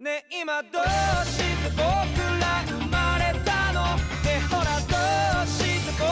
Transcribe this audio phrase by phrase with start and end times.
[0.00, 0.82] ね今どう
[1.26, 3.82] して僕ら生まれたの
[4.22, 4.94] ねほらど
[5.42, 6.06] うして僕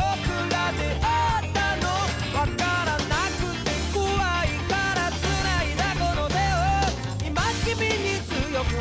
[0.50, 1.86] ら出会ったの
[2.34, 4.02] わからなくて怖
[4.42, 5.22] いから繋
[5.62, 8.74] いだこの手を今君に強く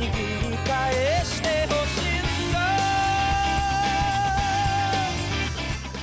[0.00, 0.08] 握
[0.50, 2.56] り返してほしいんだ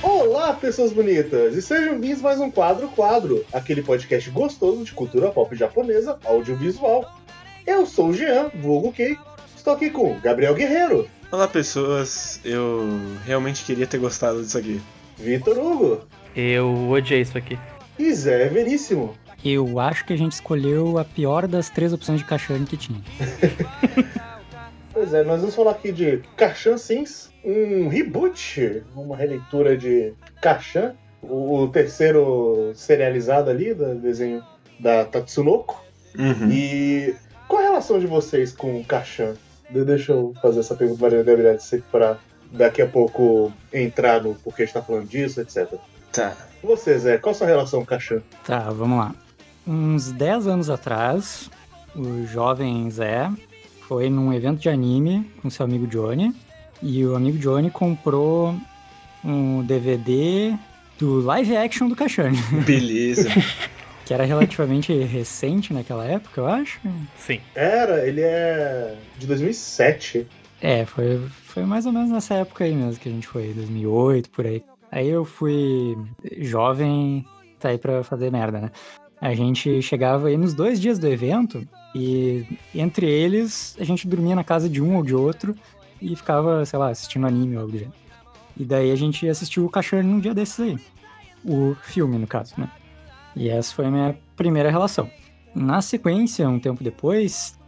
[0.04, 1.56] Olá, pessoas bonitas!
[1.56, 6.20] E sejam bem-vindos a mais um Quadro Quadro, aquele podcast gostoso de cultura pop japonesa,
[6.24, 7.04] audiovisual.
[7.66, 9.16] Eu sou o Jean, vulgo Kei,
[9.56, 12.86] estou aqui com o Gabriel Guerreiro, Olá pessoas, eu
[13.24, 14.80] realmente queria ter gostado disso aqui.
[15.18, 16.06] Vitor Hugo
[16.36, 17.58] Eu odiei isso aqui.
[17.98, 19.14] e Zé Veríssimo.
[19.44, 23.00] Eu acho que a gente escolheu a pior das três opções de cachorro que tinha.
[24.92, 30.94] Pois é, nós vamos falar aqui de Kashan Sims, um reboot, uma releitura de Kashan,
[31.20, 34.40] o, o terceiro serializado ali do desenho
[34.78, 35.82] da Tatsunoko.
[36.16, 36.48] Uhum.
[36.48, 37.12] E
[37.48, 39.34] qual a relação de vocês com o?
[39.70, 41.58] De- Deixa eu fazer essa pergunta para a Gabriel,
[41.90, 42.18] para
[42.52, 45.74] daqui a pouco entrar no porquê a gente tá falando disso, etc.
[46.12, 46.36] Tá.
[46.62, 48.22] Você, Zé, qual a sua relação com o Kashan?
[48.44, 49.14] Tá, vamos lá.
[49.66, 51.50] Uns 10 anos atrás,
[51.96, 53.30] o jovem Zé
[53.88, 56.32] foi num evento de anime com seu amigo Johnny.
[56.82, 58.54] E o amigo Johnny comprou
[59.24, 60.54] um DVD
[60.98, 63.28] do live action do Cachane, Beleza.
[64.04, 66.80] que era relativamente recente naquela época, eu acho.
[67.16, 67.40] Sim.
[67.54, 70.26] Era, ele é de 2007.
[70.60, 74.30] É, foi, foi mais ou menos nessa época aí mesmo que a gente foi, 2008,
[74.30, 74.62] por aí.
[74.90, 75.96] Aí eu fui
[76.38, 77.24] jovem,
[77.58, 78.70] tá aí pra fazer merda, né?
[79.20, 84.36] A gente chegava aí nos dois dias do evento e entre eles a gente dormia
[84.36, 85.54] na casa de um ou de outro
[86.00, 87.96] e ficava, sei lá, assistindo anime ou algo do gênero.
[88.56, 90.78] E daí a gente assistiu o Cachorro num dia desses aí.
[91.44, 92.70] O filme, no caso, né?
[93.36, 95.10] E essa foi a minha primeira relação.
[95.54, 97.58] Na sequência, um tempo depois,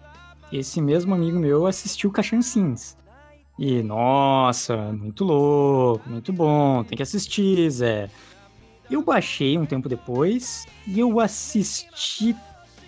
[0.53, 2.97] esse mesmo amigo meu assistiu Cachancins.
[3.59, 8.11] E, nossa, muito louco, muito bom, tem que assistir, Zé.
[8.91, 12.37] Eu baixei um tempo depois e eu assisti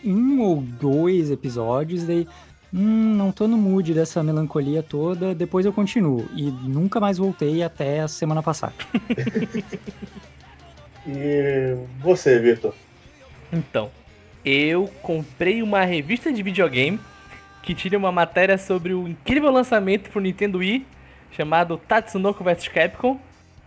[0.05, 2.29] um ou dois episódios, daí,
[2.73, 6.29] hum, não tô no mood dessa melancolia toda, depois eu continuo.
[6.35, 8.75] E nunca mais voltei até a semana passada.
[11.11, 12.75] E você, Vitor?
[13.51, 13.91] Então,
[14.45, 17.01] eu comprei uma revista de videogame
[17.63, 20.87] que tinha uma matéria sobre o incrível lançamento pro Nintendo Wii
[21.33, 23.19] chamado Tatsunoko vs Capcom.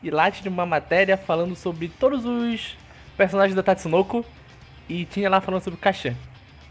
[0.04, 2.78] E lá tinha uma matéria falando sobre todos os
[3.18, 4.24] personagens da Tatsunoko
[4.88, 6.16] e tinha lá falando sobre o Kashan.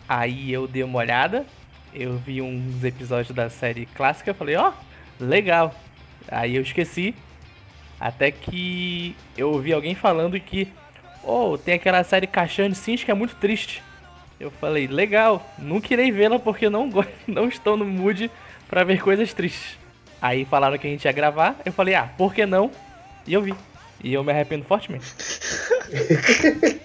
[0.09, 1.45] Aí eu dei uma olhada,
[1.93, 4.73] eu vi uns episódios da série clássica, falei, ó,
[5.19, 5.75] legal.
[6.29, 7.15] Aí eu esqueci,
[8.01, 10.67] até que eu ouvi alguém falando que,
[11.23, 13.83] oh, tem aquela série Kashan Sims que é muito triste.
[14.39, 18.31] Eu falei, legal, não queria vê-la porque não, go- não estou no mood
[18.69, 19.79] pra ver coisas tristes.
[20.23, 22.71] Aí falaram que a gente ia gravar, eu falei, ah, por que não?
[23.27, 23.55] E eu vi.
[24.03, 25.05] E eu me arrependo fortemente.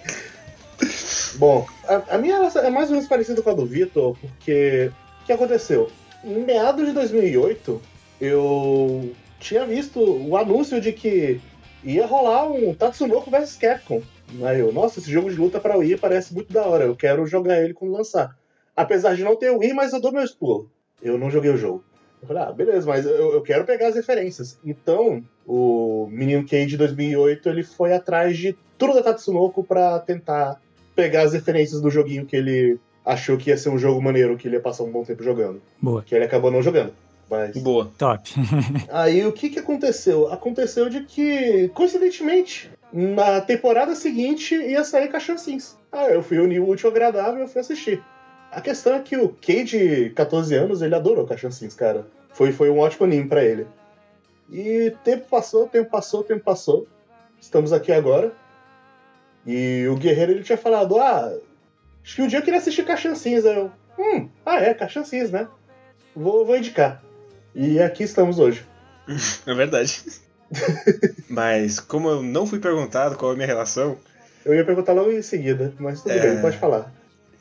[1.36, 4.90] Bom, a, a minha é mais ou menos parecida com a do Vitor, porque
[5.22, 5.90] o que aconteceu?
[6.24, 7.80] Em meados de 2008,
[8.20, 9.14] eu
[9.46, 11.40] tinha visto o anúncio de que
[11.84, 14.02] ia rolar um Tatsunoko vs Capcom.
[14.42, 17.24] Aí eu, nossa, esse jogo de luta pra Wii parece muito da hora, eu quero
[17.26, 18.36] jogar ele quando lançar.
[18.74, 20.66] Apesar de não ter o Wii, mas eu dou meus pulos.
[21.00, 21.84] Eu não joguei o jogo.
[22.20, 24.58] Eu falei, ah, beleza, mas eu, eu quero pegar as referências.
[24.64, 30.60] Então, o Menino Cage de 2008, ele foi atrás de tudo da Tatsunoko pra tentar
[30.94, 34.48] pegar as referências do joguinho que ele achou que ia ser um jogo maneiro, que
[34.48, 35.62] ele ia passar um bom tempo jogando.
[35.80, 36.92] Boa, Que ele acabou não jogando.
[37.28, 37.56] Mas.
[37.56, 37.90] Boa.
[37.98, 38.30] top.
[38.90, 40.32] Aí o que que aconteceu?
[40.32, 45.76] Aconteceu de que, coincidentemente, na temporada seguinte ia sair Cachancins.
[45.90, 48.02] Ah, eu fui unir o útil ao agradável e eu fui assistir.
[48.50, 52.06] A questão é que o Kei de 14 anos, ele adorou Cachancins, cara.
[52.32, 53.66] Foi, foi um ótimo anime pra ele.
[54.50, 56.86] E tempo passou, tempo passou, tempo passou.
[57.40, 58.32] Estamos aqui agora.
[59.44, 61.32] E o Guerreiro, ele tinha falado, ah,
[62.02, 63.44] acho que um dia eu queria assistir Cachancins.
[63.44, 65.48] Aí eu, hum, ah é, Cachancins, né?
[66.14, 67.02] Vou, vou indicar.
[67.56, 68.64] E aqui estamos hoje.
[69.46, 70.02] É verdade.
[71.28, 73.96] Mas como eu não fui perguntado qual é a minha relação,
[74.44, 76.20] Eu ia perguntar logo em seguida, mas tudo É.
[76.20, 76.92] bem, pode falar.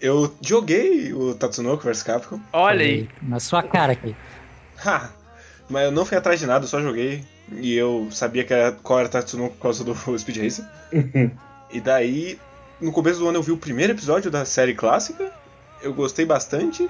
[0.01, 2.39] eu joguei o Tatsunoko vs Capcom.
[2.53, 3.09] Olha aí.
[3.21, 4.15] Na sua cara aqui.
[4.83, 5.09] Ha!
[5.69, 7.23] Mas eu não fui atrás de nada, eu só joguei.
[7.51, 10.65] E eu sabia que era, qual era Tatsunoko por causa do Speed Racer.
[11.71, 12.39] E daí,
[12.81, 15.31] no começo do ano eu vi o primeiro episódio da série clássica.
[15.81, 16.87] Eu gostei bastante.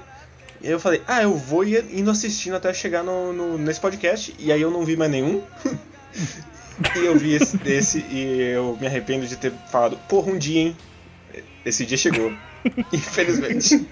[0.66, 3.78] E aí eu falei, ah, eu vou ir indo assistindo até chegar no, no- nesse
[3.78, 4.34] podcast.
[4.36, 5.40] E aí eu não vi mais nenhum.
[6.96, 10.62] e eu vi esse, esse e eu me arrependo de ter falado, porra, um dia,
[10.62, 10.76] hein?
[11.64, 12.32] Esse dia chegou.
[12.92, 13.86] Infelizmente.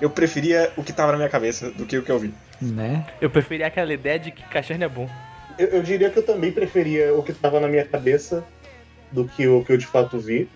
[0.00, 2.32] Eu preferia o que tava na minha cabeça do que o que eu vi.
[2.62, 3.06] Né?
[3.20, 5.10] Eu preferia aquela ideia de que Cacherne é bom.
[5.58, 8.42] Eu, eu diria que eu também preferia o que tava na minha cabeça
[9.12, 10.48] do que o que eu de fato vi.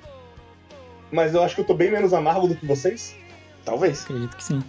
[1.13, 3.15] Mas eu acho que eu tô bem menos amargo do que vocês.
[3.67, 4.05] Talvez.
[4.05, 4.65] Acredito que sim.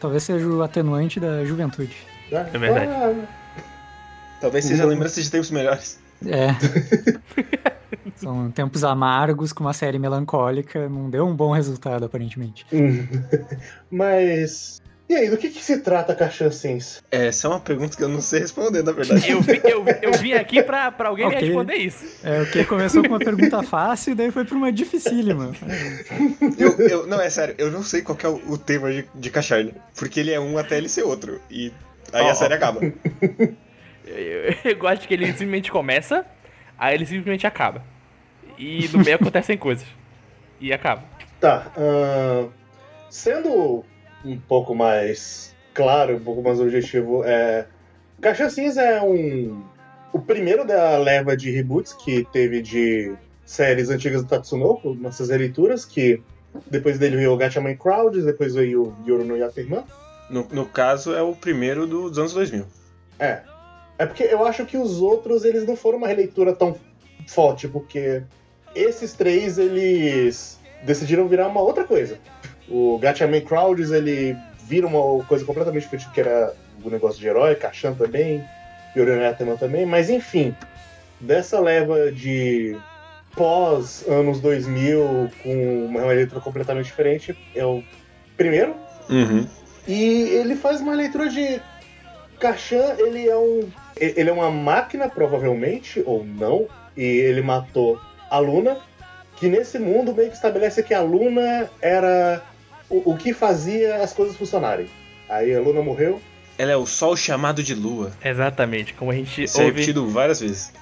[0.00, 1.96] Talvez seja o atenuante da juventude.
[2.30, 2.50] né?
[2.52, 2.90] É verdade.
[2.92, 3.14] Ah,
[4.40, 5.98] Talvez seja lembrança de tempos melhores.
[6.26, 6.48] É.
[8.16, 10.88] São tempos amargos com uma série melancólica.
[10.88, 12.66] Não deu um bom resultado, aparentemente.
[12.72, 13.06] hum.
[13.90, 14.80] Mas.
[15.08, 17.02] E aí, do que, que se trata Cachan Sins?
[17.10, 19.30] Essa é uma pergunta que eu não sei responder, na verdade.
[19.30, 21.46] Eu, vi- eu, eu vim aqui pra, pra alguém me Ok.
[21.46, 22.04] responder isso.
[22.22, 25.52] É, o que começou com uma pergunta fácil e daí foi pra uma dificílima.
[26.58, 29.06] Eu, eu- não, é sério, eu não sei qual que é o, o tema de,
[29.14, 29.72] de Cacharne.
[29.96, 31.40] Porque ele é um até ele ser outro.
[31.50, 31.72] E
[32.12, 32.80] aí Ó, a série acaba.
[34.06, 36.24] Eu, eu- eu gosto que ele simplesmente começa,
[36.78, 37.82] aí ele simplesmente acaba.
[38.58, 39.86] E no meio acontecem coisas.
[40.60, 41.02] E acaba.
[41.40, 41.70] Tá.
[41.76, 42.48] ahn,
[43.10, 43.84] sendo
[44.24, 47.66] um pouco mais claro, um pouco mais objetivo, é.
[48.20, 49.62] Caixa Cinza é um.
[50.12, 55.84] O primeiro da leva de reboots que teve de séries antigas do Tatsunoko, nossas releituras,
[55.84, 56.20] que
[56.66, 59.84] depois dele veio o Gatchaman Crowds, depois veio o Yoru no Yaterman.
[60.28, 62.66] No, no caso, é o primeiro dos anos 2000.
[63.18, 63.42] É.
[63.98, 66.76] É porque eu acho que os outros, eles não foram uma releitura tão
[67.26, 68.22] forte, porque
[68.74, 72.18] esses três, eles decidiram virar uma outra coisa.
[72.70, 74.36] O Gatchaman Crowds, ele
[74.66, 76.54] vira uma coisa completamente diferente, que era
[76.84, 78.44] o negócio de herói, Kashan também,
[78.96, 80.54] Yorionetman também, mas enfim,
[81.20, 82.76] dessa leva de
[83.34, 87.82] pós anos 2000, com uma releitura completamente diferente, é o
[88.36, 88.74] primeiro,
[89.08, 89.46] Uhum.
[89.86, 91.60] e ele faz uma leitura de
[92.38, 97.98] Kashan, ele é um ele é uma máquina provavelmente ou não, e ele matou
[98.30, 98.78] a Luna,
[99.36, 102.42] que nesse mundo meio que estabelece que a Luna era
[102.90, 104.86] o, o que fazia as coisas funcionarem.
[105.28, 106.20] Aí a Luna morreu.
[106.56, 108.10] Ela é o sol chamado de lua.
[108.24, 109.72] Exatamente, como a gente Isso é ouve.
[109.74, 110.72] repetido várias vezes.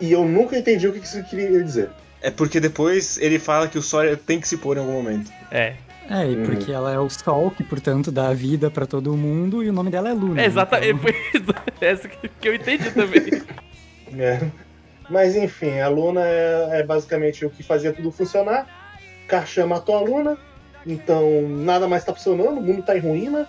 [0.00, 1.90] E eu nunca entendi o que isso queria dizer.
[2.20, 5.30] É porque depois ele fala que o sol tem que se pôr em algum momento.
[5.50, 5.74] É,
[6.10, 6.42] É, e Uhum.
[6.44, 9.88] porque ela é o sol, que portanto dá vida pra todo mundo, e o nome
[9.90, 10.42] dela é Luna.
[10.42, 10.88] é exatamente.
[10.90, 13.22] então- Foi isso, essa que, eu entendi também.
[14.18, 14.40] É.
[15.08, 18.66] Mas enfim, a Luna é, é basicamente o que fazia tudo funcionar.
[19.28, 20.36] Kashan matou a Luna,
[20.86, 23.48] então nada mais tá funcionando, o mundo tá em ruína,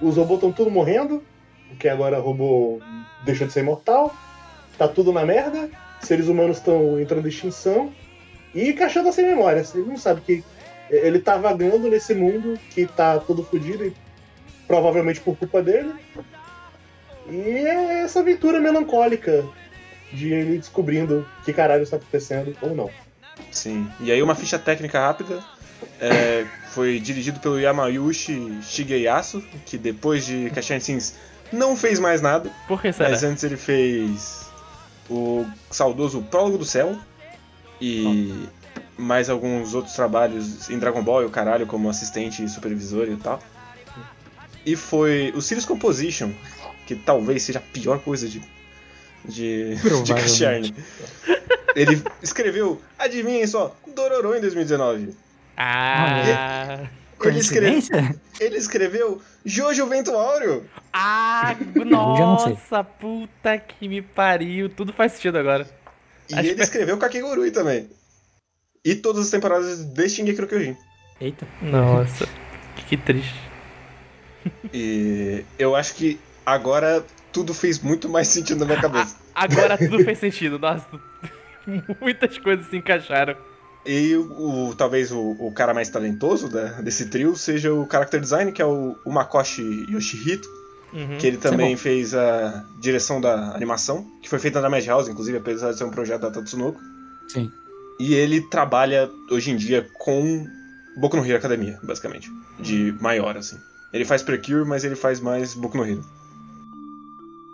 [0.00, 1.22] os robôs estão tudo morrendo,
[1.68, 2.80] porque agora o robô
[3.24, 4.14] deixou de ser imortal,
[4.76, 5.70] tá tudo na merda,
[6.02, 7.92] seres humanos estão entrando em extinção,
[8.54, 10.44] e Kashan tá sem memória, ele não sabe que
[10.90, 13.94] ele tá vagando nesse mundo que tá todo fodido, e
[14.66, 15.92] provavelmente por culpa dele.
[17.28, 19.44] E é essa aventura melancólica
[20.12, 22.90] de ele descobrindo que caralho está acontecendo ou não.
[23.50, 23.90] Sim.
[24.00, 25.42] E aí uma ficha técnica rápida.
[26.00, 31.14] É, foi dirigido pelo Yamayushi Shigeyasu, que depois de Cachan Sins
[31.52, 32.50] não fez mais nada.
[32.66, 33.10] Por que será?
[33.10, 34.46] Mas antes ele fez
[35.08, 36.98] o saudoso Prólogo do Céu
[37.80, 38.48] e
[38.96, 43.16] mais alguns outros trabalhos em Dragon Ball e o caralho, como assistente e supervisor e
[43.16, 43.40] tal.
[44.64, 46.32] E foi o Sirius Composition,
[46.86, 48.40] que talvez seja a pior coisa de,
[49.24, 49.74] de,
[50.04, 50.14] de.
[50.14, 50.74] Cacharne.
[51.76, 55.14] Ele escreveu, adivinhem só, Dororo em 2019.
[55.56, 56.88] Ah.
[57.22, 58.20] Ele, escreve, Coincidência?
[58.40, 60.64] ele escreveu Jojo Vento Áureo.
[60.92, 61.56] Ah,
[61.86, 64.68] nossa, puta que me pariu.
[64.68, 65.66] Tudo faz sentido agora.
[66.28, 67.88] E Acho ele que- escreveu Kakegurui também.
[68.84, 70.76] E todas as temporadas de Shingeki Kyojin.
[71.20, 71.46] Eita.
[71.62, 72.28] Nossa,
[72.88, 73.34] que triste.
[74.72, 77.02] E eu acho que agora
[77.32, 79.16] tudo fez muito mais sentido na minha cabeça.
[79.34, 80.58] Agora tudo fez sentido.
[80.58, 80.86] Nossa,
[82.00, 83.36] muitas coisas se encaixaram.
[83.86, 88.20] E o, o- talvez o, o cara mais talentoso da- desse trio seja o character
[88.20, 90.48] design, que é o, o Makoshi Yoshihito,
[90.92, 91.18] Uhum.
[91.18, 91.76] que ele é também bom.
[91.76, 95.90] fez a direção da animação, que foi feita na Madhouse, inclusive, apesar de ser um
[95.90, 96.80] projeto da Tatsunoko.
[97.28, 97.50] Sim.
[97.98, 100.46] E ele trabalha hoje em dia com
[100.96, 102.30] Boku no Hero Academia, basicamente.
[102.60, 103.56] De maior, assim.
[103.92, 106.04] Ele faz Precure, mas ele faz mais Boku no Hero.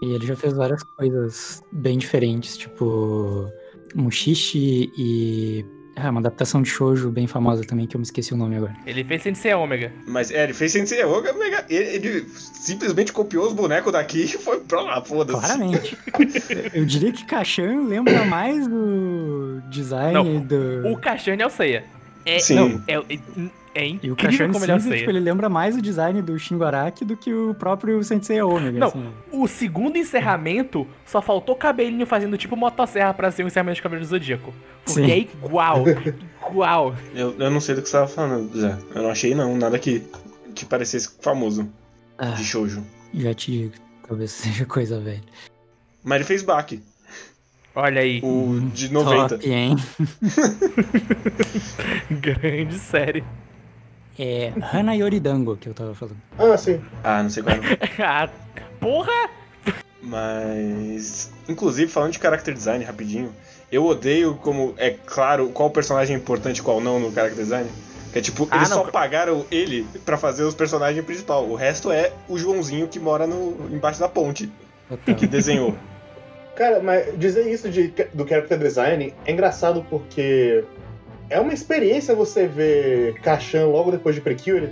[0.03, 3.51] E ele já fez várias coisas bem diferentes, tipo
[3.95, 5.65] Mushishi e.
[5.97, 8.75] Ah, uma adaptação de shoujo bem famosa também, que eu me esqueci o nome agora.
[8.87, 9.93] Ele fez Sensei Ômega.
[10.07, 14.29] Mas é, ele fez Sensei Yoga, mega- ele, ele simplesmente copiou os bonecos daqui e
[14.29, 15.39] foi pra lá, foda-se.
[15.39, 15.99] Claramente.
[16.73, 20.89] eu diria que Kashan lembra mais do design Não, do.
[20.93, 21.85] O Cachane é o Seiya.
[22.25, 22.55] É, Sim.
[22.55, 22.95] não, é,
[23.75, 26.65] é, E o Kashan como ele Cinza, tipo, ele lembra mais o design do Shingo
[26.65, 28.79] Araki do que o próprio Sensei Omega.
[28.79, 28.89] Não.
[28.89, 29.07] assim.
[29.31, 34.03] O segundo encerramento só faltou cabelinho fazendo tipo motosserra pra ser o encerramento de Cabelo
[34.03, 34.53] do Zodíaco.
[34.85, 35.11] Porque Sim.
[35.11, 35.85] é igual.
[36.53, 36.97] Uau!
[37.15, 38.77] Eu, eu não sei do que você tava falando, Zé.
[38.95, 40.03] Eu não achei não, nada que,
[40.55, 41.69] que parecesse famoso
[42.19, 42.85] Ah, de shoujo.
[43.15, 43.75] já te digo,
[44.07, 45.23] talvez seja coisa velha.
[46.03, 46.83] Mas ele fez Baki,
[47.73, 49.29] Olha aí, o de 90.
[49.37, 49.77] Top, hein?
[52.11, 53.23] grande série.
[54.19, 56.17] É Hana Yoridango que eu tava falando.
[56.39, 56.81] Ah, sim.
[57.03, 57.65] Ah, não sei qual era.
[58.05, 58.29] ah,
[58.81, 59.31] porra!
[60.03, 61.31] Mas.
[61.49, 63.33] Inclusive, falando de character design rapidinho,
[63.71, 67.71] eu odeio como é claro qual personagem é importante e qual não no character design.
[68.13, 68.79] Que é tipo, Ah, eles não.
[68.85, 71.47] só pagaram ele pra fazer os personagens principal.
[71.49, 74.51] O resto é o Joãozinho que mora no, embaixo da ponte,
[74.89, 75.15] Total.
[75.15, 75.77] que desenhou.
[76.57, 80.65] Cara, mas dizer isso de, do character design é engraçado porque
[81.31, 84.71] é uma experiência você ver Kashan logo depois de Precure.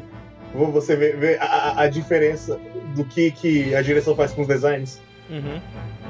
[0.54, 2.58] Você vê, vê a, a- diferença
[2.96, 5.00] do que, que a direção faz com os designs.
[5.30, 5.60] Uhum.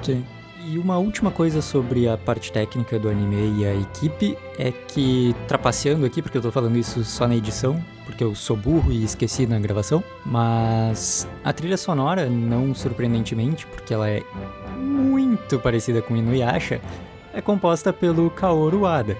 [0.02, 0.24] Sim.
[0.64, 5.34] E uma última coisa sobre a parte técnica do anime e a equipe é que,
[5.46, 9.02] trapaceando aqui, porque eu tô falando isso só na edição, porque eu sou burro e
[9.02, 14.22] esqueci na gravação, mas a trilha sonora, não surpreendentemente, porque ela é
[14.76, 16.80] muito parecida com Inuyasha,
[17.32, 19.16] é composta pelo Kaoru Wada,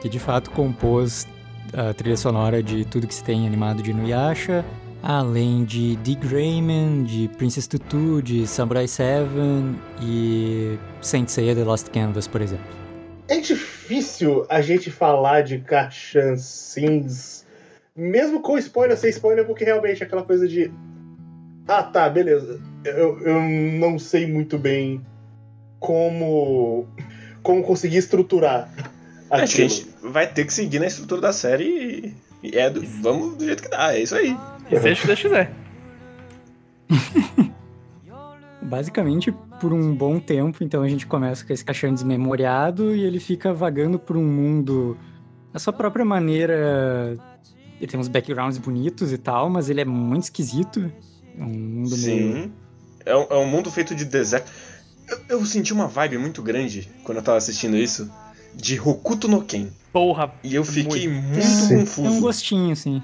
[0.00, 1.26] que de fato compôs
[1.72, 4.64] a trilha sonora de tudo que se tem animado de Inuyasha,
[5.02, 9.28] além de Dick Grayman, de Princess Tutu, de Samurai 7
[10.02, 12.64] e Saint Seiya The Lost Canvas, por exemplo.
[13.28, 17.46] É difícil a gente falar de Kashan Sins,
[17.94, 20.72] mesmo com spoiler sem spoiler, porque realmente é aquela coisa de.
[21.68, 22.60] Ah, tá, beleza.
[22.84, 23.40] Eu, eu
[23.78, 25.00] não sei muito bem
[25.78, 26.88] como.
[27.42, 28.68] como conseguir estruturar
[29.30, 29.68] a aquilo.
[29.68, 33.44] gente vai ter que seguir na estrutura da série e, e é do- vamos do
[33.44, 34.36] jeito que dá, é isso aí.
[34.70, 35.52] E seja o que Deus quiser.
[38.62, 43.18] Basicamente, por um bom tempo, então a gente começa com esse caixão desmemoriado e ele
[43.18, 44.96] fica vagando por um mundo
[45.52, 47.16] da sua própria maneira.
[47.80, 50.92] Ele tem uns backgrounds bonitos e tal, mas ele é muito esquisito.
[51.38, 52.34] É um mundo meio.
[52.34, 52.52] Sim.
[53.06, 54.52] É um, é um mundo feito de deserto.
[55.08, 58.10] Eu, eu senti uma vibe muito grande quando eu tava assistindo isso
[58.54, 59.68] de Hokuto no Ken.
[59.92, 60.32] Porra.
[60.44, 61.68] E eu fiquei muito, Sim.
[61.68, 62.20] Tem um confuso.
[62.20, 63.02] gostinho, assim.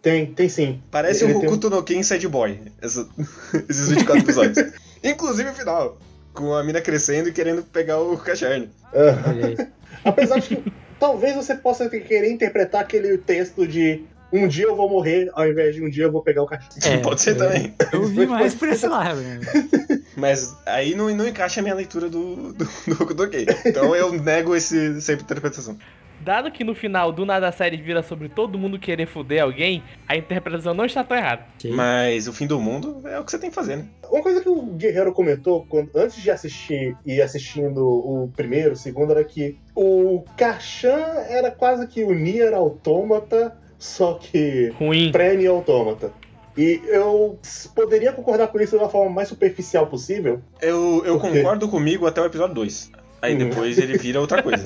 [0.00, 0.80] Tem, tem sim.
[0.90, 3.08] Parece Ele um tem- Hokuto no Ken Sad Boy, essa-
[3.68, 4.72] esses 24 episódios.
[5.02, 5.98] Inclusive o final,
[6.32, 8.14] com a mina crescendo e querendo pegar o.
[8.14, 9.68] Ah, aí.
[10.04, 14.88] apesar de que talvez você possa querer interpretar aquele texto de um dia eu vou
[14.88, 16.70] morrer, ao invés de um dia eu vou pegar o cachorro.
[16.84, 17.74] É, Pode ser eu- também.
[17.92, 19.20] Eu vi mais por esse lado.
[19.20, 19.40] né?
[20.16, 23.44] Mas aí não, não encaixa a minha leitura do, do, do Ken.
[23.64, 25.76] Então eu nego esse, essa interpretação.
[26.18, 29.84] Dado que no final do nada a série vira sobre todo mundo querer foder alguém,
[30.08, 31.42] a interpretação não está tão errada.
[31.56, 31.70] Ok.
[31.70, 33.84] Mas o fim do mundo é o que você tem que fazer, né?
[34.10, 38.76] Uma coisa que o Guerreiro comentou quando- antes de assistir e assistindo o primeiro, o
[38.76, 45.10] segundo, era que o Kashan era quase que o Nier Automata, só que Ruim.
[45.12, 46.12] pré-Nier Automata.
[46.56, 47.38] E eu
[47.74, 50.40] poderia concordar com isso da forma mais superficial possível.
[50.60, 51.38] Eu, eu Por quê?
[51.42, 52.90] concordo comigo até o episódio 2.
[53.20, 53.38] Aí Hum.
[53.38, 54.64] depois ele vira outra coisa.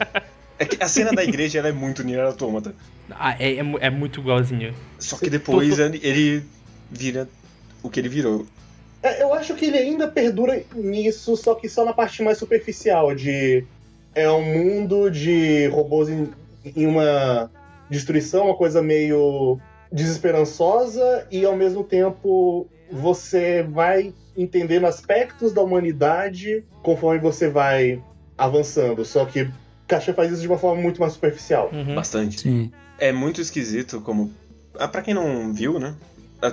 [0.59, 2.75] É que a cena da igreja ela é muito Nier Automata.
[3.11, 4.73] Ah, é, é é muito igualzinho.
[4.99, 6.43] Só que depois ele, ele
[6.91, 7.29] vira
[7.83, 8.47] o que ele virou.
[9.03, 13.15] É, eu acho que ele ainda perdura nisso, só que só na parte mais superficial,
[13.15, 13.65] de
[14.15, 16.29] é um mundo de robôs em,
[16.77, 17.51] em uma
[17.91, 19.59] destruição, uma coisa meio
[19.93, 28.03] desesperançosa, e ao mesmo tempo você vai entendendo aspectos da humanidade conforme você vai
[28.39, 29.05] avançando.
[29.05, 29.51] Só que
[29.87, 31.71] Caixa faz isso de uma forma muito mais superficial.
[31.73, 31.95] Uhum.
[31.95, 32.41] Bastante.
[32.41, 32.71] Sim.
[32.99, 34.33] É muito esquisito como.
[34.79, 35.95] Ah, pra quem não viu, né?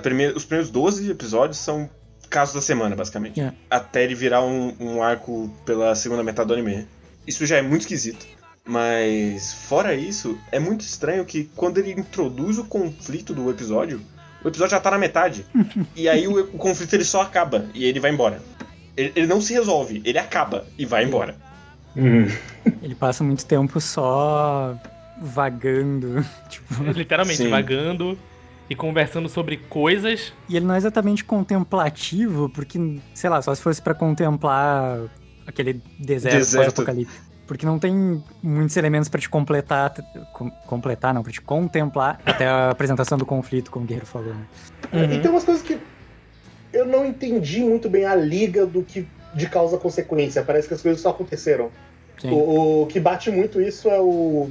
[0.02, 1.88] primeira- os primeiros 12 episódios são
[2.28, 3.40] casos da semana, basicamente.
[3.40, 3.52] É.
[3.70, 6.86] Até ele virar um, um arco pela segunda metade do anime.
[7.26, 8.26] Isso já é muito esquisito.
[8.68, 13.98] Mas, fora isso, é muito estranho que quando ele introduz o conflito do episódio,
[14.44, 15.46] o episódio já tá na metade.
[15.96, 18.42] e aí o, o conflito ele só acaba e ele vai embora.
[18.94, 21.34] Ele, ele não se resolve, ele acaba e vai embora.
[22.82, 24.76] Ele passa muito tempo só
[25.20, 26.24] vagando.
[26.48, 27.48] Tipo, Literalmente, Sim.
[27.48, 28.16] vagando
[28.70, 30.32] e conversando sobre coisas.
[30.48, 35.00] e ele não é exatamente contemplativo, porque, sei lá, só se fosse pra contemplar
[35.46, 36.66] aquele deserto, Deserto.
[36.66, 37.27] pós-apocalíptico.
[37.48, 39.92] Porque não tem muitos elementos pra te completar,
[40.34, 44.32] com- completar não, pra te contemplar até a apresentação do conflito, como o Guerreiro falou.
[44.34, 44.44] né?
[44.92, 45.12] Uhum.
[45.14, 45.78] E tem umas coisas que
[46.72, 50.42] eu não entendi muito bem a liga do que de causa-consequência.
[50.44, 51.70] Parece que as coisas só aconteceram.
[52.20, 52.30] Sim.
[52.30, 54.50] O, o que bate muito isso é o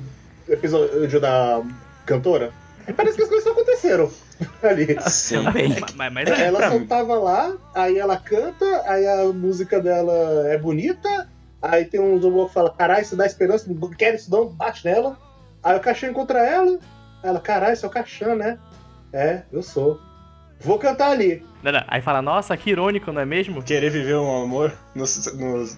[0.50, 1.62] episódio da
[2.06, 2.52] cantora.
[2.88, 4.10] E parece que as coisas só aconteceram
[4.64, 4.98] ali.
[5.10, 5.44] Sim.
[5.44, 5.76] Também.
[5.96, 6.48] Mas, mas é.
[6.48, 11.30] Ela pra só tava lá, aí ela canta, aí a música dela é bonita,
[11.62, 14.86] aí tem um robô que fala, caralho, isso dá esperança, não quero isso não, bate
[14.86, 15.18] nela.
[15.64, 16.80] Aí o Kashan encontra ela,
[17.24, 18.60] ela, caralho, você é o Kashan, né?
[19.12, 20.00] É, eu sou.
[20.60, 21.46] Vou cantar ali.
[21.62, 21.84] Não, não.
[21.88, 23.62] Aí fala, nossa, que irônico, não é mesmo?
[23.64, 25.34] Querer viver um amor nos.
[25.36, 25.78] nos-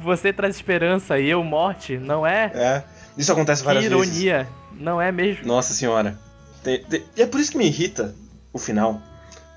[0.00, 2.50] Você traz esperança e eu morte, não é?
[2.54, 2.84] é.
[3.16, 4.16] Isso acontece Que várias vezes.
[4.18, 5.46] ironia, não é mesmo?
[5.46, 6.18] Nossa senhora.
[6.62, 8.14] Tem- tem- e é por isso que me irrita
[8.52, 9.00] o final.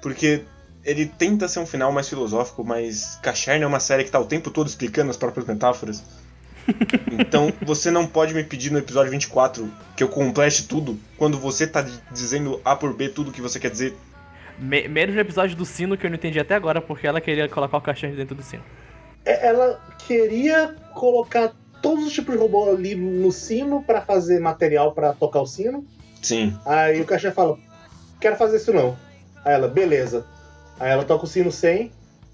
[0.01, 0.43] Porque
[0.83, 4.25] ele tenta ser um final mais filosófico, mas Cachern é uma série que tá o
[4.25, 6.03] tempo todo explicando as próprias metáforas.
[7.11, 11.65] Então você não pode me pedir no episódio 24 que eu complete tudo quando você
[11.65, 13.95] tá dizendo A por B tudo que você quer dizer.
[14.59, 17.49] Me- menos no episódio do sino que eu não entendi até agora, porque ela queria
[17.49, 18.63] colocar o cachorro dentro do sino.
[19.25, 24.91] É, Ela queria colocar todos os tipos de robô ali no sino pra fazer material
[24.93, 25.83] pra tocar o sino.
[26.21, 26.55] Sim.
[26.65, 27.57] Aí o Kashan fala,
[28.19, 28.95] quero fazer isso não.
[29.43, 30.25] Aí ela, beleza.
[30.81, 31.91] Aí ela toca o sino sem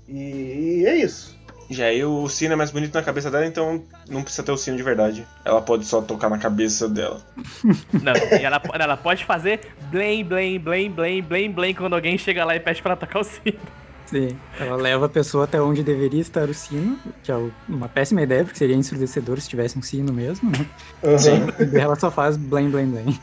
[0.07, 1.35] e, é isso.
[1.69, 4.57] Já aí o sino é mais bonito na cabeça dela, então não precisa ter o
[4.57, 5.27] sino de verdade.
[5.43, 7.19] Ela pode só tocar na cabeça dela.
[7.91, 9.59] Não, e ela, ela pode fazer
[9.91, 13.19] blém, blém, blém, blém, blém, blém quando alguém chega lá e pede pra ela tocar
[13.19, 13.59] o sino.
[14.05, 14.29] Sim.
[14.57, 17.35] Ela leva a pessoa até onde deveria estar o sino, que é
[17.67, 20.65] uma péssima ideia, porque seria ensurdecedor se tivesse um sino mesmo, né?
[21.17, 21.47] Sim.
[21.75, 23.19] E ela só faz blém, blém, blém.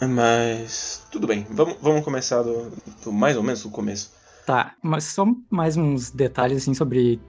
[0.00, 1.06] Mas.
[1.12, 2.72] Tudo bem, vamos, vamos começar do,
[3.04, 4.17] do mais ou menos do começo.
[4.48, 7.20] Tá, mas só mais uns detalhes assim sobre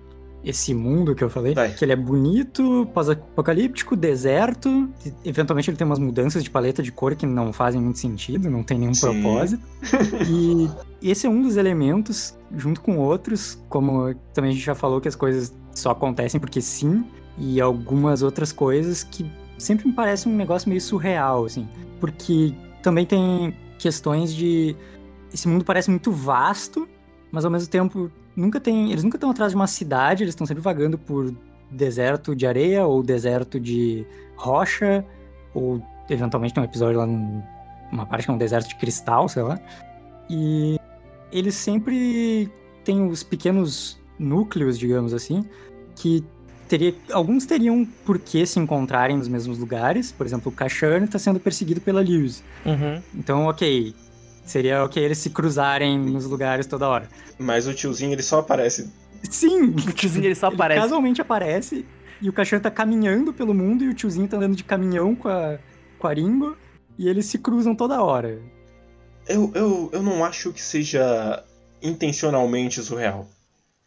[0.42, 1.54] esse mundo que eu falei.
[1.54, 1.74] Vai.
[1.74, 4.90] Que ele é bonito, pós-apocalíptico, deserto.
[5.26, 8.64] Eventualmente ele tem umas mudanças de paleta de cor que não fazem muito sentido, não
[8.64, 9.22] tem nenhum Sim.
[9.22, 9.62] propósito.
[11.02, 15.02] E esse é um dos elementos, junto com outros, como também a gente já falou
[15.02, 17.04] que as coisas só acontecem porque sim,
[17.38, 21.68] e algumas outras coisas que sempre me parece um negócio meio surreal, assim.
[22.00, 24.74] Porque também tem questões de.
[25.34, 26.88] Esse mundo parece muito vasto,
[27.32, 28.92] mas ao mesmo tempo nunca tem.
[28.92, 31.34] Eles nunca estão atrás de uma cidade, eles estão sempre vagando por
[31.72, 34.06] deserto de areia ou deserto de
[34.36, 35.06] rocha,
[35.54, 37.44] ou eventualmente tem um episódio lá num-
[37.92, 39.60] numa parte que é um deserto de cristal, sei lá.
[40.30, 40.80] E
[41.32, 42.50] eles sempre
[42.84, 45.46] têm os pequenos núcleos, digamos assim,
[45.96, 46.24] que
[46.68, 50.12] teria, alguns teriam por que se encontrarem nos mesmos lugares.
[50.12, 52.44] Por exemplo, o Kashan está sendo perseguido pela Lewis.
[52.66, 53.02] Uhum.
[53.16, 53.94] Então, ok.
[54.50, 57.08] Seria ok eles se cruzarem nos lugares toda hora.
[57.38, 58.92] Mas o tiozinho ele só aparece.
[59.30, 59.76] Sim!
[59.88, 60.82] O tiozinho ele só Ele aparece.
[60.82, 61.86] casualmente aparece
[62.20, 65.28] e o Kashan tá caminhando pelo mundo e o tiozinho tá andando de caminhão com
[65.28, 65.60] a,
[66.00, 66.58] com a Ringo
[66.98, 68.42] e eles se cruzam toda hora.
[69.28, 71.44] Eu, eu, eu não acho que seja
[71.80, 73.30] intencionalmente surreal.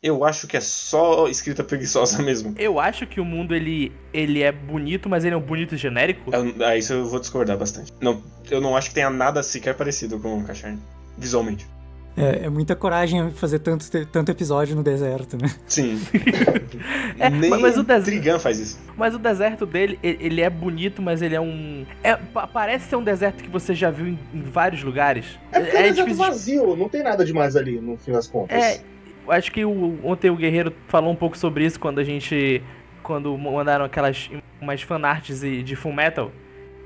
[0.02, 2.54] Eu acho que é só escrita preguiçosa mesmo.
[2.58, 6.30] Eu acho que o mundo ele, ele é bonito, mas ele é um bonito genérico.
[6.34, 7.92] Eu, ah, isso eu vou discordar bastante.
[8.00, 10.78] Não, eu não acho que tenha nada sequer parecido com o Cachorn.
[11.16, 11.66] Visualmente.
[12.16, 15.48] É, é muita coragem fazer tanto, tanto episódio no deserto, né?
[15.66, 16.00] Sim.
[17.18, 18.78] É, Nem mas- mas o desenho- Trigun faz isso.
[18.96, 21.84] Mas o deserto dele, ele é bonito, mas ele é um.
[22.02, 25.24] É, pa- parece ser um deserto que você já viu em, em vários lugares.
[25.52, 28.26] É porque é, um deserto difícil vazio, não tem nada demais ali, no fim das
[28.26, 28.60] contas.
[28.60, 28.80] É,
[29.28, 32.62] acho que o- ontem o Guerreiro falou um pouco sobre isso quando a gente.
[33.02, 34.30] Quando mandaram aquelas
[34.60, 36.30] umas fanarts de de Full Metal.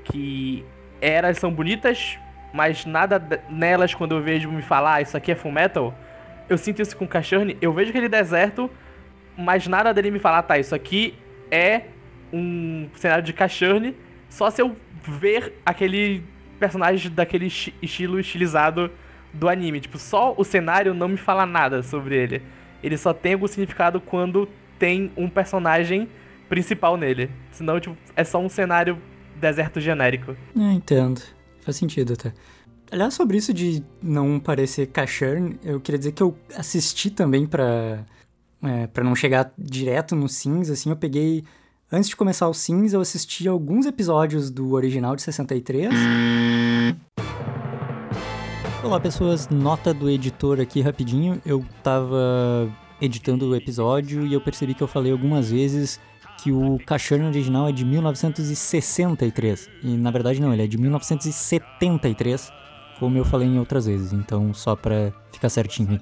[0.03, 0.63] Que
[1.01, 2.17] elas são bonitas,
[2.53, 5.93] mas nada nelas quando eu vejo me falar, ah, isso aqui é Full Metal.
[6.49, 8.71] Eu sinto isso com o Cachorne, eu vejo aquele deserto,
[9.37, 11.13] mas nada dele me falar, tá, isso aqui
[11.51, 11.81] é
[12.31, 13.95] um cenário de Cachorne,
[14.29, 16.23] só se eu ver aquele
[16.57, 18.89] personagem daquele esti- estilo estilizado
[19.33, 19.79] do anime.
[19.79, 22.41] Tipo, só o cenário não me fala nada sobre ele.
[22.81, 26.07] Ele só tem algum significado quando tem um personagem
[26.47, 27.29] principal nele.
[27.51, 28.97] Senão, tipo, é só um cenário
[29.35, 30.35] deserto genérico.
[30.57, 31.21] É, entendo.
[31.61, 32.33] Faz sentido até.
[32.91, 38.05] Aliás, sobre isso de não parecer Kashan, eu queria dizer que eu assisti também pra,
[38.63, 41.43] é, não chegar direto no Sims, assim, eu peguei...
[41.89, 45.89] Antes de começar o Sims, eu assisti alguns episódios do original de 63.
[48.83, 49.49] Olá, pessoas.
[49.49, 51.41] Nota do editor aqui rapidinho.
[51.45, 52.69] Eu tava
[53.01, 55.99] editando o episódio e eu percebi que eu falei algumas vezes
[56.41, 59.69] que o Kashan original é de 1963.
[59.83, 62.51] E na verdade não, ele é de 1973,
[62.99, 64.13] como eu falei em outras vezes.
[64.13, 65.99] Então, só pra ficar certinho.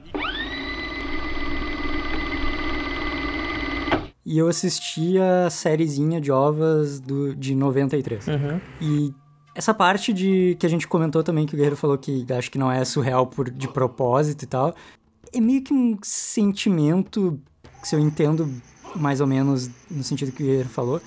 [4.26, 8.28] E eu assisti a sériezinha de ovas do, de 93.
[8.28, 8.60] Uhum.
[8.82, 9.14] E
[9.56, 12.58] essa parte de que a gente comentou também, que o Guerreiro falou que acho que
[12.58, 14.76] não é surreal por, de propósito e tal,
[15.34, 17.40] é meio que um sentimento,
[17.82, 18.52] se eu entendo
[18.96, 21.02] mais ou menos no sentido que o Guerreiro falou,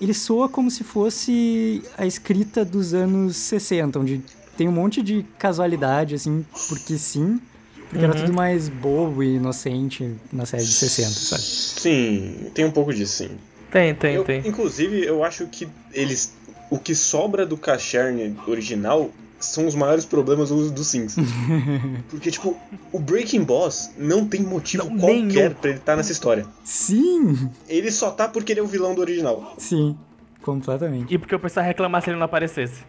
[0.00, 4.22] ele soa como se fosse a escrita dos anos 60, onde
[4.56, 7.40] tem um monte de casualidade, assim, porque sim,
[7.88, 11.42] porque era tudo mais bobo e inocente na série de 60, sabe?
[11.42, 13.30] Sim, tem um pouco disso, sim.
[13.70, 14.46] Tem, tem, Eu- tem.
[14.46, 16.32] Inclusive, eu acho que eles.
[16.74, 21.16] O que sobra do Cacherne original são os maiores problemas do, do Sims.
[22.08, 22.56] Porque, tipo,
[22.90, 25.54] o Breaking Boss não tem motivo Não, qualquer nenhum.
[25.54, 26.46] pra ele estar nessa história.
[26.64, 27.50] Sim!
[27.68, 29.54] Ele só tá porque ele é o vilão do original.
[29.58, 29.96] Sim,
[30.42, 31.12] completamente.
[31.14, 32.82] E porque o pessoal reclamar se ele não aparecesse.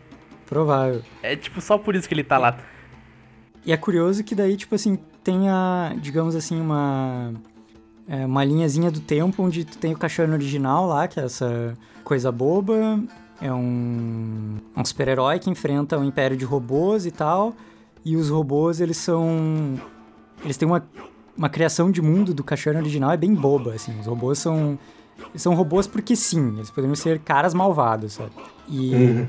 [0.45, 1.01] Provável.
[1.21, 2.57] É tipo só por isso que ele tá lá.
[3.65, 7.33] E é curioso que daí, tipo assim, tem a, digamos assim, uma.
[8.07, 11.75] é, uma linhazinha do tempo onde tu tem o cachorro original lá, que é essa
[12.03, 12.99] coisa boba.
[13.41, 17.53] É um, um super-herói que enfrenta um império de robôs e tal.
[18.03, 19.79] E os robôs, eles são.
[20.43, 20.87] Eles têm uma,
[21.35, 23.97] uma criação de mundo do cachorro original, é bem boba, assim.
[23.99, 24.77] Os robôs são.
[25.29, 28.31] Eles são robôs porque sim, eles poderiam ser caras malvados, sabe?
[28.69, 28.95] E.
[28.95, 29.27] Uhum.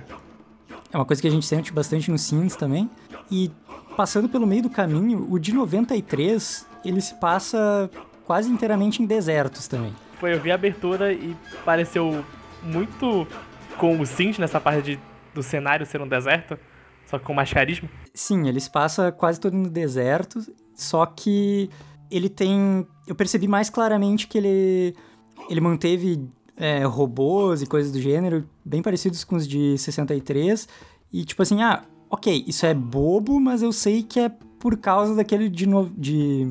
[0.92, 2.88] É uma coisa que a gente sente bastante no Sims também.
[3.30, 3.50] E
[3.96, 7.90] passando pelo meio do caminho, o de 93, ele se passa
[8.24, 9.94] quase inteiramente em desertos também.
[10.18, 12.24] Foi eu vi a abertura e pareceu
[12.62, 13.26] muito
[13.78, 15.00] com o Sims nessa parte de-
[15.34, 16.58] do cenário ser um deserto,
[17.06, 17.88] só que com mais carisma.
[18.14, 20.40] Sim, ele se passa quase todo no deserto,
[20.74, 21.68] só que
[22.10, 22.86] ele tem.
[23.06, 24.94] Eu percebi mais claramente que ele,
[25.50, 30.66] ele manteve é, robôs e coisas do gênero bem parecidos com os de 63.
[31.12, 35.14] E tipo assim, ah, ok, isso é bobo, mas eu sei que é por causa
[35.14, 35.66] daquele de.
[35.66, 36.50] No, de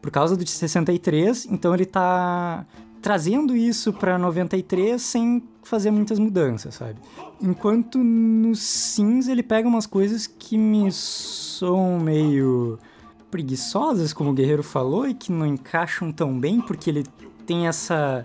[0.00, 2.64] por causa do de 63, então ele tá
[3.02, 6.96] trazendo isso pra 93 sem fazer muitas mudanças, sabe?
[7.40, 12.76] Enquanto no Sims ele pega umas coisas que me são meio
[13.30, 17.04] preguiçosas, como o Guerreiro falou, e que não encaixam tão bem, porque ele
[17.46, 18.24] tem essa,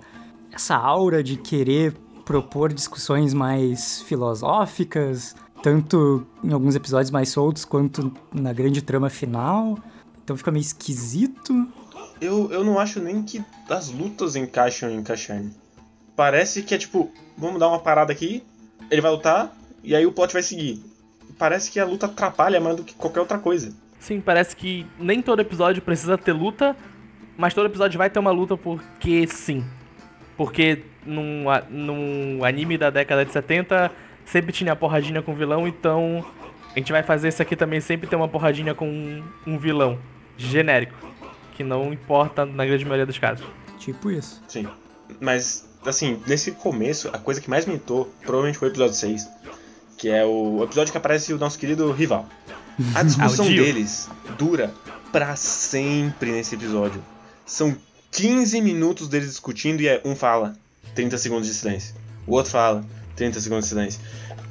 [0.52, 1.94] essa aura de querer
[2.26, 9.78] propor discussões mais filosóficas, tanto em alguns episódios mais soltos quanto na grande trama final.
[10.24, 11.68] Então fica meio esquisito.
[12.20, 15.54] Eu, eu não acho nem que as lutas encaixam em Cacherne.
[16.16, 18.44] Parece que é tipo, vamos dar uma parada aqui,
[18.90, 20.82] ele vai lutar, e aí o plot vai seguir.
[21.38, 23.74] Parece que a luta atrapalha mais do que qualquer outra coisa.
[24.00, 26.76] Sim, parece que nem todo episódio precisa ter luta,
[27.38, 29.66] mas todo episódio vai ter uma luta porque sim.
[30.38, 33.92] Porque num, a- num anime da década de 70
[34.26, 36.26] sempre tinha porradinha com vilão, então
[36.74, 40.00] a gente vai fazer isso aqui também sempre ter uma porradinha com um, um vilão
[40.38, 40.94] genérico,
[41.54, 43.46] que não importa na grande maioria dos casos.
[43.80, 44.42] Tipo isso.
[44.48, 44.68] Sim.
[45.22, 49.28] Mas, assim, nesse começo, a coisa que mais me irritou provavelmente foi o episódio 6.
[49.98, 52.28] Que é o episódio que aparece o nosso querido rival.
[52.94, 54.74] A discussão deles dura
[55.12, 57.02] pra sempre nesse episódio.
[57.46, 57.76] São
[58.12, 60.58] 15 minutos deles discutindo e é, um fala,
[60.94, 61.96] 30 segundos de silêncio.
[62.28, 62.84] O outro fala,
[63.16, 64.02] 30 segundos de silêncio.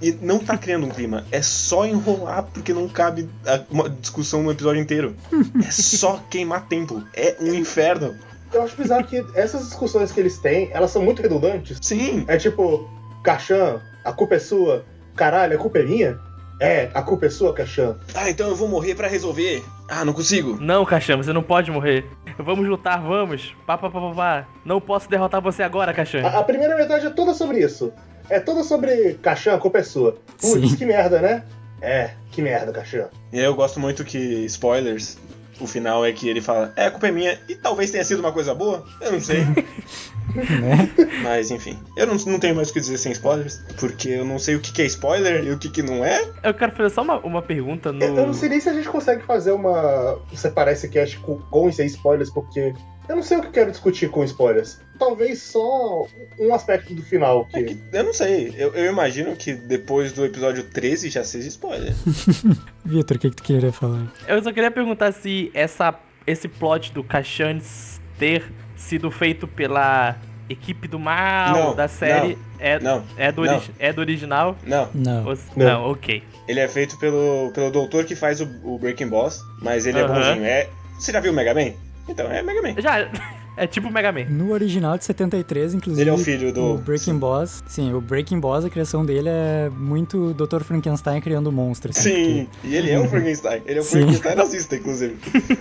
[0.03, 3.29] E não tá criando um clima, é só enrolar porque não cabe
[3.71, 5.17] uma discussão no episódio inteiro.
[5.67, 7.03] É só queimar tempo.
[7.15, 8.15] É um inferno.
[8.55, 11.79] Eu acho bizarro que essas discussões que eles têm, elas são muito redundantes.
[11.83, 12.89] Sim, É tipo,
[13.23, 14.85] Cachan, a culpa é sua.
[15.17, 16.19] Caralho, a culpa é minha?
[16.61, 17.97] É, a culpa é sua, Cachan.
[18.15, 19.65] Ah, então eu vou morrer pra resolver.
[19.89, 20.57] Ah, não consigo.
[20.61, 22.05] Não, Cachama, você não pode morrer.
[22.39, 23.55] Vamos lutar, vamos.
[23.67, 24.49] Pá, pá, pá, pá, pá.
[24.65, 26.29] Não posso derrotar você agora, Cachama.
[26.29, 27.93] A, a primeira metade é toda sobre isso.
[28.31, 30.17] É toda sobre Cachan, a culpa é sua.
[30.41, 31.45] Putz, que merda, né?
[31.83, 33.09] É, que merda, Cachan.
[33.33, 35.19] E aí eu gosto muito que, spoilers,
[35.61, 38.21] o final é que ele fala, é, a culpa é minha, e talvez tenha sido
[38.21, 39.45] uma coisa boa, eu não sei.
[40.35, 40.91] Né?
[41.23, 44.39] Mas enfim, eu não, não tenho mais o que dizer sem spoilers, porque eu não
[44.39, 46.21] sei o que, que é spoiler e o que, que não é.
[46.43, 48.03] Eu quero fazer só uma, uma pergunta no.
[48.03, 50.19] Eu, eu não sei nem se a gente consegue fazer uma.
[50.35, 52.75] separar esse cast com, com e sem spoilers, porque
[53.09, 54.81] eu não sei o que eu quero discutir com spoilers.
[54.99, 56.07] Talvez só
[56.39, 57.75] um aspecto do final É que.
[57.75, 61.93] que, eu não sei, eu, eu imagino que depois do episódio 13 já seja spoiler.
[62.85, 64.13] Vitor, o que, que tu queria falar?
[64.27, 65.95] Eu só queria perguntar se essa,
[66.27, 68.45] esse plot do Cachans ter
[68.77, 70.17] sido feito pela
[70.49, 73.63] equipe do mal Não, da série é, Não, é, do não.
[73.79, 74.57] é do original?
[74.65, 74.89] não.
[74.95, 75.25] Não.
[75.27, 75.67] Ou Não.
[75.67, 76.23] não, ok.
[76.47, 80.03] Ele é feito pelo, pelo doutor que faz o, o Breaking Boss, mas ele é
[80.03, 80.13] Aham.
[80.15, 80.45] bonzinho.
[80.45, 81.73] É, você já viu o Mega Man?
[82.09, 82.75] Então, é Mega Man.
[82.81, 83.09] Já,
[83.57, 84.25] é tipo Mega Man.
[84.29, 86.03] No original de 73, inclusive.
[86.03, 87.63] Ele é o filho do- O Breaking Boss.
[87.67, 90.63] Sim, o Breaking Boss, a criação dele é muito Dr.
[90.63, 91.97] Frankenstein criando monstros.
[91.99, 93.63] assim, Sim, e ele é o Frankenstein.
[93.67, 93.99] Ele é o Sim.
[94.01, 95.17] Frankenstein nazista, inclusive.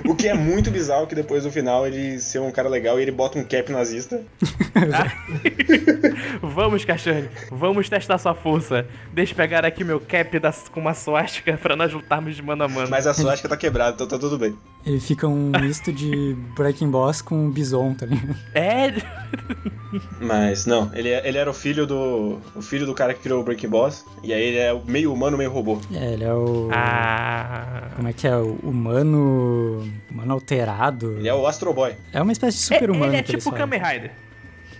[0.06, 3.02] O que é muito bizarro que depois no final ele ser um cara legal e
[3.04, 4.22] ele bota um cap nazista.
[6.42, 8.86] Vamos, Cachane, vamos testar sua força.
[9.14, 12.64] Deixa eu pegar aqui meu cap das, com uma suástica pra nós lutarmos de mano
[12.64, 12.88] a mano.
[12.90, 14.56] Mas a suástica tá quebrada, então tá tudo bem.
[14.86, 18.36] Ele fica um misto de Breaking Boss com Bison, tá ligado?
[18.54, 18.94] É,
[20.22, 22.40] Mas não, ele, é- ele era o filho do.
[22.56, 24.06] o filho do cara que criou o Breaking Boss.
[24.24, 25.80] E aí ele é meio humano, meio robô.
[25.94, 26.70] É, ele é o.
[26.72, 27.90] Ah.
[27.96, 28.36] Como é que é?
[28.36, 29.92] O humano.
[30.12, 31.18] Humano alterado.
[31.18, 31.94] Ele é o Astro Boy.
[32.12, 33.12] É uma espécie de É- super-humano.
[33.12, 33.56] ele é que eles tipo.
[33.56, 34.12] Kamen Rider.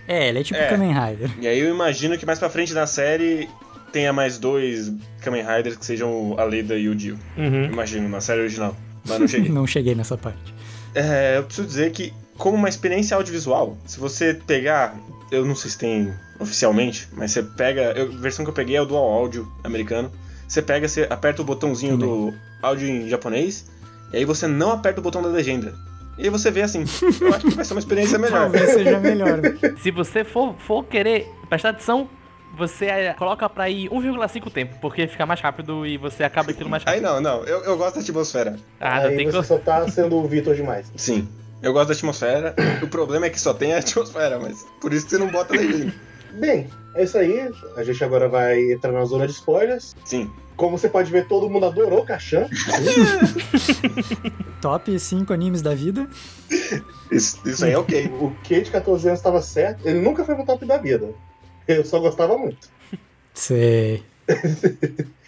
[0.06, 0.68] É, ele é tipo É.
[0.68, 1.30] Kamen Rider.
[1.40, 3.48] E aí eu imagino que mais pra frente na série
[3.92, 7.18] tenha mais dois Kamen Riders que sejam a Leda e o Dio.
[7.36, 7.64] Uhum.
[7.66, 8.76] Imagino, na série original.
[9.06, 9.50] Mas não cheguei.
[9.52, 10.54] Não cheguei nessa parte.
[10.94, 14.94] É, eu preciso dizer que, como uma experiência audiovisual, se você pegar.
[15.30, 17.92] Eu não sei se tem oficialmente, mas você pega.
[17.96, 20.10] eu- a versão que eu peguei é o Dual Áudio americano.
[20.46, 23.68] Você pega, você aperta o botãozinho do áudio em japonês,
[24.12, 25.74] e aí você não aperta o botão da legenda.
[26.18, 26.84] E aí você vê assim.
[27.20, 28.42] Eu acho que vai ser uma experiência melhor.
[28.42, 29.40] Talvez seja melhor.
[29.82, 32.08] Se você for, for querer prestar atenção,
[32.56, 36.70] você eh, coloca pra ir 1,5 tempo, porque fica mais rápido e você acaba aquilo
[36.70, 37.02] mais Aí rápido.
[37.04, 38.56] não, não, eu, eu gosto da atmosfera.
[38.78, 39.44] Ah, não Aí tem você como.
[39.44, 40.86] só tá sendo o Vitor demais.
[40.94, 41.26] Sim.
[41.62, 42.54] Eu gosto da atmosfera.
[42.82, 45.54] O problema é que só tem a atmosfera, mas por isso que você não bota
[45.54, 45.94] legenda.
[46.32, 47.50] Bem, é isso aí.
[47.76, 49.94] A gente agora vai entrar na zona de spoilers.
[50.04, 50.30] Sim.
[50.56, 52.46] Como você pode ver, todo mundo adorou o Kashan.
[54.60, 56.08] Top 5 animes da vida.
[57.10, 58.06] Isso, isso aí é ok.
[58.20, 59.86] o K de 14 anos estava certo.
[59.86, 61.12] Ele nunca foi no top da vida.
[61.66, 62.68] Eu só gostava muito.
[63.32, 64.02] Sei.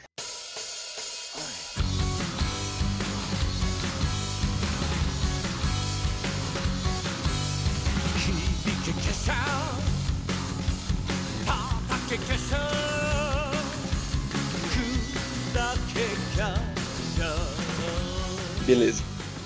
[18.67, 19.03] Beleza.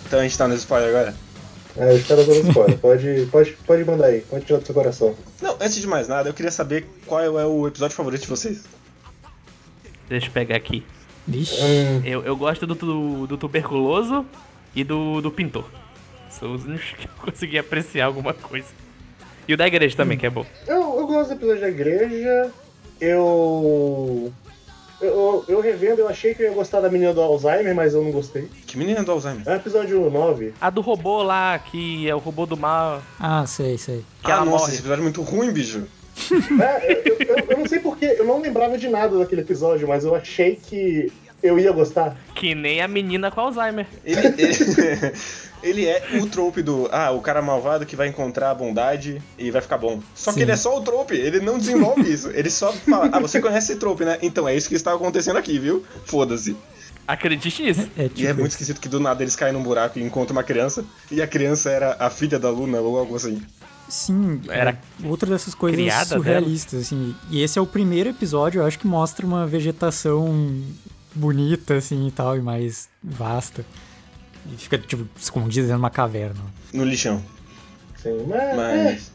[0.06, 1.14] Então a gente tá no spoiler agora?
[1.76, 2.78] É, eu quero zona de spoiler.
[2.80, 4.22] Pode, pode, pode mandar aí.
[4.22, 5.14] Pode tirar do seu coração.
[5.40, 8.64] Não, antes de mais nada, eu queria saber qual é o episódio favorito de vocês.
[10.08, 10.84] Deixa eu pegar aqui.
[11.26, 11.60] Vixe.
[11.62, 14.26] Hum, Eu, eu gosto do, tu- do tuberculoso
[14.74, 15.64] e do, do pintor.
[16.28, 18.66] São os únicos que eu consegui apreciar alguma coisa.
[19.46, 20.44] E o da igreja também, que é bom.
[20.66, 22.50] eu, eu gosto do episódio da igreja.
[23.00, 24.32] Eu.
[25.00, 28.02] Eu, eu revendo, eu achei que eu ia gostar da menina do Alzheimer, mas eu
[28.02, 28.48] não gostei.
[28.66, 29.42] Que menina do Alzheimer?
[29.46, 30.52] É o episódio 9.
[30.60, 33.02] A do robô lá, que é o robô do mal.
[33.18, 34.04] Ah, sei, sei.
[34.22, 34.72] Que ah, ela nossa, morre.
[34.72, 35.84] esse episódio é muito ruim, bicho.
[36.60, 40.04] É, eu, eu- eu não sei porquê, eu não lembrava de nada daquele episódio, mas
[40.04, 41.10] eu achei que
[41.42, 42.14] eu ia gostar.
[42.34, 43.86] Que nem a menina com Alzheimer.
[44.04, 45.12] Ele, ele,
[45.62, 46.88] ele é o trope do.
[46.92, 50.00] Ah, o cara malvado que vai encontrar a bondade e vai ficar bom.
[50.14, 50.42] Só que Sim.
[50.42, 52.30] ele é só o trope, ele não desenvolve isso.
[52.30, 54.18] Ele só fala, ah, você conhece esse trope, né?
[54.22, 55.84] Então é isso que está acontecendo aqui, viu?
[56.04, 56.56] Foda-se.
[57.06, 57.88] Acredite nisso.
[57.96, 58.28] É E tipo.
[58.28, 61.20] é muito esquisito que do nada eles caem num buraco e encontram uma criança, e
[61.20, 63.42] a criança era a filha da Luna ou algo assim.
[63.88, 67.14] Sim, Era é outra dessas coisas surrealistas, assim.
[67.28, 70.62] E esse é o primeiro episódio, eu acho que mostra uma vegetação
[71.12, 73.64] bonita, assim, e tal, e mais vasta.
[74.46, 76.40] E fica, tipo, escondida dentro de uma caverna.
[76.72, 77.22] No lixão.
[77.96, 78.56] Sim, mas.
[78.56, 79.12] Mas.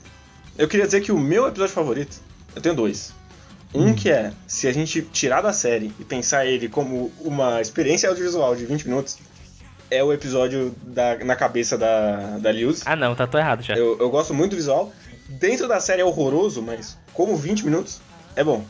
[0.58, 2.18] Eu queria dizer que o meu episódio favorito,
[2.56, 3.14] eu tenho dois.
[3.74, 8.08] Um que é, se a gente tirar da série e pensar ele como uma experiência
[8.08, 9.18] audiovisual de 20 minutos,
[9.92, 12.84] é o episódio da, na cabeça da, da Luz.
[12.86, 13.76] Ah não, tá tô errado já.
[13.76, 14.94] Eu, eu gosto muito do visual.
[15.28, 18.00] Dentro da série é horroroso, mas como 20 minutos,
[18.36, 18.66] é bom.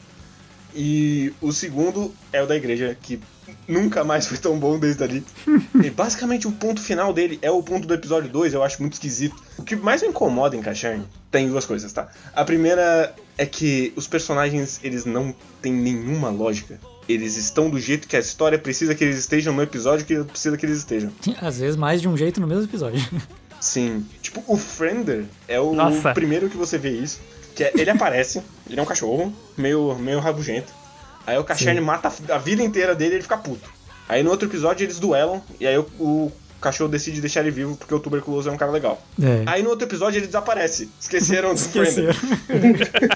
[0.74, 3.20] E o segundo é o da igreja, que
[3.68, 5.24] nunca mais foi tão bom desde ali.
[5.84, 8.94] e basicamente o ponto final dele é o ponto do episódio 2, eu acho muito
[8.94, 9.36] esquisito.
[9.58, 12.08] O que mais me incomoda em Cacherne tem duas coisas, tá?
[12.34, 16.80] A primeira é que os personagens, eles não têm nenhuma lógica.
[17.08, 20.58] Eles estão do jeito que a história precisa que eles estejam no episódio que precisa
[20.58, 21.12] que eles estejam.
[21.40, 23.00] Às vezes mais de um jeito no mesmo episódio.
[23.60, 24.06] Sim.
[24.22, 26.14] Tipo, o Friender é o Nossa.
[26.14, 27.20] primeiro que você vê isso.
[27.56, 30.72] Que é- ele aparece, ele é um cachorro, meio, meio rabugento.
[31.26, 33.70] Aí o Cacherne mata a vida inteira dele e ele fica puto.
[34.08, 37.76] Aí no outro episódio eles duelam, e aí o, o cachorro decide deixar ele vivo
[37.76, 39.02] porque o tuberculoso é um cara legal.
[39.22, 39.44] É.
[39.46, 40.90] Aí no outro episódio ele desaparece.
[41.00, 42.14] Esqueceram do Esqueceram.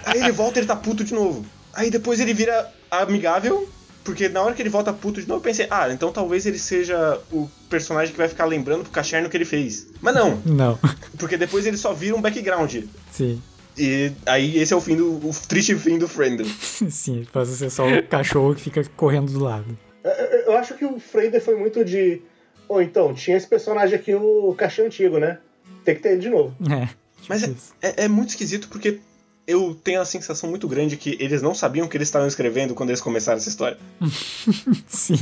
[0.05, 1.45] Aí ele volta e ele tá puto de novo.
[1.73, 3.69] Aí depois ele vira amigável,
[4.03, 6.57] porque na hora que ele volta puto de novo, eu pensei, ah, então talvez ele
[6.57, 9.87] seja o personagem que vai ficar lembrando pro Cacherne o que ele fez.
[10.01, 10.79] Mas não, Não,
[11.17, 12.75] porque depois ele só vira um background.
[13.11, 13.41] sim.
[13.79, 15.13] E aí esse é o fim do.
[15.25, 16.45] o triste fim do Friender.
[16.91, 19.77] Sim, passa a ser só o cachorro que fica correndo do lado.
[20.03, 22.21] Eu, eu- eu acho que o Freider foi muito de.
[22.67, 25.39] Ou então, tinha esse personagem aqui no caixa antigo, né?
[25.85, 26.53] Tem que ter ele de novo.
[26.71, 26.89] É.
[27.27, 28.99] Mas é, é, é muito esquisito porque
[29.45, 32.73] eu tenho a sensação muito grande que eles não sabiam o que eles estavam escrevendo
[32.73, 33.77] quando eles começaram essa história.
[34.87, 35.15] Sim.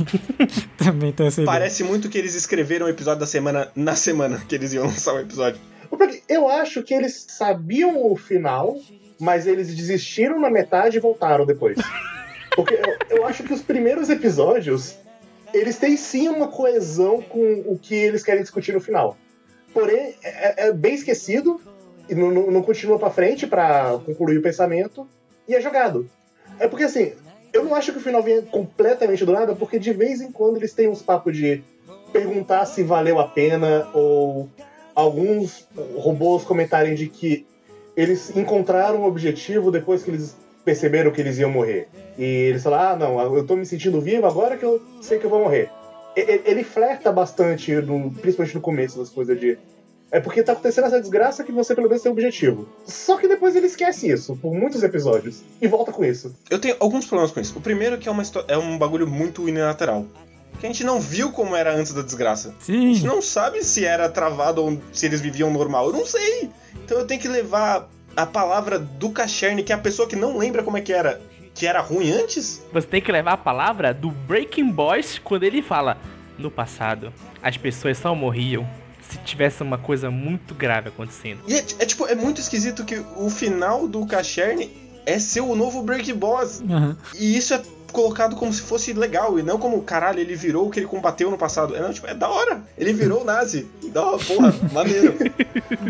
[0.76, 1.46] Também tem essa ideia.
[1.58, 5.14] Parece muito que eles escreveram o episódio da semana na semana que eles iam lançar
[5.14, 5.60] o episódio.
[5.88, 8.76] Porque eu acho que eles sabiam o final,
[9.18, 11.78] mas eles desistiram na metade e voltaram depois.
[12.54, 14.96] Porque eu, eu acho que os primeiros episódios,
[15.54, 19.16] eles têm sim uma coesão com o que eles querem discutir no final.
[19.72, 21.60] Porém, é, é bem esquecido
[22.08, 25.06] e não, não, continua pra frente pra concluir o pensamento
[25.46, 26.10] e é jogado.
[26.58, 27.12] É porque assim,
[27.52, 30.56] eu não acho que o final venha completamente do nada, porque de vez em quando
[30.56, 31.62] eles têm uns papos de
[32.12, 34.48] perguntar se valeu a pena ou
[34.98, 37.46] alguns robôs comentarem de que
[37.96, 41.88] eles encontraram um objetivo depois que eles perceberam que eles iam morrer.
[42.18, 45.24] E eles falaram: ah, não, eu tô me sentindo vivo agora que eu sei que
[45.24, 45.70] eu vou morrer.
[46.16, 49.56] Ele flerta bastante, no- principalmente no começo das coisas de.
[50.10, 52.66] É porque tá acontecendo essa desgraça que você pelo menos tem um objetivo.
[52.86, 55.42] Só que depois ele esquece isso, por muitos episódios.
[55.60, 56.34] E volta com isso.
[56.50, 57.56] Eu tenho alguns problemas com isso.
[57.56, 60.06] O primeiro é que é, uma é um bagulho muito unilateral.
[60.58, 62.54] Que a gente não viu como era antes da desgraça.
[62.60, 63.06] A gente Sim.
[63.06, 65.86] não sabe se era travado ou se eles viviam normal.
[65.86, 66.50] Eu não sei.
[66.84, 70.36] Então eu tenho que levar a palavra do Cacherne, que é a pessoa que não
[70.36, 71.20] lembra como é que era,
[71.54, 72.60] que era ruim antes.
[72.72, 75.96] Você tem que levar a palavra do Breaking Boys quando ele fala:
[76.36, 78.68] No passado, as pessoas só morriam
[79.08, 81.40] se tivesse uma coisa muito grave acontecendo.
[81.46, 84.70] E é, é, tipo, é muito esquisito que o final do Cacherne
[85.06, 86.60] é ser o novo Break Boss.
[86.68, 86.96] Aham.
[87.18, 90.70] E isso é colocado como se fosse legal, e não como, caralho, ele virou o
[90.70, 91.74] que ele combateu no passado.
[91.74, 92.62] É, não, tipo, é da hora.
[92.76, 93.66] Ele virou o nazi.
[93.92, 95.14] Da hora, porra, maneiro.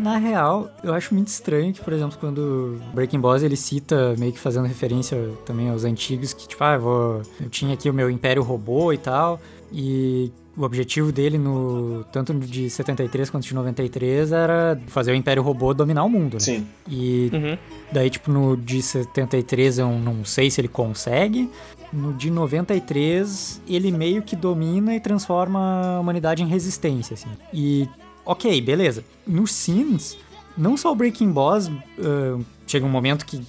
[0.03, 4.33] Na real, eu acho muito estranho que, por exemplo, quando Breaking Boss ele cita, meio
[4.33, 7.95] que fazendo referência também aos antigos, que tipo, ah, eu, vou, eu tinha aqui o
[7.95, 9.41] meu Império Robô e tal,
[9.73, 15.15] e o objetivo dele, no tanto no de 73 quanto de 93, era fazer o
[15.15, 16.41] Império Robô dominar o mundo, né?
[16.41, 16.67] Sim.
[16.89, 17.59] E Uhum.
[17.93, 21.49] daí, tipo, no de 73 eu não sei se ele consegue.
[21.93, 27.31] No de 93, ele meio que domina e transforma a humanidade em resistência, assim.
[27.53, 27.89] E,
[28.25, 29.03] ok, beleza.
[29.27, 30.17] No Sims,
[30.57, 33.41] não só o Breaking Boss, ah, chega um momento que,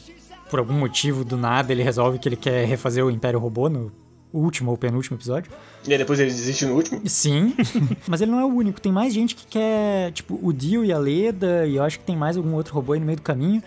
[0.49, 3.91] por algum motivo, do nada, ele resolve que ele quer refazer o Império Robô no
[4.33, 5.51] último ou penúltimo episódio.
[5.87, 7.01] E aí depois ele desiste no último.
[7.05, 7.55] Sim,
[8.07, 8.79] mas ele não é o único.
[8.79, 12.05] Tem mais gente que quer, tipo, o Dio e a Leda, e eu acho que
[12.05, 13.63] tem mais algum outro robô aí no meio do caminho,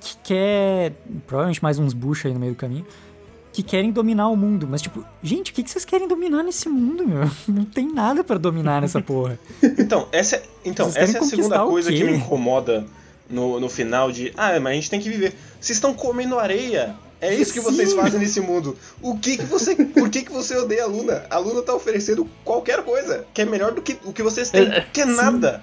[0.00, 0.92] que quer,
[1.26, 2.86] provavelmente mais uns bucha aí no meio do caminho,
[3.56, 4.68] que querem dominar o mundo.
[4.70, 7.30] Mas, tipo, gente, o que que vocês querem dominar nesse mundo, meu?
[7.48, 9.38] Não tem nada pra dominar nessa porra.
[9.62, 12.84] Então, essa, é- então, essa é a segunda coisa que me incomoda
[13.30, 14.30] no, no final de.
[14.36, 15.34] Ah, mas a gente tem que viver.
[15.58, 16.94] Vocês estão comendo areia.
[17.18, 17.96] É isso que vocês Sim.
[17.96, 18.76] fazem nesse mundo.
[19.00, 19.74] O que que você.
[19.74, 21.24] Por que que você odeia a Luna?
[21.30, 24.68] A Luna tá oferecendo qualquer coisa que é melhor do que o que vocês têm,
[24.92, 25.16] que é Sim.
[25.16, 25.62] nada.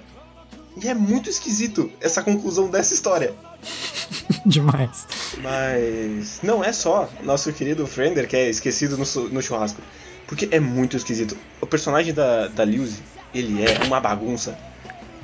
[0.82, 3.32] E é muito esquisito essa conclusão dessa história.
[4.46, 5.06] Demais.
[5.42, 9.80] Mas não é só nosso querido Frender que é esquecido no, no churrasco.
[10.26, 11.36] Porque é muito esquisito.
[11.60, 13.00] O personagem da, da Lewis,
[13.34, 14.56] ele é uma bagunça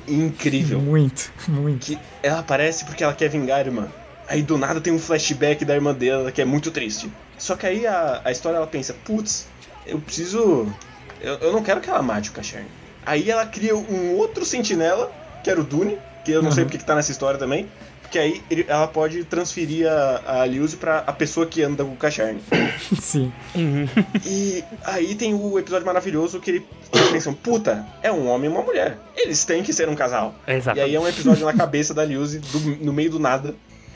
[0.07, 0.79] incrível.
[0.79, 1.85] Muito, muito.
[1.85, 3.87] Que ela aparece porque ela quer vingar a irmã.
[4.27, 7.11] Aí do nada tem um flashback da irmã dela que é muito triste.
[7.37, 9.47] Só que aí a, a história ela pensa, putz,
[9.85, 10.71] eu preciso.
[11.19, 12.65] Eu, eu não quero que ela mate o.
[13.05, 15.11] Aí ela cria um outro sentinela,
[15.43, 16.67] que era o Dune, que eu não sei Uhum.
[16.69, 17.67] porque que tá nessa história também.
[18.11, 21.93] Porque aí ele- ela pode transferir a, a Liuzi pra a pessoa que anda com
[21.93, 22.41] o Cacherne.
[22.99, 23.31] Sim.
[23.55, 23.87] Uhum.
[24.25, 28.53] E aí tem o episódio maravilhoso que ele eles pensam, puta, é um homem e
[28.53, 28.97] uma mulher.
[29.15, 30.35] Eles têm que ser um casal.
[30.45, 30.83] E Exatamente.
[30.89, 33.55] aí é um episódio na cabeça da do- no meio do nada.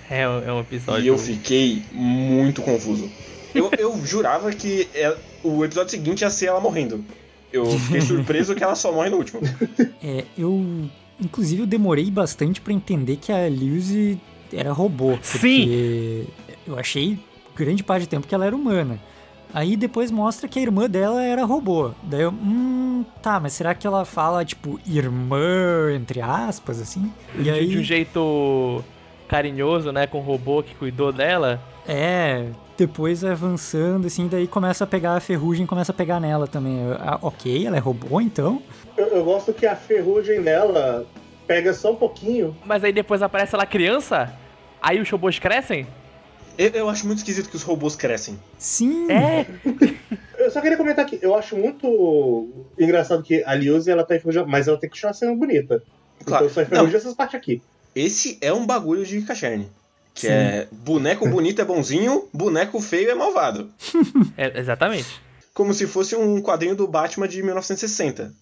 [0.09, 1.03] É, um- é um episódio.
[1.03, 3.11] E eu fiquei muito confuso.
[3.53, 7.03] Eu, eu jurava que é- o episódio seguinte ia ser ela morrendo.
[7.51, 9.41] Eu fiquei surpreso que ela só morre no último.
[10.01, 10.89] É, eu.
[11.21, 14.19] Inclusive, eu demorei bastante pra entender que a Lizzie
[14.51, 15.17] era robô.
[15.65, 16.25] Porque
[16.67, 17.17] eu achei
[17.55, 18.99] grande parte do tempo que ela era humana.
[19.53, 21.91] Aí depois mostra que a irmã dela era robô.
[22.03, 27.09] Daí eu, hum, tá, mas será que ela fala, tipo, irmã, entre aspas, assim?
[27.37, 28.83] E de, aí, de um jeito
[29.29, 30.05] carinhoso, né?
[30.07, 31.61] Com o robô que cuidou dela.
[31.87, 32.47] é,
[32.77, 36.79] depois avançando, assim, daí começa a pegar a ferrugem e começa a pegar nela também.
[36.99, 38.61] Ah, ok, ela é robô então?
[38.97, 41.05] Eu, eu gosto que a ferrugem dela
[41.47, 42.55] pega só um pouquinho.
[42.65, 44.33] Mas aí depois aparece ela criança.
[44.81, 45.87] Aí os robôs crescem.
[46.57, 48.39] Eu, eu acho muito esquisito que os robôs crescem.
[48.57, 49.11] Sim!
[49.11, 49.45] É.
[50.37, 54.45] Eu só queria comentar aqui, eu acho muito engraçado que a Liuzi, ela tá enferrujada,
[54.45, 55.81] mas ela tem que continuar sendo bonita.
[56.23, 56.45] Claro.
[56.45, 57.63] Então só enferruja essas partes aqui.
[57.95, 59.71] Esse é um bagulho de Cacherne.
[60.15, 60.33] Que Sim.
[60.33, 63.69] é boneco bonito é bonzinho, boneco feio é malvado.
[64.37, 65.21] É, exatamente.
[65.53, 68.33] Como se fosse um quadrinho do Batman de 1960.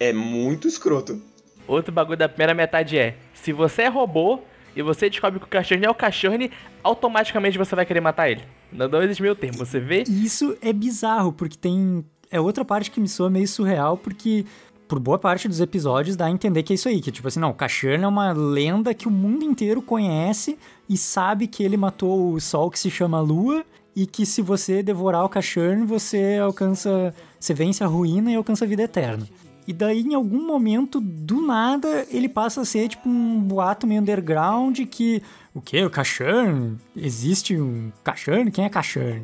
[0.00, 1.20] É muito escroto.
[1.66, 4.40] Outro bagulho da primeira metade é: se você é robô
[4.74, 6.50] e você descobre que o cachorro é o cachorro,
[6.82, 8.42] automaticamente você vai querer matar ele.
[8.72, 9.58] Não, não existe meio termo.
[9.58, 10.04] Você vê.
[10.08, 12.04] E isso é bizarro, porque tem.
[12.30, 14.44] É outra parte que me soa meio surreal, porque
[14.88, 17.40] por boa parte dos episódios dá a entender que é isso aí, que tipo assim,
[17.40, 20.58] não, Kashan é uma lenda que o mundo inteiro conhece
[20.88, 23.64] e sabe que ele matou o sol que se chama Lua
[23.94, 28.64] e que se você devorar o Kashan, você alcança, você vence a ruína e alcança
[28.64, 29.26] a vida eterna.
[29.66, 34.00] E daí, em algum momento, do nada, ele passa a ser tipo um boato meio
[34.00, 35.20] underground que.
[35.52, 35.84] O quê?
[35.84, 36.76] O Kashan?
[36.94, 38.48] Existe um Kashan?
[38.52, 39.22] Quem é Kashan?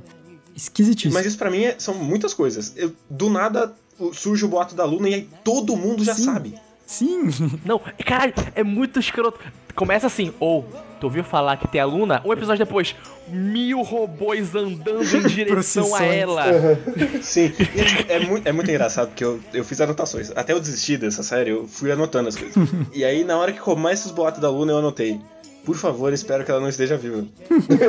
[0.57, 1.15] Esquisitíssimo.
[1.15, 2.73] Mas isso pra mim é- são muitas coisas.
[2.77, 3.82] Eu- do nada o-
[4.13, 6.25] surge o boato da Luna e aí todo mundo já Sim.
[6.25, 6.55] sabe.
[6.87, 7.31] Sim.
[7.65, 9.39] Não, caralho, é muito escroto.
[9.75, 10.67] Começa assim, ou,
[11.01, 12.21] tu ouviu falar que tem a Luna?
[12.25, 12.95] Um episódio depois,
[13.27, 16.45] mil robôs andando em direção a ela.
[17.23, 20.31] Sim, e, tipo, é, muito, é muito engraçado porque eu, eu fiz anotações.
[20.37, 22.55] Até eu desistir dessa série, eu fui anotando as coisas.
[22.93, 25.19] e aí, na hora que começa os boatos da Luna, eu anotei.
[25.65, 27.25] Por favor, espero que ela não esteja viva.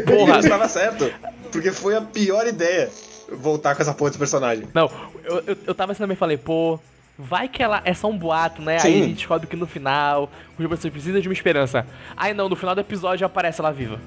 [0.05, 0.36] Porra.
[0.36, 1.11] Eu estava certo,
[1.51, 2.89] porque foi a pior ideia
[3.36, 4.67] voltar com essa porra desse personagem.
[4.73, 4.89] Não,
[5.23, 6.79] eu, eu, eu tava assim também falei, pô,
[7.17, 8.75] vai que ela é só um boato, né?
[8.75, 9.01] Aí Sim.
[9.01, 11.86] a gente descobre que no final os robôs precisam de uma esperança.
[12.15, 13.99] Aí não, no final do episódio aparece ela viva.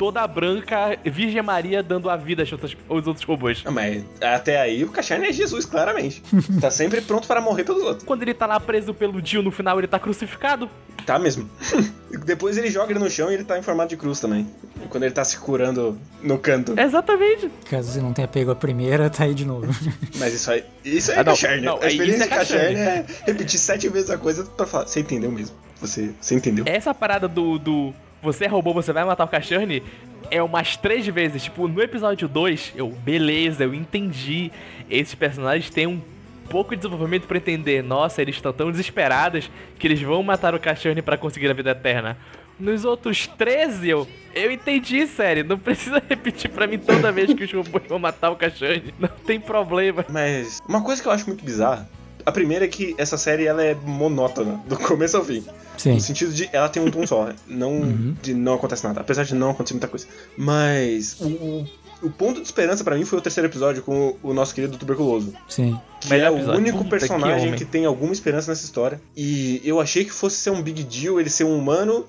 [0.00, 3.62] Toda branca, Virgem Maria dando a vida aos outros, aos outros robôs.
[3.66, 6.22] Ah, Mas até aí o Cachane é Jesus, claramente.
[6.58, 8.04] Tá sempre pronto para morrer pelos outros.
[8.04, 10.70] Quando ele tá lá preso pelo Dio no final, ele tá crucificado.
[11.04, 11.50] Tá mesmo.
[12.24, 14.46] Depois ele joga ele no chão e ele tá em formato de cruz também.
[14.88, 16.80] Quando ele tá se curando no canto.
[16.80, 17.50] Exatamente.
[17.68, 19.66] Caso você não tenha pego a primeira, tá aí de novo.
[20.16, 20.64] Mas isso aí.
[20.82, 21.66] Isso é Ah, não, Cacherne.
[21.66, 23.06] não, A experiência isso é de Cacherne Cacherne.
[23.10, 24.86] é repetir sete vezes a coisa pra falar.
[24.86, 25.54] Você entendeu mesmo.
[25.78, 26.64] Você, você entendeu.
[26.66, 27.92] Essa parada do, do
[28.22, 29.82] você é robô, você vai matar o Cachorne
[30.30, 31.44] é umas três vezes.
[31.44, 34.50] Tipo, no episódio 2, eu, beleza, eu entendi.
[34.88, 36.00] Esses personagens têm um
[36.48, 37.82] pouco de desenvolvimento pra entender.
[37.82, 41.70] Nossa, eles estão tão desesperados que eles vão matar o Cachorne pra conseguir a vida
[41.70, 42.16] eterna.
[42.58, 45.44] Nos outros 13, eu, eu entendi, sério.
[45.44, 48.94] Não precisa repetir pra mim toda vez que os robôs vão matar o Cachorne.
[48.98, 50.04] Não tem problema.
[50.08, 51.88] Mas uma coisa que eu acho muito bizarra.
[52.30, 55.44] A primeira é que essa série ela é monótona, do começo ao fim.
[55.76, 55.94] Sim.
[55.94, 59.34] No sentido de ela tem um tom só, não de não acontece nada, apesar de
[59.34, 60.06] não acontecer muita coisa.
[60.36, 61.66] Mas o,
[62.02, 64.78] o, ponto de esperança pra mim foi o terceiro episódio com o, o nosso querido
[64.78, 65.34] tuberculoso.
[65.48, 65.76] Sim.
[66.00, 66.60] Que Melhor é o episódio.
[66.60, 67.58] único Puta, que personagem homem.
[67.58, 69.02] que, tem alguma esperança nessa história.
[69.16, 72.06] E eu achei que fosse ser um big deal ele ser um humano.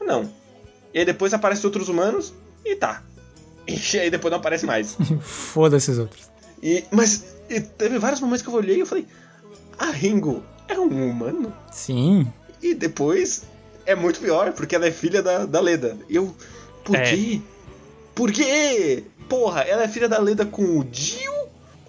[0.00, 0.30] Não.
[0.94, 2.32] E aí depois aparecem outros humanos
[2.64, 3.02] e tá.
[3.68, 4.96] E aí depois não aparece mais.
[5.20, 6.30] Foda-se os outros.
[6.62, 9.06] E, mas e teve vários momentos que eu olhei e eu falei:
[9.78, 11.52] A Ringo é um humano?
[11.70, 12.26] Sim.
[12.62, 13.44] E depois
[13.86, 15.96] é muito pior, porque ela é filha da, da Leda.
[16.10, 16.34] Eu.
[16.84, 17.02] Por É.
[17.02, 17.40] quê?
[18.14, 19.04] Por quê?
[19.28, 21.32] Porra, ela é filha da Leda com o Dio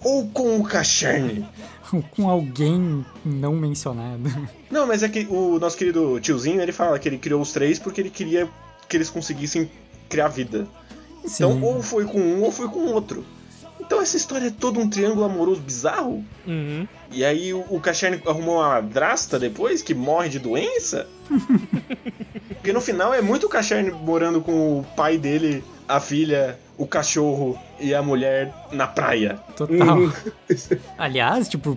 [0.02, 1.46] ou com o Cacherne?
[2.12, 4.22] Com alguém não mencionado.
[4.70, 7.80] Não, mas é que o nosso querido tiozinho, ele fala que ele criou os três
[7.80, 8.48] porque ele queria
[8.88, 9.68] que eles conseguissem
[10.08, 10.68] criar vida.
[11.24, 11.62] Então, Sim.
[11.64, 13.24] ou foi com um ou foi com o outro.
[13.90, 16.24] Então essa história é todo um triângulo amoroso bizarro.
[16.46, 16.86] Uhum.
[17.10, 17.82] E aí o, o
[18.24, 21.08] arrumou uma madrasta depois que morre de doença.
[22.54, 26.86] Porque no final é muito o Cacherne morando com o pai dele, a filha, o
[26.86, 29.40] cachorro e a mulher na praia.
[29.56, 29.98] Total.
[29.98, 30.12] Uhum.
[30.96, 31.76] Aliás, tipo,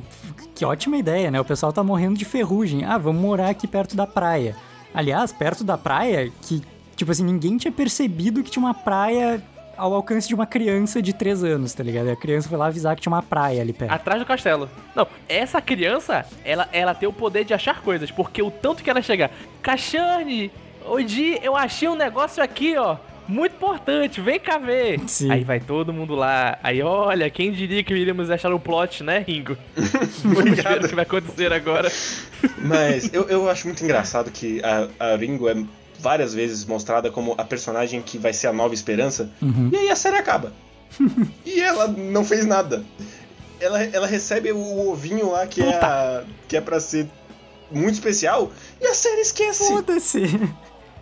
[0.53, 1.41] que ótima ideia, né?
[1.41, 2.85] O pessoal tá morrendo de ferrugem.
[2.85, 4.55] Ah, vamos morar aqui perto da praia.
[4.93, 6.61] Aliás, perto da praia, que,
[6.95, 9.43] tipo assim, ninguém tinha percebido que tinha uma praia
[9.77, 12.07] ao alcance de uma criança de 3 anos, tá ligado?
[12.07, 13.91] E a criança foi lá avisar que tinha uma praia ali perto.
[13.91, 14.69] Atrás do castelo.
[14.95, 18.89] Não, essa criança, ela, ela tem o poder de achar coisas, porque o tanto que
[18.89, 19.31] ela chega.
[19.61, 20.51] Cachane,
[20.85, 22.97] hoje eu achei um negócio aqui, ó.
[23.25, 24.99] Muito importante, vem cá ver.
[25.07, 25.31] Sim.
[25.31, 26.59] Aí vai todo mundo lá.
[26.61, 29.57] Aí olha, quem diria que iríamos achar o plot, né, Ringo?
[30.23, 31.89] Vamos ver o que vai acontecer agora.
[32.57, 35.55] Mas eu, eu acho muito engraçado que a, a Ringo é
[36.03, 39.31] várias vezes mostrada como a personagem que vai ser a nova esperança.
[39.41, 39.69] Uhum.
[39.71, 40.51] E aí a série acaba.
[41.45, 42.83] e ela não fez nada.
[43.59, 47.07] Ela, ela recebe o ovinho lá que é, a, que é pra ser
[47.71, 48.51] muito especial
[48.81, 49.65] e a série esquece.
[49.69, 50.23] Foda-se.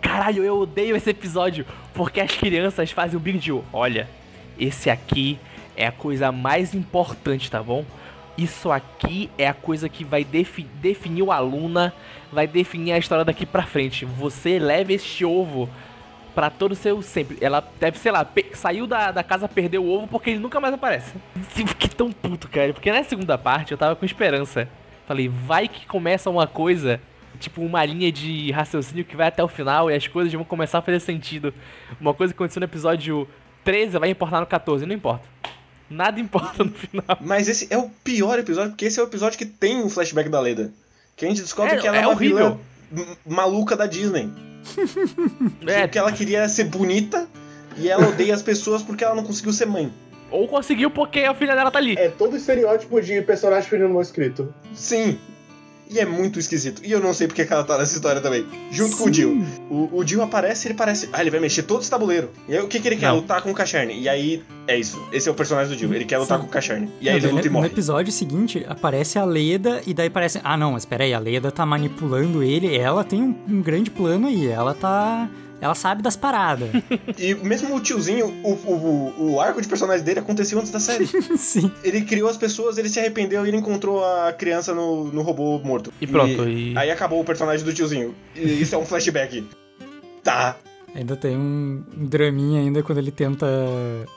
[0.00, 3.64] Caralho, eu odeio esse episódio, porque as crianças fazem o big deal.
[3.72, 4.08] Olha,
[4.58, 5.38] esse aqui
[5.76, 7.84] é a coisa mais importante, tá bom?
[8.36, 11.92] Isso aqui é a coisa que vai defi- definir o aluna,
[12.32, 14.04] vai definir a história daqui pra frente.
[14.04, 15.68] Você leva este ovo
[16.34, 17.36] pra todo o seu sempre.
[17.42, 20.72] Ela deve, sei lá, saiu da, da casa, perdeu o ovo porque ele nunca mais
[20.74, 21.12] aparece.
[21.50, 24.66] Fiquei tão puto, cara, porque na segunda parte eu tava com esperança.
[25.06, 27.00] Falei, vai que começa uma coisa
[27.38, 30.78] tipo uma linha de raciocínio que vai até o final e as coisas vão começar
[30.78, 31.52] a fazer sentido.
[32.00, 33.28] Uma coisa que aconteceu no episódio
[33.64, 35.28] 13 vai importar no 14, não importa.
[35.90, 37.18] Nada importa no final.
[37.20, 40.28] Mas esse é o pior episódio, porque esse é o episódio que tem um flashback
[40.28, 40.72] da Leda.
[41.16, 42.58] Que a gente descobre É, que ela é, é uma horrível.
[42.90, 44.30] vilã maluca da Disney.
[45.66, 47.26] É, Que ela queria ser bonita
[47.76, 49.92] e ela odeia as pessoas porque ela não conseguiu ser mãe.
[50.30, 51.94] ou conseguiu porque a filha dela tá ali.
[51.96, 54.52] É todo estereótipo de personagem feminino mal escrito.
[54.74, 55.18] Sim.
[55.90, 56.80] E é muito esquisito.
[56.84, 58.46] E eu não sei porque que ela tá nessa história também.
[58.70, 59.44] Junto com o Jill.
[59.68, 61.08] O, o Jill aparece ele parece.
[61.12, 62.30] Ah, ele vai mexer todo esse tabuleiro.
[62.48, 63.08] E aí o que, que ele quer?
[63.08, 63.16] Não.
[63.16, 64.00] Lutar com o Cacherne.
[64.00, 64.98] E aí é isso.
[65.12, 65.92] Esse é o personagem do Jill.
[65.92, 66.44] Ele quer lutar Sim.
[66.44, 66.88] com o Cacherne.
[67.00, 67.66] E aí Não, ele luta no, e no morre.
[67.66, 70.40] episódio seguinte, aparece a Leda e daí parece.
[70.42, 72.74] Ah, não, mas peraí, a Leda tá manipulando ele.
[72.74, 74.46] Ela tem um, um grande plano aí.
[74.46, 75.28] Ela tá.
[75.62, 76.68] Ela sabe das paradas.
[77.16, 81.06] E mesmo o tiozinho, o, o, o arco de personagem dele aconteceu antes da série.
[81.38, 81.70] Sim.
[81.84, 85.58] Ele criou as pessoas, ele se arrependeu e ele encontrou a criança no, no robô
[85.60, 85.92] morto.
[86.00, 88.14] E pronto, e- Aí acabou o personagem do tiozinho.
[88.34, 89.46] E isso é um flashback.
[90.24, 90.56] Tá.
[90.94, 93.46] Ainda tem um, draminha ainda quando ele tenta.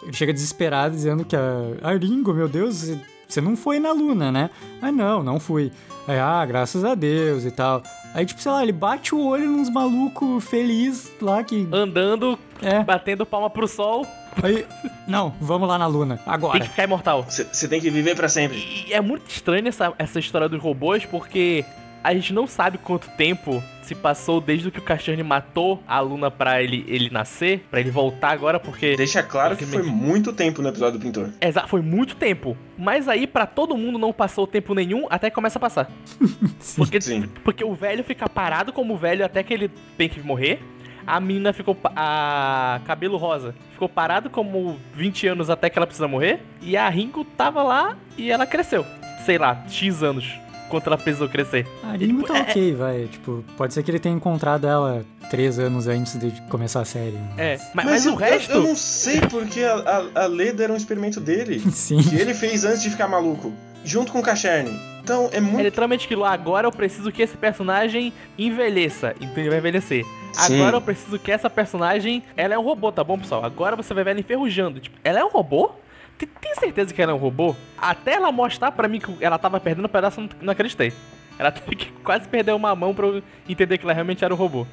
[0.03, 1.41] Ele chega desesperado dizendo que a.
[1.81, 2.91] Ah, Ringo, meu Deus,
[3.27, 4.49] você não foi na Luna, né?
[4.81, 5.71] Ah, não, não fui.
[6.07, 7.81] Aí, ah, graças a Deus e tal.
[8.15, 11.67] Aí, tipo, sei lá, ele bate o olho nos malucos feliz lá que.
[11.71, 12.81] Andando, É.
[12.81, 14.07] batendo palma pro sol,
[14.41, 14.65] Aí.
[15.07, 16.59] Não, vamos lá na Luna, tem agora.
[16.61, 17.25] que ficar imortal.
[17.29, 18.57] Você tem que viver pra sempre.
[18.87, 21.63] E é muito estranho essa, essa história dos robôs, porque
[22.05, 26.29] a gente não sabe quanto tempo se passou desde que o Cachorro matou a Luna
[26.29, 28.95] pra ele, ele nascer, pra ele voltar agora, porque.
[28.95, 31.31] Deixa claro que foi muito tempo no episódio do pintor.
[31.41, 32.55] Exato, foi muito tempo.
[32.77, 35.89] Mas aí, pra todo mundo, não passou tempo nenhum até que começa a passar.
[36.77, 37.27] Porque, Sim.
[37.43, 40.61] porque o velho fica parado como velho até que ele tem que morrer.
[41.07, 41.75] A menina ficou.
[41.95, 46.41] A cabelo rosa ficou parado como 20 anos até que ela precisa morrer.
[46.61, 48.85] E a Ringo tava lá e ela cresceu.
[49.25, 50.44] Sei lá, X anos.
[50.69, 51.67] Quanto ela precisou crescer.
[51.83, 53.07] A Ringo tá É- ok, vai.
[53.11, 57.17] Tipo, pode ser que ele tenha encontrado ela três anos antes de começar a série.
[57.37, 58.51] É, mas, mas o eu, resto.
[58.51, 61.59] Eu, eu não sei porque a, a, a Leda era um experimento dele.
[61.71, 61.97] Sim.
[62.01, 63.53] que ele fez antes de ficar maluco.
[63.83, 64.79] Junto com o Cacherne.
[65.03, 65.61] Então é É muito.
[65.63, 66.25] literalmente aquilo.
[66.25, 69.13] Agora eu preciso que esse personagem envelheça.
[69.21, 70.03] Então ele vai envelhecer.
[70.33, 70.55] Sim.
[70.59, 72.23] Agora eu preciso que essa personagem.
[72.35, 73.43] Ela é um robô, tá bom, pessoal?
[73.45, 74.79] Agora você vai ver ela enferrujando.
[74.79, 75.71] Tipo, ela é um robô?
[76.17, 77.55] Tem, certeza que ela é um robô?
[77.77, 80.93] Até ela mostrar pra mim que ela tava perdendo um pedaço, não, não acreditei.
[81.37, 84.37] Ela teve que quase perder uma mão pra eu entender que ela realmente era um
[84.37, 84.65] robô.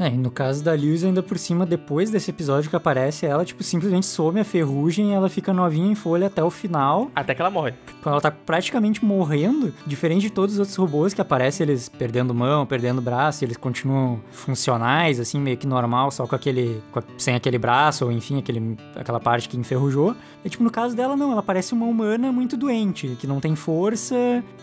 [0.00, 3.44] É, e no caso da Lewis, ainda por cima, depois desse episódio que aparece, ela,
[3.44, 7.10] tipo, simplesmente some a ferrugem e ela fica novinha em folha até o final.
[7.14, 7.74] Até que ela morre.
[8.02, 12.34] Quando ela tá praticamente morrendo, diferente de todos os outros robôs que aparecem, eles perdendo
[12.34, 16.82] mão, perdendo braço, eles continuam funcionais, assim, meio que normal, só com aquele.
[16.90, 20.16] com a- sem aquele braço, ou enfim, aquele, aquela parte que enferrujou.
[20.44, 23.54] E, tipo, no caso dela, não, ela parece uma humana muito doente, que não tem
[23.54, 24.16] força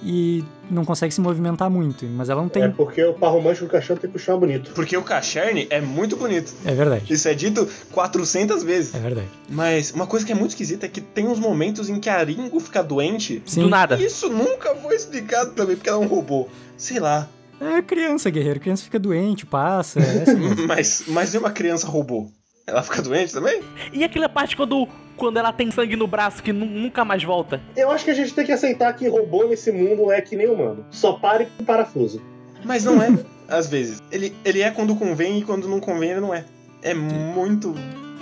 [0.03, 2.05] e não consegue se movimentar muito.
[2.05, 2.63] Mas ela não tem.
[2.63, 4.71] É porque o par romântico do cachorro tem que puxar bonito.
[4.71, 6.53] Porque o Cacherne é muito bonito.
[6.65, 7.11] É verdade.
[7.11, 8.93] Isso é dito 400 vezes.
[8.93, 9.27] É verdade.
[9.49, 12.23] Mas uma coisa que é muito esquisita é que tem uns momentos em que a
[12.23, 13.41] Ringo fica doente.
[13.45, 13.63] Sim.
[13.63, 13.97] Do nada.
[13.97, 16.47] E isso nunca foi explicado também, porque ela é um robô.
[16.77, 17.27] Sei lá.
[17.59, 18.59] É criança, guerreiro.
[18.59, 19.99] Criança fica doente, passa.
[19.99, 20.39] É assim.
[20.65, 22.29] Mas, mas é uma criança robô.
[22.69, 23.61] Ela fica doente também?
[23.91, 27.59] E aquela parte quando, quando ela tem sangue no braço que nu- nunca mais volta?
[27.75, 30.47] Eu acho que a gente tem que aceitar que robô nesse mundo é que nem
[30.47, 30.85] humano.
[30.91, 32.21] Só pare com parafuso.
[32.63, 33.09] Mas não é,
[33.47, 34.01] às vezes.
[34.11, 36.45] Ele, ele é quando convém e quando não convém ele não é.
[36.81, 37.73] É muito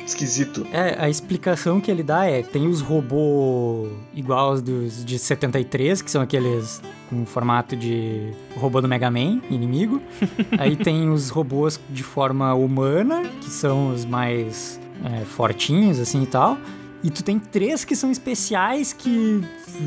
[0.05, 0.65] esquisito.
[0.71, 6.01] É, a explicação que ele dá é: tem os robôs igual aos dos de 73,
[6.01, 10.01] que são aqueles com formato de robô do Mega Man, inimigo.
[10.58, 16.28] Aí tem os robôs de forma humana, que são os mais é, fortinhos, assim e
[16.28, 16.58] tal.
[17.03, 19.41] E tu tem três que são especiais que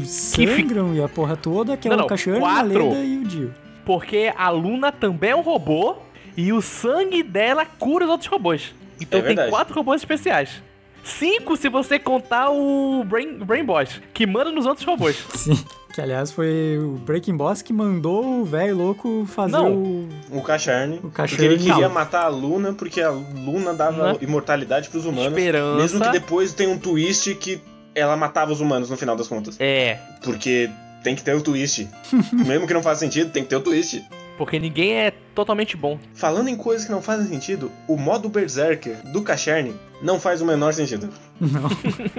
[0.04, 2.62] sangram e a porra toda, que é Não, o Cachorro, a.
[2.62, 3.54] Leda e o Dio.
[3.84, 5.96] Porque a Luna também é um robô
[6.36, 8.74] e o sangue dela cura os outros robôs.
[9.00, 9.50] Então É tem verdade.
[9.50, 10.62] quatro robôs especiais.
[11.02, 15.16] Cinco se você contar o Brain, Brain Boss, que manda nos outros robôs.
[15.34, 15.58] Sim.
[15.92, 19.72] Que aliás foi o Breaking Boss que mandou o velho louco fazer Não.
[19.74, 20.08] o.
[20.30, 20.98] O Cacherne.
[21.02, 21.94] O Porque ele queria não.
[21.94, 24.18] matar a Luna, porque a Luna dava Uhum.
[24.20, 25.36] imortalidade pros humanos.
[25.36, 25.76] Esperança.
[25.82, 27.60] Mesmo que depois tenha um twist que
[27.94, 29.56] ela matava os humanos no final das contas.
[29.58, 30.70] É, Porque
[31.02, 31.88] tem que ter o twist.
[32.32, 34.04] Mesmo que não faça sentido, tem que ter o twist.
[34.38, 35.98] porque ninguém é totalmente bom.
[36.14, 40.46] Falando em coisas que não fazem sentido, o modo Berserker do Cacherne não faz o
[40.46, 41.08] menor sentido.
[41.40, 41.68] Não.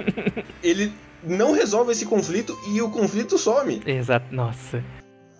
[0.62, 0.92] Ele
[1.22, 3.82] não resolve esse conflito e o conflito some.
[3.86, 4.26] Exato.
[4.34, 4.82] Nossa.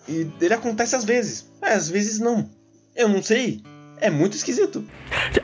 [0.07, 1.49] E ele acontece às vezes.
[1.61, 2.49] É, às vezes não.
[2.95, 3.61] Eu não sei.
[3.99, 4.83] É muito esquisito.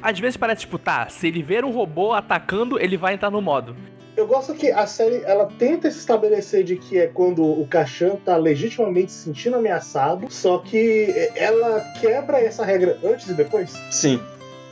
[0.02, 3.42] Às vezes parece, tipo, tá, se ele ver um robô atacando, ele vai entrar no
[3.42, 3.76] modo.
[4.18, 8.18] Eu gosto que a série ela tenta se estabelecer de que é quando o Kashan
[8.18, 13.72] tá legitimamente se sentindo ameaçado, só que ela quebra essa regra antes e depois.
[13.90, 14.20] Sim.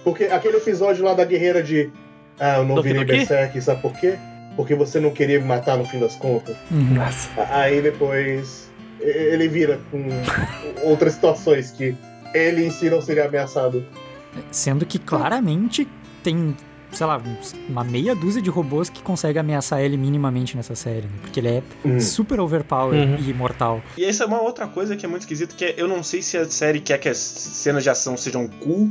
[0.03, 1.89] Porque aquele episódio lá da guerreira de
[2.37, 3.17] Ah, eu não Doki virei Doki?
[3.19, 4.17] Berserk, sabe por quê?
[4.57, 6.57] Porque você não queria me matar no fim das contas.
[6.69, 6.95] Uhum.
[6.95, 7.29] Nossa.
[7.51, 10.03] Aí depois ele vira com
[10.83, 11.95] outras situações que
[12.33, 13.85] ele em si não seria ameaçado.
[14.51, 15.87] Sendo que claramente
[16.23, 16.55] tem,
[16.91, 17.21] sei lá,
[17.69, 21.13] uma meia dúzia de robôs que consegue ameaçar ele minimamente nessa série, né?
[21.21, 21.99] Porque ele é Hum.
[21.99, 23.15] super overpower Uhum.
[23.19, 23.81] e imortal.
[23.97, 26.21] E essa é uma outra coisa que é muito esquisito, que é, eu não sei
[26.21, 28.89] se a série quer que as cenas de ação sejam cool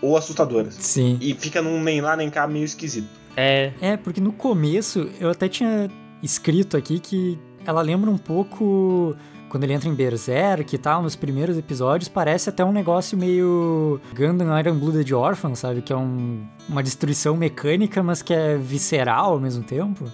[0.00, 0.74] ou assustadoras.
[0.74, 1.16] Sim.
[1.20, 3.06] E fica num nem lá nem cá meio esquisito.
[3.36, 3.72] É.
[3.80, 5.90] É, porque no começo eu até tinha
[6.22, 9.14] escrito aqui que ela lembra um pouco
[9.48, 14.00] quando ele entra em Berserk e tal, nos primeiros episódios, parece até um negócio meio
[14.16, 15.82] Gundam Iron Blooded Orphan, sabe?
[15.82, 20.06] Que é um, uma destruição mecânica, mas que é visceral ao mesmo tempo.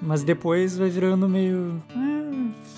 [0.00, 1.80] Mas depois vai virando meio.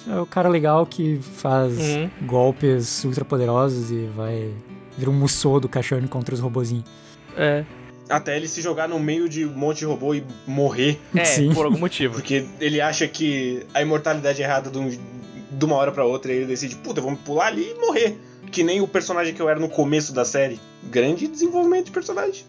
[0.07, 2.11] É, é o cara legal que faz Uhum.
[2.27, 4.53] golpes ultra poderosos e vai.
[4.99, 6.85] Vira um Musou do cachorro contra os robozinhos.
[7.35, 7.65] É,
[8.09, 11.01] Até ele se jogar no meio de um monte de robô e morrer.
[11.17, 11.55] é Sim.
[11.55, 12.15] por algum motivo.
[12.15, 14.91] Porque ele acha que a imortalidade é errada de, um-
[15.51, 18.19] de uma hora pra outra e ele decide, puta, vamos pular ali e morrer.
[18.53, 20.61] Que nem o personagem que eu era no começo da série.
[20.85, 22.45] Grande desenvolvimento de personagem.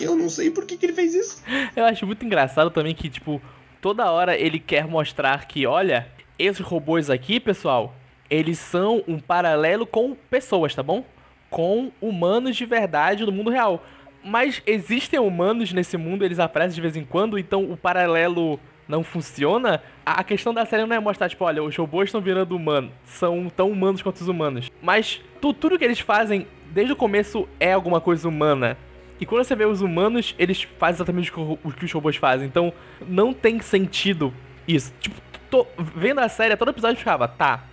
[0.00, 1.42] Eu não sei por que, que ele fez isso.
[1.76, 3.42] Eu acho muito engraçado também que, tipo,
[3.82, 6.06] toda hora ele quer mostrar que, olha,
[6.38, 7.94] esses robôs aqui, pessoal,
[8.30, 11.04] eles são um paralelo com pessoas, tá bom?
[11.50, 13.84] Com humanos de verdade no mundo real.
[14.24, 19.02] Mas existem humanos nesse mundo, eles aparecem de vez em quando, então o paralelo não
[19.04, 19.82] funciona.
[20.04, 23.48] A questão da série não é mostrar, tipo, olha, os robôs estão virando humanos, são
[23.54, 24.70] tão humanos quanto os humanos.
[24.82, 28.76] Mas tu- tudo que eles fazem desde o começo é alguma coisa humana.
[29.20, 32.46] E quando você vê os humanos, eles fazem exatamente o que os robôs fazem.
[32.46, 32.72] Então,
[33.06, 34.32] não tem sentido
[34.66, 34.92] isso.
[35.00, 35.16] Tipo,
[35.50, 37.64] tô vendo a série, todo episódio ficava, tá,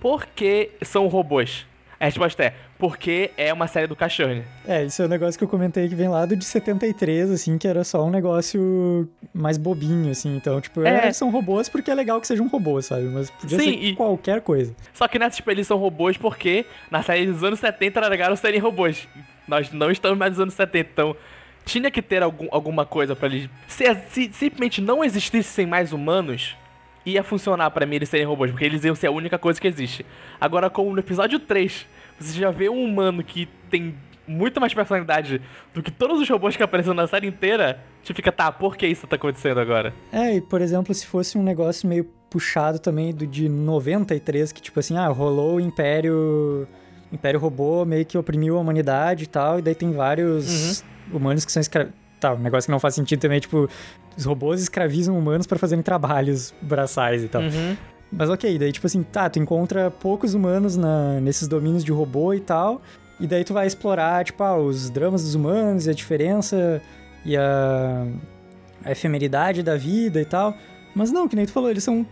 [0.00, 1.66] por que são robôs?
[2.00, 2.54] A resposta é,
[2.88, 4.44] porque é uma série do Cachorne.
[4.68, 7.56] É, isso é um negócio que eu comentei que vem lá do de 73, assim,
[7.56, 10.36] que era só um negócio mais bobinho, assim.
[10.36, 11.06] Então, tipo, É.
[11.08, 13.04] é, são robôs porque é legal que sejam robôs, sabe?
[13.04, 14.76] Mas podia Sim, ser e- qualquer coisa.
[14.92, 18.36] Só que nessa, tipo, eles são robôs porque na série dos anos 70 era legal
[18.36, 19.08] serem robôs.
[19.48, 21.16] Nós não estamos mais nos anos 70, então
[21.64, 23.48] tinha que ter algum, alguma coisa pra eles.
[23.66, 26.54] Se, se simplesmente não existissem mais humanos,
[27.06, 29.66] ia funcionar pra mim eles serem robôs, porque eles iam ser a única coisa que
[29.66, 30.04] existe.
[30.38, 31.86] Agora, como no episódio 3,
[32.18, 33.94] você já vê um humano que tem
[34.26, 35.40] muito mais personalidade
[35.72, 38.86] do que todos os robôs que apareceram na série inteira, você fica, tá, por que
[38.86, 39.92] isso tá acontecendo agora?
[40.12, 44.60] É, e por exemplo, se fosse um negócio meio puxado também do de 93, que
[44.60, 46.66] tipo assim, ah, rolou o Império.
[47.12, 51.52] Império Robô meio que oprimiu a humanidade e tal, e daí tem vários humanos que
[51.52, 51.92] são escravos.
[52.18, 53.68] Tá, um negócio que não faz sentido também, tipo,
[54.16, 57.42] os robôs escravizam humanos pra fazerem trabalhos braçais e tal.
[57.42, 57.76] Uhum.
[58.16, 62.32] Mas ok, daí tipo assim, tá, tu encontra poucos humanos na, nesses domínios de robô
[62.32, 62.80] e tal,
[63.18, 66.80] e daí tu vai explorar, tipo, ah, os dramas dos humanos e a diferença
[67.24, 68.06] e a,
[68.84, 70.54] a efemeridade da vida e tal.
[70.94, 72.06] Mas não, que nem tu falou, eles são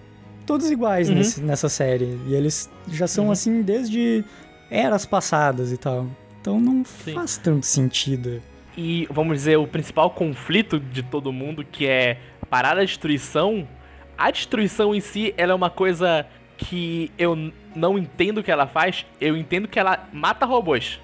[0.46, 1.14] todos iguais Uhum.
[1.16, 2.18] nesse- nessa série.
[2.26, 3.30] E eles já são Uhum.
[3.32, 4.24] assim desde
[4.70, 6.07] eras passadas e tal.
[6.40, 7.14] Então não Sim.
[7.14, 8.42] faz tanto sentido.
[8.76, 12.18] E vamos dizer, o principal conflito de todo mundo, que é
[12.50, 13.68] parar a destruição,
[14.17, 17.37] a destruição em si ela é uma coisa que eu
[17.75, 21.01] não entendo o que ela faz, eu entendo que ela mata robôs.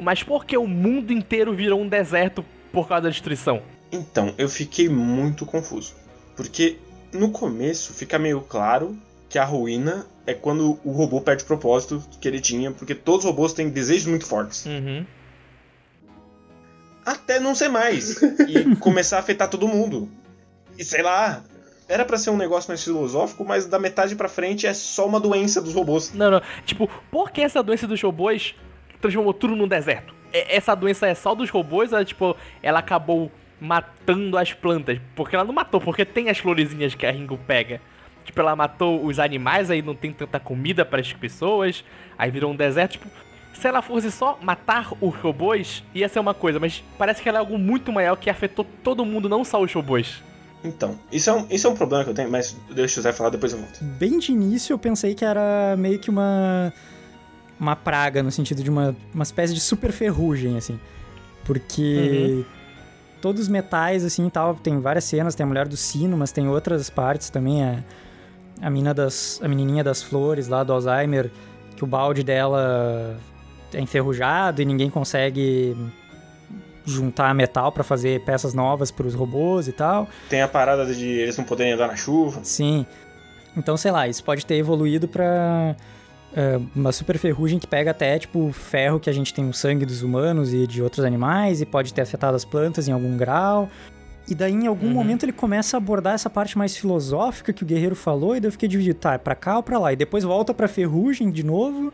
[0.00, 3.62] Mas por que o mundo inteiro virou um deserto por causa da destruição?
[3.90, 5.94] Então, eu fiquei muito confuso.
[6.36, 6.78] Porque
[7.12, 8.96] no começo fica meio claro
[9.28, 13.24] que a ruína é quando o robô perde o propósito que ele tinha, porque todos
[13.24, 14.66] os robôs têm desejos muito fortes.
[14.66, 15.04] Uhum.
[17.04, 18.20] Até não ser mais.
[18.22, 20.08] e começar a afetar todo mundo.
[20.76, 21.42] E sei lá,
[21.88, 25.18] era pra ser um negócio mais filosófico, mas da metade pra frente é só uma
[25.18, 26.12] doença dos robôs.
[26.12, 26.42] Não, não.
[26.66, 28.54] Tipo, por que essa doença dos robôs
[29.00, 30.14] transformou tudo num deserto?
[30.32, 31.92] É- Essa doença é só dos robôs?
[31.92, 33.30] Ela, tipo, ela acabou
[33.60, 35.00] matando as plantas?
[35.16, 37.80] Porque ela não matou, porque tem as florezinhas que a Ringo pega.
[38.24, 41.82] Tipo, ela matou os animais, aí não tem tanta comida para as pessoas,
[42.18, 42.92] aí virou um deserto.
[42.92, 43.08] Tipo,
[43.54, 47.38] se ela fosse só matar os robôs, ia ser uma coisa, mas parece que ela
[47.38, 50.22] é algo muito maior que afetou todo mundo, não só os robôs.
[50.62, 53.12] Então, isso é um, isso é um problema que eu tenho, mas deixa o José
[53.12, 53.78] falar, depois eu volto.
[53.82, 56.72] Bem de início eu pensei que era meio que uma
[57.60, 60.78] uma praga no sentido de uma, uma espécie de super ferrugem assim.
[61.44, 62.44] Porque
[63.20, 66.32] todos os metais assim e tal, tem várias cenas, tem a mulher do sino, mas
[66.32, 67.82] tem outras partes também, a
[68.60, 71.30] a mina das a menininha das flores lá do Alzheimer,
[71.76, 73.16] que o balde dela
[73.72, 75.76] é enferrujado e ninguém consegue
[76.88, 80.08] juntar metal pra fazer peças novas para os robôs e tal.
[80.28, 82.40] Tem a parada de eles não poderem andar na chuva.
[82.42, 82.84] Sim.
[83.56, 85.74] Então, sei lá, isso pode ter evoluído pra
[86.36, 89.52] é, uma super ferrugem que pega até, tipo, o ferro que a gente tem no
[89.54, 93.16] sangue dos humanos e de outros animais, e pode ter afetado as plantas em algum
[93.16, 93.68] grau.
[94.28, 94.92] E daí, em algum Uhum.
[94.92, 98.48] momento, ele começa a abordar essa parte mais filosófica que o guerreiro falou, e daí
[98.48, 99.92] eu fiquei dividido, tá, é pra cá ou pra lá?
[99.92, 101.92] E depois volta pra ferrugem de novo,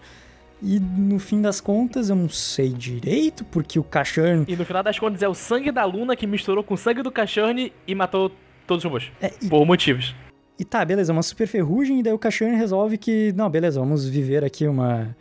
[0.64, 4.44] e no fim das contas, eu não sei direito, porque o Kashan...
[4.48, 7.02] E no final das contas é o sangue da Luna que misturou com o sangue
[7.02, 8.32] do Cachorne e matou
[8.66, 9.12] todos os robôs.
[9.20, 10.14] É, e Por motivos.
[10.58, 14.08] E tá, beleza, uma super ferrugem, e daí o Kashan resolve que, não, beleza, vamos
[14.08, 15.14] viver aqui uma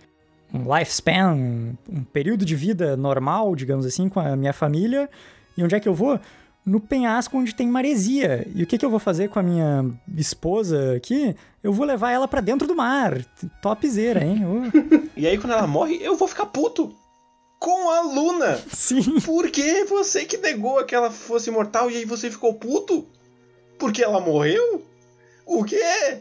[0.54, 5.10] um lifespan, um, um período de vida normal, digamos assim, com a minha família.
[5.58, 6.20] E onde é que eu vou?
[6.66, 8.48] No penhasco onde tem maresia.
[8.56, 9.86] E o que, que eu vou fazer com a minha
[10.16, 11.36] esposa aqui?
[11.64, 13.22] Eu vou levar ela pra dentro do mar.
[13.62, 14.42] Topzera, hein?
[14.46, 16.94] Oh, E aí, quando ela morre, eu vou ficar puto.
[17.60, 18.58] Com a Luna.
[18.68, 19.20] sim.
[19.22, 23.08] Por que você que negou que ela fosse imortal e aí você ficou puto?
[23.80, 24.84] Porque ela morreu?
[25.46, 26.18] O quê?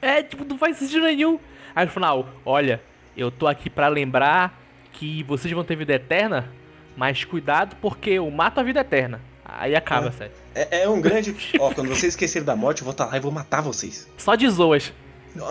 [0.00, 1.38] É, tipo, não faz sentido nenhum.
[1.74, 2.80] Aí no final, olha,
[3.16, 4.58] eu tô aqui pra lembrar
[4.92, 6.50] que vocês vão ter vida eterna,
[6.96, 9.20] mas cuidado porque eu mato a vida eterna.
[9.48, 10.32] Aí acaba, sério.
[10.54, 11.34] É, é um grande.
[11.58, 14.06] Ó, quando vocês esquecerem da morte, eu vou estar lá e vou matar vocês.
[14.18, 14.92] Só de zoas.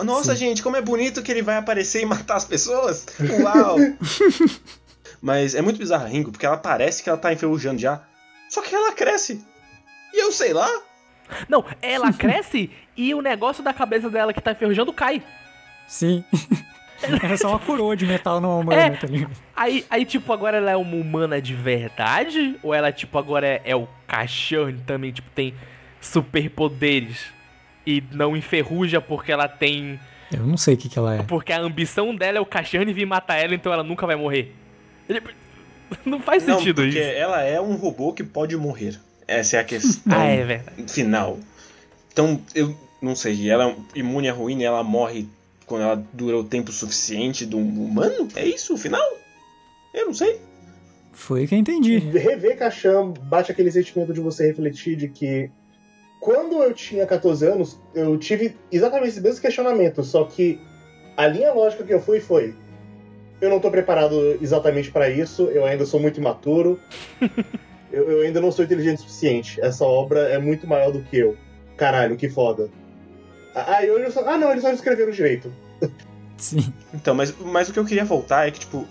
[0.04, 3.06] Nossa, gente, como é bonito que ele vai aparecer e matar as pessoas.
[3.42, 3.76] Uau!
[5.20, 8.02] Mas é muito bizarro a Ringo, porque ela parece que ela tá enferrujando já.
[8.48, 9.44] Só que ela cresce.
[10.12, 10.68] E eu sei lá.
[11.48, 15.22] Não, ela cresce e o negócio da cabeça dela que tá enferrujando cai.
[15.86, 16.24] Sim.
[17.22, 18.90] Era só uma coroa de metal numa humana, É.
[18.90, 19.30] tá ligado?
[19.54, 22.56] Aí, aí, tipo, agora ela é uma humana de verdade?
[22.62, 25.54] Ou ela, tipo, agora é, é o cachorro também, tipo, tem
[26.00, 27.26] superpoderes
[27.86, 29.98] e não enferruja porque ela tem.
[30.32, 31.22] Eu não sei o que, que ela é.
[31.22, 34.54] Porque a ambição dela é o cachorro vir matar ela, então ela nunca vai morrer.
[35.08, 35.22] Ele-
[36.04, 37.18] Não faz Não, sentido porque isso.
[37.18, 39.00] ela é um robô que pode morrer.
[39.26, 40.92] Essa é a questão Ah, é verdade.
[40.92, 41.38] final.
[42.12, 45.26] Então, eu não sei, ela é imune à ruína e ela morre
[45.68, 48.28] quando ela dura o tempo suficiente do humano?
[48.34, 49.06] É isso o final?
[49.94, 50.40] Eu não sei.
[51.12, 51.98] Foi o que eu entendi.
[51.98, 55.50] Rever Caixão bate aquele sentimento de você refletir de que
[56.20, 60.60] quando eu tinha 14 anos, eu tive exatamente esse mesmo questionamento, só que
[61.16, 62.54] a linha lógica que eu fui foi:
[63.40, 66.80] eu não tô preparado exatamente pra isso, eu ainda sou muito imaturo,
[67.92, 69.60] eu, eu ainda não sou inteligente o suficiente.
[69.60, 71.36] Essa obra é muito maior do que eu.
[71.76, 72.68] Caralho, que foda.
[73.66, 74.28] Aí hoje eu só.
[74.28, 75.52] Ah, não, eles só escreveram direito.
[76.36, 76.72] Sim.
[76.94, 78.86] Então, mas, mas o que eu queria voltar é que, tipo,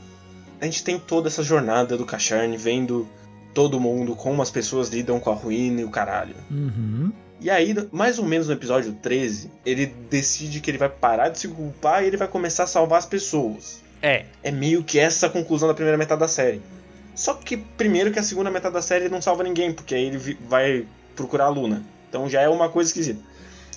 [0.59, 3.07] a gente tem toda essa jornada do Kacharne vendo
[3.53, 6.35] todo mundo, como as pessoas lidam com a ruína e o caralho.
[6.51, 7.11] Uhum.
[7.39, 11.39] E aí, mais ou menos no episódio 13, ele decide que ele vai parar de
[11.39, 13.81] se culpar e ele vai começar a salvar as pessoas.
[14.01, 14.25] É.
[14.43, 16.61] É meio que essa a conclusão da primeira metade da série.
[17.15, 20.05] Só que primeiro que a segunda metade da série ele não salva ninguém, porque aí
[20.05, 21.83] ele vai procurar a Luna.
[22.09, 23.19] Então já é uma coisa esquisita.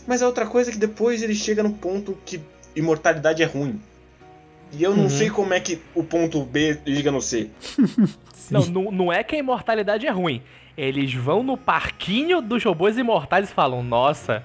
[0.07, 2.41] Mas a outra coisa é que depois ele chega no ponto que
[2.75, 3.81] imortalidade é ruim.
[4.73, 5.11] E eu não Uhum.
[5.11, 7.51] sei como é que o ponto B liga no C.
[8.51, 10.43] Não, não, não é que a imortalidade é ruim.
[10.77, 14.43] Eles vão no parquinho dos robôs imortais e falam: Nossa,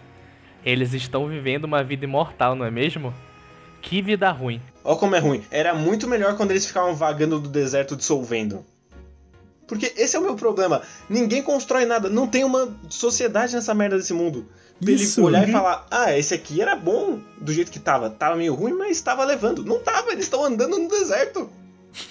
[0.64, 3.12] eles estão vivendo uma vida imortal, não é mesmo?
[3.82, 4.62] Que vida ruim.
[4.84, 5.44] Ó como é ruim.
[5.50, 8.64] Era muito melhor quando eles ficavam vagando do deserto dissolvendo.
[9.68, 10.84] Porque esse é o meu problema.
[11.10, 12.08] Ninguém constrói nada.
[12.08, 14.48] Não tem uma sociedade nessa merda desse mundo.
[14.84, 15.50] Pra Isso, ele olhar uhum.
[15.50, 18.10] e falar: Ah, esse aqui era bom do jeito que tava.
[18.10, 19.64] Tava meio ruim, mas tava levando.
[19.64, 21.50] Não tava, eles estão andando no deserto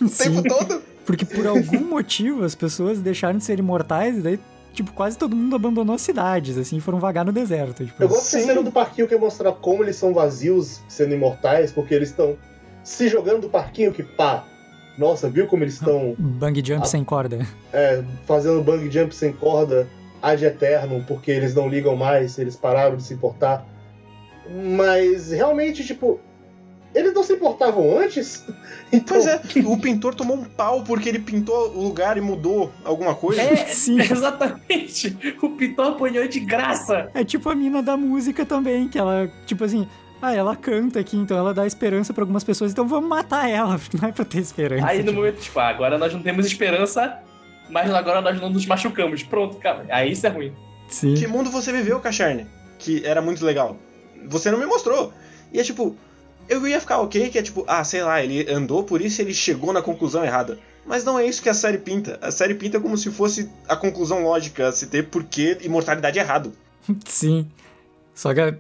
[0.01, 0.33] o Sim.
[0.35, 0.83] tempo todo.
[1.05, 4.41] Porque por algum motivo as pessoas deixaram de ser imortais e daí,
[4.73, 7.85] tipo, quase todo mundo abandonou as cidades, assim, foram vagar no deserto.
[7.85, 8.47] Tipo, Eu gosto Sim.
[8.47, 12.39] cena do parquinho que mostra como eles são vazios, sendo imortais, porque eles estão
[12.83, 14.45] se jogando do parquinho que pá.
[14.97, 16.87] Nossa, viu como eles estão bang jump Ah.
[16.87, 17.47] sem corda.
[17.73, 19.87] é, fazendo bang jump sem corda
[20.25, 23.67] ad eterno, porque eles não ligam mais, eles pararam de se importar.
[24.77, 26.21] Mas realmente, tipo,
[26.95, 28.45] eles não se importavam antes?
[28.93, 32.71] Então, Pois é, o pintor tomou um pau porque ele pintou o lugar e mudou
[32.85, 33.43] alguma coisa.
[33.43, 33.99] É, Sim.
[33.99, 35.17] exatamente.
[35.43, 37.11] O Piton apanhou de graça.
[37.13, 39.89] É tipo a mina da música também, que ela, tipo assim,
[40.23, 43.81] ah, ela canta aqui, então ela dá esperança pra algumas pessoas, então vamos matar ela,
[44.01, 44.87] não é pra ter esperança.
[44.87, 45.17] Aí no tipo.
[45.17, 47.19] momento, tipo, ah, agora nós não temos esperança,
[47.69, 49.23] mas agora nós não nos machucamos.
[49.23, 49.87] Pronto, cara.
[49.91, 50.53] Aí isso é ruim.
[50.89, 51.15] Sim.
[51.15, 52.47] Que mundo você viveu, Cacharne?
[52.79, 53.77] Que era muito legal.
[54.29, 55.13] Você não me mostrou.
[55.53, 55.97] E é tipo,
[56.49, 59.33] eu ia ficar ok, que é tipo, ah, sei lá, ele andou, por isso ele
[59.35, 60.59] chegou na conclusão errada.
[60.87, 62.19] Mas não é isso que a série pinta.
[62.21, 66.53] A série pinta como se fosse a conclusão lógica se ter porque imortalidade errado.
[67.07, 67.49] Sim.
[68.15, 68.59] Só que ela-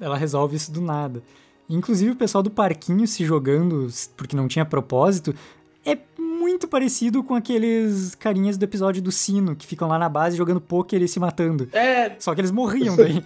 [0.00, 1.22] ela resolve isso do nada.
[1.68, 5.34] Inclusive o pessoal do parquinho se jogando porque não tinha propósito
[6.38, 10.60] muito parecido com aqueles carinhas do episódio do sino que ficam lá na base jogando
[10.60, 11.68] poker e se matando.
[11.72, 13.22] É, Só que eles morriam daí.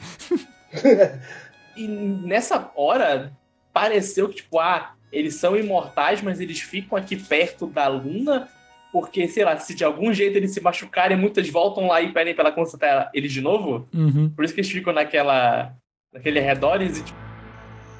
[1.76, 3.32] e nessa hora,
[3.72, 8.48] pareceu que, tipo, ah, eles são imortais, mas eles ficam aqui perto da Luna,
[8.92, 12.34] porque, sei lá, se de algum jeito eles se machucarem, muitas voltam lá e pedem
[12.34, 13.88] pra ela consultar eles de novo.
[13.94, 14.30] Uhum.
[14.30, 15.74] Por isso que eles ficam naquela.
[16.12, 17.22] naquele redores e, tipo.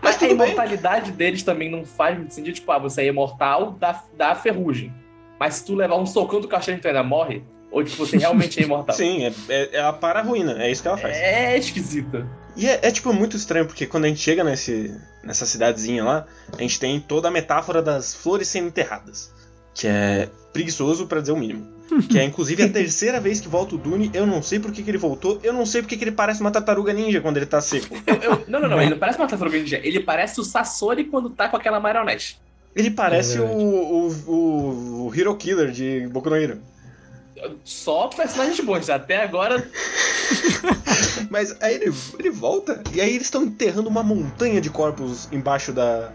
[0.03, 0.49] Mas a tudo bem.
[0.49, 4.93] imortalidade deles também não faz muito sentido, tipo, ah, você é imortal da, da ferrugem.
[5.43, 7.43] Mas se tu levar um socão do cachorro, tu ainda morre?
[7.73, 8.95] Ou, tipo, você realmente é imortal?
[8.95, 11.17] Sim, é, é- ela para a ruína, é isso que ela faz.
[11.17, 12.25] É esquisito.
[12.57, 16.27] E é, é, tipo muito estranho, porque quando a gente chega nesse, nessa cidadezinha lá,
[16.57, 19.33] a gente tem toda a metáfora das flores sendo enterradas.
[19.75, 21.67] Que é preguiçoso pra dizer o mínimo.
[22.09, 24.13] Que é inclusive a terceira vez que volta o Dune.
[24.15, 25.41] Eu não sei por que, que ele voltou.
[25.43, 27.97] Eu não sei por que, que ele parece uma tartaruga ninja quando ele tá seco.
[28.07, 29.81] Eu- eu- não, não, não, ele não parece uma tartaruga ninja.
[29.83, 32.41] Ele parece o Sasori quando tá com aquela marionete.
[32.75, 36.61] Ele parece É o, o, o, o Hero Killer de Boku no Hero.
[37.65, 38.89] Só personagens bons.
[38.89, 39.69] Até agora,
[41.31, 45.73] Mas aí ele, ele volta e aí eles estão enterrando uma montanha de corpos embaixo
[45.73, 46.13] da,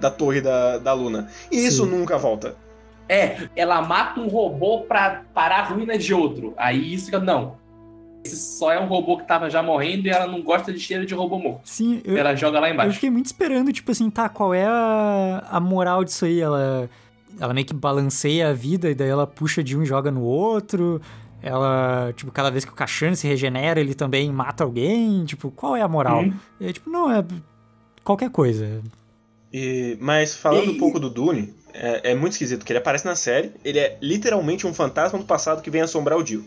[0.00, 1.30] da torre da, da Luna.
[1.50, 1.90] E isso Sim.
[1.90, 2.56] nunca volta.
[3.08, 6.54] é, ela mata um robô pra parar ruínas de outro.
[6.56, 7.20] Aí isso que eu.
[7.20, 7.60] Não.
[8.24, 11.04] Esse só é um robô que tava já morrendo e ela não gosta de cheiro
[11.04, 11.62] de robô morto.
[11.64, 12.94] Sim, eu, Ela joga lá eu embaixo.
[12.94, 16.40] fiquei muito esperando, tipo assim, tá, qual é a, a moral disso aí?
[16.40, 16.88] Ela,
[17.40, 20.22] ela meio que balanceia a vida e daí ela puxa de um e joga no
[20.22, 21.00] outro.
[21.42, 25.24] Ela, tipo, cada vez que o Kashan se regenera, ele também mata alguém.
[25.24, 26.24] Tipo, qual é a moral?
[26.60, 27.24] Aí, tipo, não, é
[28.04, 28.80] qualquer coisa.
[29.52, 33.04] E- mas falando um E- pouco do Dune, é, é muito esquisito, que ele aparece
[33.04, 36.44] na série, ele é literalmente um fantasma do passado que vem assombrar o Jill.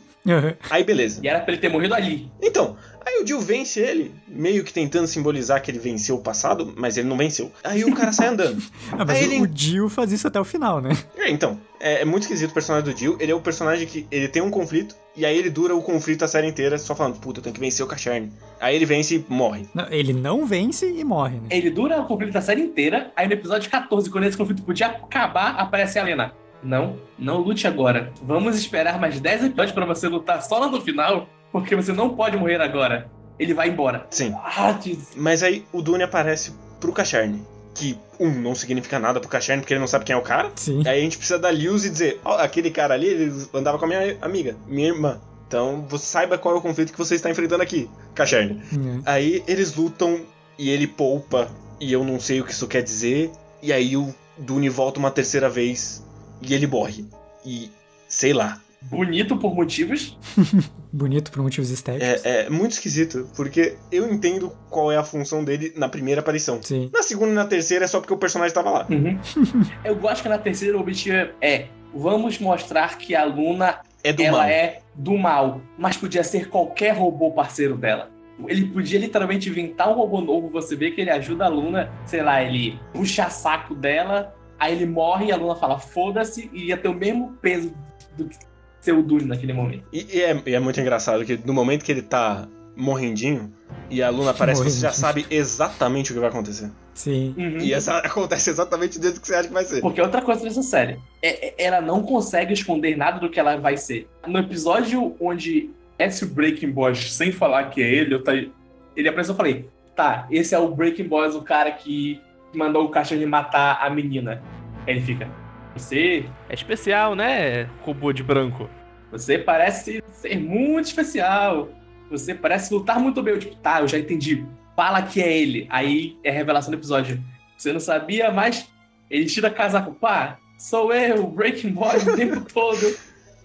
[0.69, 1.19] Aí beleza.
[1.23, 2.31] E era pra ele ter morrido ali.
[2.41, 6.73] Então, aí o Jill vence ele, meio que tentando simbolizar que ele venceu o passado,
[6.75, 7.51] mas ele não venceu.
[7.63, 8.61] Aí o cara sai andando.
[8.91, 10.89] Ah, mas Aí o, ele- o Jill faz isso até o final, né?
[11.17, 13.17] É, então, é, é muito esquisito o personagem do Jill.
[13.19, 16.25] Ele é o personagem que ele tem um conflito, e aí ele dura o conflito
[16.25, 18.31] a série inteira só falando, puta, eu tenho que vencer o Cacharne.
[18.59, 19.67] Aí ele vence e morre.
[19.73, 21.47] Não, ele não vence e morre, né?
[21.49, 23.11] Ele dura o conflito da série inteira.
[23.15, 26.33] Aí no episódio 14, quando esse conflito podia acabar, aparece a Lena.
[26.61, 28.11] Não, não lute agora.
[28.21, 32.09] Vamos esperar mais 10 episódios pra você lutar só lá no final, porque você não
[32.09, 33.09] pode morrer agora.
[33.37, 34.07] Ele vai embora.
[34.09, 34.33] Sim.
[34.35, 34.77] Ah.
[35.15, 37.43] Mas aí o Dune aparece pro Cacharne,
[37.75, 40.51] que, um, não significa nada pro Cacharne porque ele não sabe quem é o cara.
[40.55, 40.81] Sim.
[40.87, 43.85] Aí a gente precisa da Lewis e dizer, ó, aquele cara ali, ele andava com
[43.85, 45.19] a minha amiga, minha irmã.
[45.47, 48.61] Então você saiba qual é o conflito que você está enfrentando aqui, Cacharne.
[48.71, 49.01] É.
[49.05, 50.21] Aí eles lutam
[50.57, 53.29] e ele poupa, e eu não sei o que isso quer dizer.
[53.61, 56.03] E aí o Dune volta uma terceira vez
[56.41, 57.05] e ele morre.
[57.45, 57.69] E
[58.07, 58.61] sei lá.
[58.89, 60.17] Bonito por motivos.
[60.91, 62.25] Bonito por motivos estéticos.
[62.25, 66.61] É, é muito esquisito, porque eu entendo qual é a função dele na primeira aparição.
[66.61, 66.89] Sim.
[66.93, 68.87] Na segunda e na terceira é só porque o personagem tava lá.
[68.89, 69.19] Uhum.
[69.83, 74.21] Eu gosto que na terceira o objetivo é vamos mostrar que a Luna É do
[74.21, 74.47] ela mal.
[74.47, 78.09] é do mal, mas podia ser qualquer robô parceiro dela.
[78.47, 82.21] Ele podia literalmente inventar um robô novo, você vê que ele ajuda a Luna, sei
[82.21, 86.75] lá, ele puxa saco dela, aí ele morre e a Luna fala foda-se e ia
[86.77, 87.73] ter o mesmo peso
[88.17, 88.37] do que
[88.85, 89.87] ser o Dune naquele momento.
[89.91, 93.51] E, e é, e é muito engraçado que no momento que ele tá morrendinho
[93.89, 96.69] e a Luna aparece, você já sabe exatamente o que vai acontecer.
[96.93, 97.33] Sim.
[97.37, 97.57] Uhum.
[97.59, 99.81] E essa acontece exatamente do jeito que você acha que vai ser.
[99.81, 103.57] Porque outra coisa dessa série, é, é- ela não consegue esconder nada do que ela
[103.57, 104.07] vai ser.
[104.27, 109.07] No episódio onde esse o Breaking Boss, sem falar que é ele, eu tá, ele
[109.07, 112.19] apareceu e falei, tá, esse é o Breaking Boss, o cara que
[112.53, 114.41] mandou o cachorro matar a menina.
[114.85, 115.27] Aí ele fica,
[115.75, 117.69] você, É especial, né?
[117.81, 118.69] Robô de branco.
[119.11, 121.69] Você parece ser muito especial.
[122.09, 123.33] Você parece lutar muito bem.
[123.33, 124.45] Eu, tipo, tá, eu já entendi.
[124.75, 125.67] Fala que é ele.
[125.69, 127.23] Aí é a revelação do episódio.
[127.57, 128.67] Você não sabia, mas
[129.09, 129.93] ele tira casaco.
[129.93, 132.95] Pá, sou eu, Breaking Boy o tempo todo.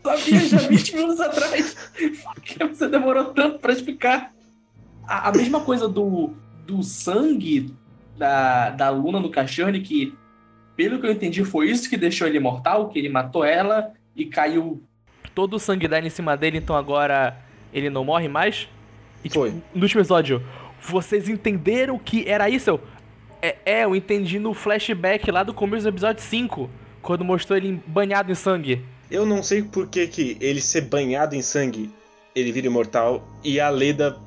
[0.02, 1.76] Sabia já 20 minutos atrás.
[2.24, 4.32] Por que você demorou tanto pra explicar?
[5.06, 6.34] A, a mesma coisa do,
[6.66, 7.74] do sangue
[8.16, 10.14] da, da Luna no cachorro, que,
[10.76, 14.24] pelo que eu entendi, foi isso que deixou ele imortal, que ele matou ela e
[14.26, 14.82] caiu
[15.34, 17.36] Todo o sangue dá em cima dele, então agora
[17.72, 18.68] ele não morre mais.
[19.24, 19.54] E tipo, Foi.
[19.74, 20.42] no último episódio,
[20.80, 22.70] vocês entenderam que era isso?
[22.70, 22.80] Eu,
[23.42, 26.68] é, é, eu entendi no flashback lá do começo do episódio 5,
[27.00, 28.84] quando mostrou ele banhado em sangue.
[29.10, 31.90] Eu não sei por que, que ele ser banhado em sangue,
[32.34, 34.18] ele vira imortal, e a Leda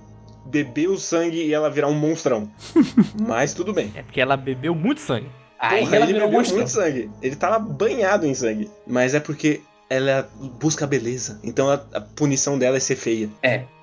[0.46, 2.52] beber o sangue e ela virar um monstrão.
[3.20, 3.92] Mas tudo bem.
[3.96, 5.30] É porque ela bebeu muito sangue.
[5.60, 7.10] Aí Porra, ela ele virou um bebeu muito sangue.
[7.22, 8.70] Ele tava banhado em sangue.
[8.86, 9.62] Mas é porque
[9.94, 10.30] ela
[10.60, 11.40] busca a beleza.
[11.44, 13.30] Então a, a punição dela é ser feia.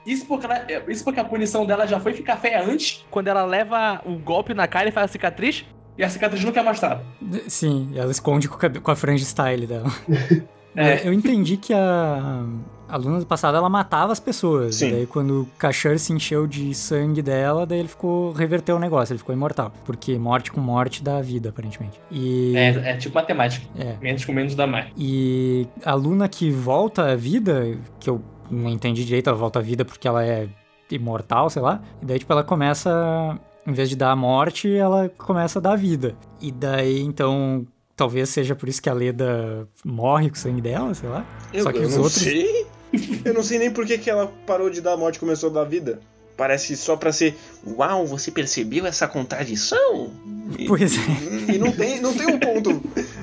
[0.06, 3.44] Isso porque, ela- isso porque a punição dela já foi ficar feia antes Quando ela
[3.44, 5.64] leva o golpe na cara e faz a cicatriz,
[5.98, 7.04] e a cicatriz nunca é mostrada.
[7.46, 9.88] Sim, ela esconde com, cabe- com a franja style dela.
[10.74, 11.06] É.
[11.06, 12.44] Eu entendi que a,
[12.88, 14.76] a Luna do passado ela matava as pessoas.
[14.76, 14.88] Sim.
[14.88, 18.32] E daí quando o Kashar se encheu de sangue dela, daí ele ficou.
[18.32, 19.72] reverteu o negócio, ele ficou imortal.
[19.84, 22.00] Porque morte com morte dá vida, aparentemente.
[22.10, 22.54] E.
[22.56, 23.66] É, é tipo matemática.
[23.78, 23.96] é.
[24.00, 24.86] Menos com menos dá mais.
[24.96, 29.62] E a Luna que volta à vida, que eu não entendi direito, ela volta à
[29.62, 30.48] vida porque ela é
[30.90, 31.80] imortal, sei lá.
[32.02, 35.72] E daí, tipo, ela começa, em vez de dar a morte, ela começa a dar
[35.72, 36.16] a vida.
[36.40, 37.66] E daí, então,
[38.00, 41.26] talvez seja por isso que a Leda morre com o sangue dela, sei lá.
[41.52, 42.66] Eu, Só que eu os não outros- sei.
[43.24, 45.50] Eu não sei nem por que, que ela parou de dar a morte e começou
[45.50, 46.00] a dar vida.
[46.36, 47.36] Parece só pra ser.
[47.76, 50.10] Uau, você percebeu essa contradição?
[50.58, 51.54] E, Pois é.
[51.54, 52.82] e não tem, não tem um ponto.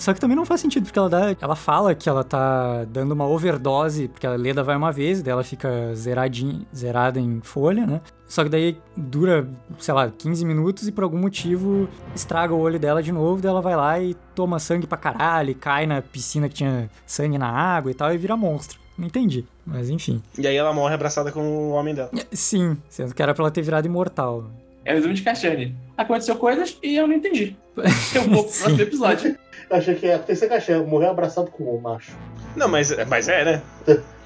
[0.00, 1.36] Só que também não faz sentido, porque ela dá.
[1.38, 5.30] Ela fala que ela tá dando uma overdose, porque a Leda vai uma vez, daí
[5.30, 8.00] ela fica zeradinha, zerada em folha, né?
[8.26, 9.46] Só que daí dura,
[9.78, 13.50] sei lá, 15 minutos e por algum motivo estraga o olho dela de novo, daí
[13.50, 17.36] ela vai lá e toma sangue pra caralho, e cai na piscina que tinha sangue
[17.36, 18.80] na água e tal, e vira monstro.
[18.96, 19.44] Não entendi.
[19.66, 20.22] Mas enfim.
[20.38, 22.10] E aí ela morre abraçada com o homem dela.
[22.32, 24.50] Sim, sendo que era pra ela ter virado imortal.
[24.82, 25.76] É o resumo de Cachane.
[25.96, 27.54] Aconteceu coisas e eu não entendi.
[28.14, 29.36] Eu vou pro próximo episódio.
[29.70, 32.10] Eu achei que ia acontecer caixão, morrer abraçado com o macho.
[32.56, 33.62] Não, mas, mas é, né?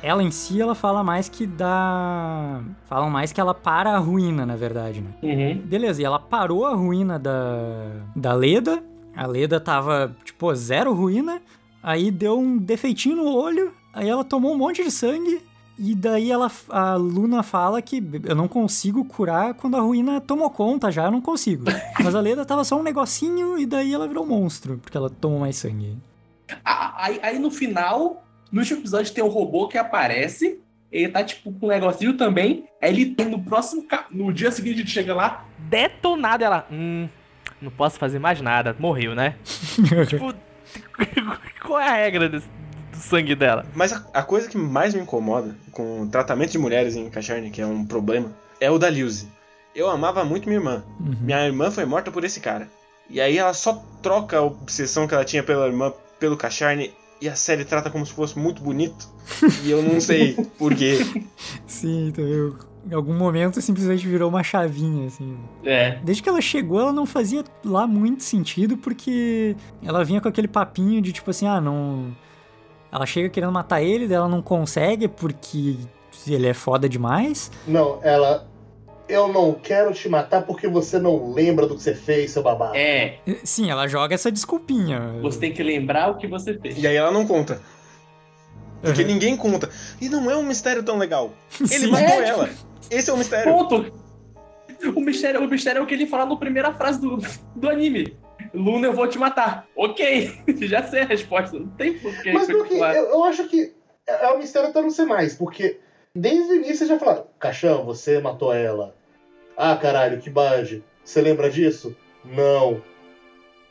[0.03, 2.63] Ela em si, ela fala mais que dá.
[2.87, 5.11] Falam mais que ela para a ruína, na verdade, né?
[5.23, 5.61] Uhum.
[5.63, 8.83] Beleza, e ela parou a ruína da, da Leda.
[9.15, 11.43] A Leda tava, tipo, zero ruína.
[11.83, 13.75] Aí deu um defeitinho no olho.
[13.93, 15.43] Aí ela tomou um monte de sangue.
[15.77, 20.49] E daí ela, a Luna fala que eu não consigo curar quando a ruína tomou
[20.51, 21.64] conta já, eu não consigo.
[22.03, 25.11] Mas a Leda tava só um negocinho e daí ela virou um monstro, porque ela
[25.11, 25.97] tomou mais sangue.
[26.64, 30.61] Aí, aí no final, no último episódio, tem um robô que aparece.
[30.93, 32.68] Ele tá tipo com um negocinho também.
[32.81, 33.85] Aí ele tem no próximo.
[34.12, 35.45] No dia seguinte, ele chega lá.
[35.59, 36.66] Detonado ela.
[36.70, 37.09] Hum,
[37.61, 38.77] não posso fazer mais nada.
[38.79, 39.35] Morreu, né?
[40.09, 40.33] tipo,
[41.66, 42.49] qual é a regra desse-
[43.05, 43.67] sangue dela?
[43.75, 47.51] Mas a, a coisa que mais me incomoda com o tratamento de mulheres em Cacharne,
[47.51, 49.29] que é um problema, é o da Lilze.
[49.75, 50.85] Eu amava muito minha irmã.
[51.01, 51.17] Uhum.
[51.21, 52.69] Minha irmã foi morta por esse cara.
[53.11, 57.29] E aí ela só troca a obsessão que ela tinha pela irmã pelo Cacharne e
[57.29, 59.09] a série trata como se fosse muito bonito.
[59.65, 60.99] E eu não sei por quê.
[61.67, 62.57] Sim, então eu,
[62.91, 65.37] em algum momento simplesmente virou uma chavinha, assim.
[65.65, 65.99] É.
[66.05, 70.49] Desde que ela chegou, ela não fazia lá muito sentido, porque ela vinha com aquele
[70.49, 72.15] papinho de tipo assim, ah, não.
[72.95, 75.77] Ela chega querendo matar ele, ela não consegue porque
[76.29, 77.51] ele é foda demais.
[77.67, 78.47] Não, ela.
[79.09, 82.75] Eu não quero te matar porque você não lembra do que você fez, seu babado.
[82.77, 83.19] É.
[83.43, 85.17] Sim, ela joga essa desculpinha.
[85.21, 86.79] Você tem que lembrar o que você fez.
[86.79, 87.61] E aí ela não conta.
[88.81, 89.09] Porque Uhum.
[89.09, 89.69] ninguém conta.
[90.01, 91.33] E não é um mistério tão legal.
[91.61, 91.87] Ele Sim.
[91.91, 92.49] matou É, ela.
[92.91, 93.53] Esse é o mistério.
[93.53, 93.93] Ponto.
[94.95, 97.19] O mistério, o mistério é o que ele fala na primeira frase do,
[97.57, 98.17] do anime.
[98.55, 99.67] Luna, eu vou te matar.
[99.75, 100.33] Ok.
[100.63, 101.59] Já sei a resposta.
[101.59, 103.75] Não tem por que Mas porque eu, eu acho que
[104.07, 105.81] é um mistério até não ser mais, porque
[106.15, 108.95] desde o início já falaram, Caixão, você matou ela.
[109.57, 110.85] Ah, caralho, que bad.
[111.05, 111.97] Você lembra disso?
[112.25, 112.83] Não.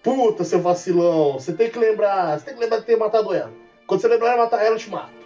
[0.02, 3.52] Puta, seu vacilão, você tem que lembrar, você tem que lembrar de ter matado ela.
[3.88, 5.24] Quando você lembrar de matar ela, eu te mato.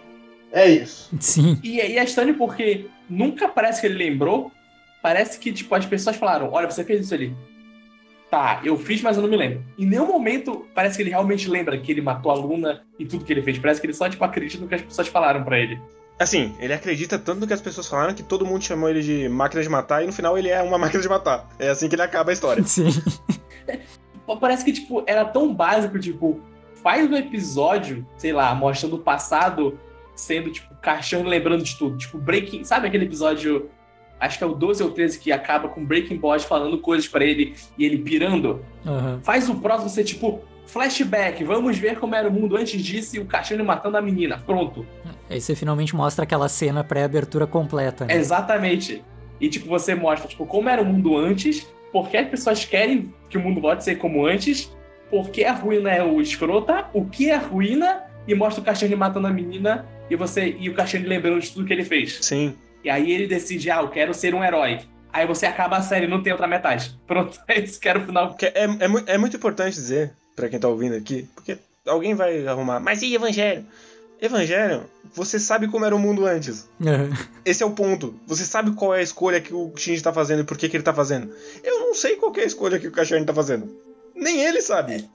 [0.52, 1.10] É isso.
[1.20, 1.58] Sim.
[1.62, 4.50] E, e é estranho porque nunca parece que ele lembrou.
[5.02, 7.36] Parece que, tipo, as pessoas falaram: Olha, você fez isso ali.
[8.30, 9.64] Tá, eu fiz, mas eu não me lembro.
[9.78, 13.24] Em nenhum momento parece que ele realmente lembra que ele matou a Luna e tudo
[13.24, 13.58] que ele fez.
[13.58, 15.80] Parece que ele só, tipo, acredita no que as pessoas falaram pra ele.
[16.18, 19.28] Assim, ele acredita tanto no que as pessoas falaram que todo mundo chamou ele de
[19.28, 21.48] máquina de matar e no final ele é uma máquina de matar.
[21.58, 22.62] É assim que ele acaba a história.
[22.66, 22.88] Sim.
[24.40, 26.40] Parece que, tipo, era tão básico, tipo,
[26.82, 29.78] faz um episódio, sei lá, mostrando o passado
[30.14, 31.96] sendo, tipo, caixão lembrando de tudo.
[31.96, 32.64] Tipo, Breaking.
[32.64, 33.70] Sabe aquele episódio.
[34.20, 37.24] Acho que é o 12 ou 13 que acaba com Breaking Bad falando coisas pra
[37.24, 38.64] ele e ele pirando.
[38.84, 39.20] Aham.
[39.22, 43.18] Faz o próximo ser tipo flashback, vamos ver como era o mundo antes disso e
[43.18, 44.38] o cachorro matando a menina.
[44.38, 44.86] Pronto.
[45.30, 48.04] Aí você finalmente mostra aquela cena pré-abertura completa.
[48.04, 48.16] Né?
[48.16, 49.02] Exatamente.
[49.40, 53.14] E tipo, você mostra tipo como era o mundo antes, por que as pessoas querem
[53.30, 54.70] que o mundo volte a ser como antes,
[55.10, 58.64] por que a ruína é o escrota, o que é a ruína, e mostra o
[58.64, 62.18] cachorro matando a menina e você e o cachorro lembrando de tudo que ele fez.
[62.20, 62.54] Sim.
[62.88, 64.78] E aí ele decide, ah, eu quero ser um herói.
[65.12, 66.98] Aí você acaba a série, não tem outra metade.
[67.06, 68.34] Pronto, é esse que era o final.
[68.40, 72.80] É, é, é muito importante dizer, pra quem tá ouvindo aqui, porque alguém vai arrumar,
[72.80, 73.62] mas e Evangelho?
[74.22, 74.84] Evangelho,
[75.14, 76.66] você sabe como era o mundo antes.
[76.80, 77.10] Aham.
[77.44, 78.18] Esse é o ponto.
[78.26, 80.74] Você sabe qual é a escolha que o Shinji tá fazendo e por que, que
[80.76, 81.30] ele tá fazendo.
[81.62, 83.68] Eu não sei qual que é a escolha que o Kashani tá fazendo.
[84.14, 85.08] Nem ele sabe.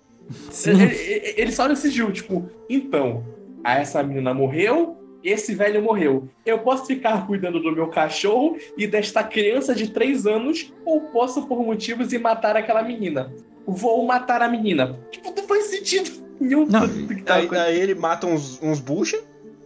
[0.51, 0.79] Sim.
[0.79, 3.25] Ele, ele- ele só decidiu, tipo, então,
[3.63, 6.27] a essa menina morreu, esse velho morreu.
[6.45, 11.47] Eu posso ficar cuidando do meu cachorro e desta criança de 3 anos, ou posso,
[11.47, 13.33] por motivos, ir matar aquela menina.
[13.65, 14.99] Vou matar a menina.
[15.09, 16.65] Tipo, não faz sentido nenhum.
[16.65, 16.87] Não,
[17.23, 19.19] tá Aí, aí ele mata uns, uns bucha,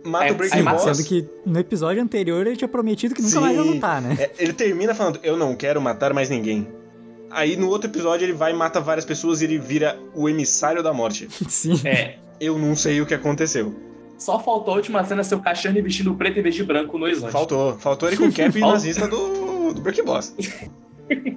[0.04, 0.84] mata É, o Breaking Boss.
[0.84, 3.40] Sendo que no episódio anterior ele tinha prometido que nunca Sim.
[3.40, 4.16] mais ia lutar, né?
[4.20, 6.68] É, ele termina falando, eu não quero matar mais ninguém.
[7.30, 10.82] Aí no outro episódio ele vai e mata várias pessoas e ele vira o emissário
[10.82, 11.28] da morte.
[11.50, 11.80] Sim.
[11.84, 12.18] É.
[12.40, 13.76] Eu não sei o que aconteceu.
[14.18, 17.06] Só faltou a última cena ser o cachorro vestindo preto em vez de branco no
[17.06, 17.32] horizonte.
[17.32, 17.78] Faltou.
[17.78, 18.72] Faltou ele com o cap Faltou.
[18.72, 20.34] nazista do, do Breaking Boss.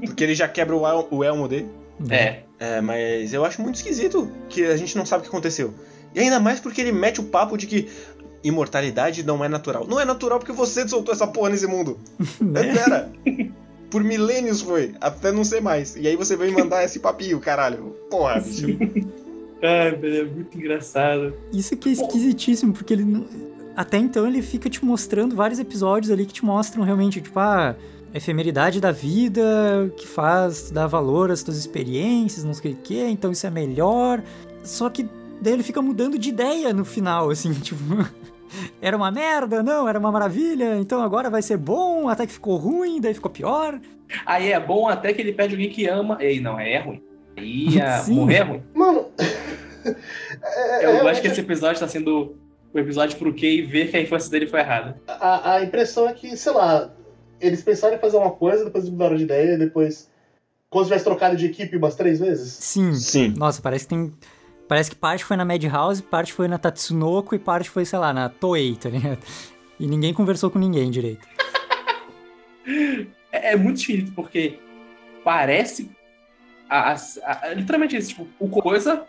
[0.07, 1.68] Porque ele já quebra o, el- o elmo dele.
[2.09, 2.41] É.
[2.59, 5.74] É, mas eu acho muito esquisito que a gente não sabe o que aconteceu.
[6.14, 7.89] E ainda mais porque ele mete o papo de que
[8.43, 9.87] imortalidade não é natural.
[9.87, 11.99] Não é natural porque você soltou essa porra nesse mundo.
[12.41, 12.74] Né?
[12.76, 13.12] Era.
[13.91, 15.97] Por milênios foi, até não ser mais.
[15.97, 17.97] E aí você vem mandar esse papinho, caralho.
[18.09, 18.66] Porra, bicho.
[19.62, 21.34] Ai, velho, é muito engraçado.
[21.52, 23.26] Isso que é esquisitíssimo, porque ele não-
[23.76, 27.76] até então ele fica te mostrando vários episódios ali que te mostram realmente, tipo, ah,
[28.12, 29.42] a efemeridade da vida,
[29.96, 34.22] que faz dar valor às tuas experiências, não sei o que, então isso é melhor.
[34.64, 35.08] Só que
[35.40, 37.76] daí ele fica mudando de ideia no final, assim, tipo.
[38.82, 42.56] Era uma merda, não, era uma maravilha, então agora vai ser bom, até que ficou
[42.56, 43.78] ruim, daí ficou pior.
[44.26, 46.16] Aí é bom até que ele perde alguém que ama.
[46.20, 47.00] Ei, não, é ruim.
[47.37, 48.14] Aí é, Sim.
[48.14, 48.62] morrer é ruim.
[48.74, 49.07] Mano.
[49.18, 52.37] é- Eu é- acho que esse episódio tá sendo
[52.72, 55.01] o episódio pro Kay ver que a infância dele foi errada.
[55.07, 56.91] a, a impressão é que, sei lá,
[57.41, 60.09] eles pensaram em fazer uma coisa, depois mudaram de ideia, depois.
[60.68, 62.53] Como se tivesse trocado de equipe umas três vezes.
[62.53, 62.95] Sim.
[62.95, 63.35] Sim.
[63.37, 64.12] Nossa, parece que tem.
[64.68, 68.12] Parece que parte foi na Madhouse, parte foi na Tatsunoko e parte foi, sei lá,
[68.12, 69.18] na Toei, tá ligado?
[69.81, 71.26] E ninguém conversou com ninguém direito.
[73.33, 74.59] É, é muito esquisito, porque
[75.24, 75.91] parece.
[76.70, 79.04] A- a- a- literalmente isso, tipo, o coisa,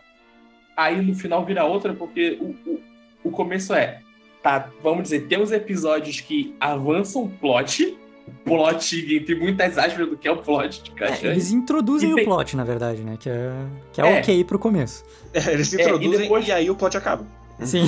[0.75, 2.81] aí no final vira outra, porque o, o,
[3.25, 3.99] o começo é.
[4.43, 7.95] Tá, vamos dizer, tem uns episódios que avançam o plot.
[8.43, 11.27] Plot, entre muitas aspas, do que é o plot de É, Caixa.
[11.27, 13.17] eles introduzem E o tem- plot, na verdade, né?
[13.19, 13.51] Que é,
[13.93, 14.19] que é, É.
[14.19, 15.03] ok pro começo.
[15.33, 17.25] É, eles É, e introduzem e, depois- aí o plot acaba.
[17.63, 17.83] Sim.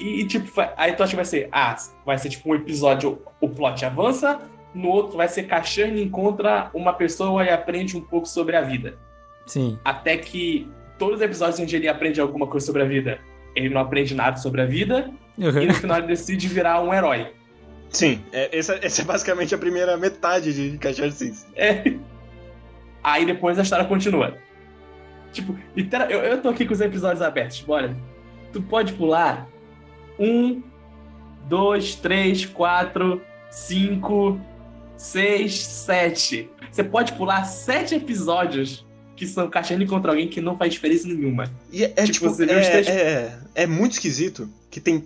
[0.00, 1.76] E, e, tipo, aí tu acha que vai ser, ah,
[2.06, 4.40] vai ser tipo um episódio, o plot avança,
[4.74, 8.98] no outro vai ser Cachane encontra uma pessoa e aprende um pouco sobre a vida.
[9.46, 9.78] Sim.
[9.84, 13.18] Até que todos os episódios onde ele aprende alguma coisa sobre a vida,
[13.54, 15.66] ele não aprende nada sobre a vida, e Uhum.
[15.66, 17.32] no final ele decide virar um herói.
[17.90, 21.46] Sim, é, essa, essa é basicamente a primeira metade de Caixa Cis.
[21.54, 21.94] É.
[23.02, 24.36] Aí depois a história continua.
[25.32, 27.60] Tipo, literal- eu, eu tô aqui com os episódios abertos.
[27.60, 27.94] Bora.
[28.52, 29.46] Tu pode pular
[30.18, 30.62] um,
[31.46, 34.40] dois, três, quatro, cinco,
[34.96, 36.48] seis, sete.
[36.70, 38.84] Você pode pular sete episódios
[39.14, 41.50] que são Cachane contra alguém que não faz diferença nenhuma.
[41.72, 45.04] E é, é, Tipo, tipo, é, três- é, é muito esquisito que tem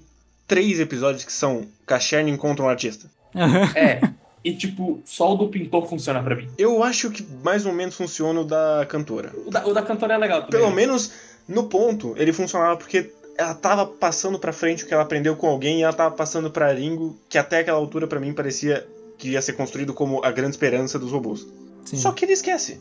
[0.49, 3.09] três episódios que são Cacherne encontra um artista.
[3.77, 4.01] É.
[4.43, 6.49] e tipo, só o do pintor funciona pra mim.
[6.59, 9.31] Eu acho que mais ou menos funciona o da cantora.
[9.47, 10.61] O da, o da cantora é legal também.
[10.61, 11.13] Pelo menos
[11.47, 15.47] no ponto ele funcionava porque ela tava passando pra frente o que ela aprendeu com
[15.49, 18.85] alguém e ela tava passando pra Ringo, que até aquela altura pra mim parecia
[19.21, 21.47] que ia ser construído como a grande esperança dos robôs.
[21.85, 21.99] Sim.
[21.99, 22.81] Só que ele esquece.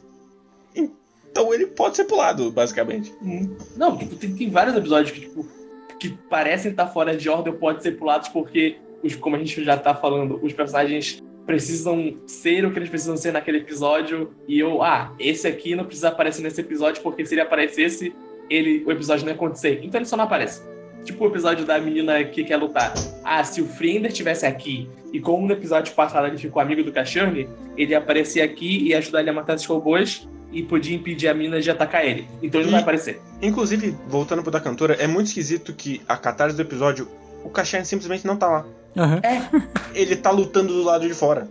[0.74, 3.14] Então ele pode ser pulado, basicamente.
[3.76, 5.46] Não, tipo, tem, tem vários episódios que, tipo,
[6.00, 9.64] que parecem estar fora de ordem ou podem ser pulados porque, os, como a gente
[9.64, 14.34] já tá falando, os personagens precisam ser o que eles precisam ser naquele episódio.
[14.48, 18.14] E eu, ah, esse aqui não precisa aparecer nesse episódio porque se ele aparecesse,
[18.50, 19.82] ele, o episódio não ia acontecer.
[19.84, 20.62] Então ele só não aparece.
[21.06, 22.94] Tipo o episódio da menina que quer lutar.
[23.24, 26.92] Ah, se o Friender estivesse aqui e como no episódio passado ele ficou amigo do
[26.92, 30.96] Cachorne, ele ia aparecer aqui e ia ajudar ele a matar esses robôs e podia
[30.96, 32.28] impedir a mina de atacar ele.
[32.44, 33.20] Então ele não E- vai aparecer.
[33.42, 37.08] Inclusive, voltando pro da cantora, é muito esquisito que a catarse do episódio,
[37.44, 38.66] o Cacherne simplesmente não tá lá.
[38.98, 39.22] Aham.
[39.94, 41.48] Ele tá lutando do lado de fora.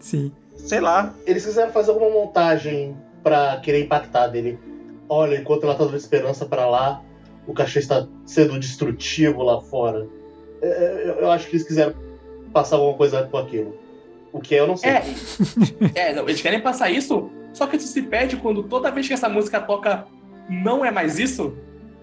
[0.00, 0.32] Sim.
[0.56, 1.14] Sei lá.
[1.26, 4.58] Eles quiseram fazer alguma montagem pra querer impactar dele.
[5.08, 7.00] Olha, enquanto ela tá dando esperança pra lá,
[7.46, 10.06] o cachê está sendo destrutivo lá fora.
[10.60, 11.94] É, é, Eu, acho que eles quiseram
[12.52, 13.76] passar alguma coisa com aquilo.
[14.32, 14.90] O que é, eu não sei.
[14.90, 15.02] É,
[15.94, 19.12] é não, eles querem passar isso, só que isso se perde quando toda vez que
[19.12, 20.06] essa música toca
[20.48, 21.54] não é mais isso.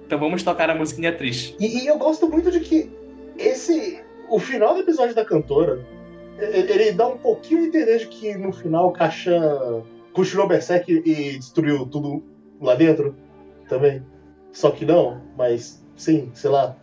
[0.05, 1.55] Então vamos tocar a musiquinha triste.
[1.59, 2.91] E, e eu gosto muito de que
[3.37, 4.01] esse.
[4.27, 5.83] O final do episódio da cantora.
[6.37, 9.83] Ele, ele dá um pouquinho de entender de que no final o Kashan
[10.13, 12.23] continuou Berserk e destruiu tudo
[12.61, 13.15] lá dentro
[13.67, 14.01] também.
[14.53, 16.75] Só que não, mas sim, sei lá.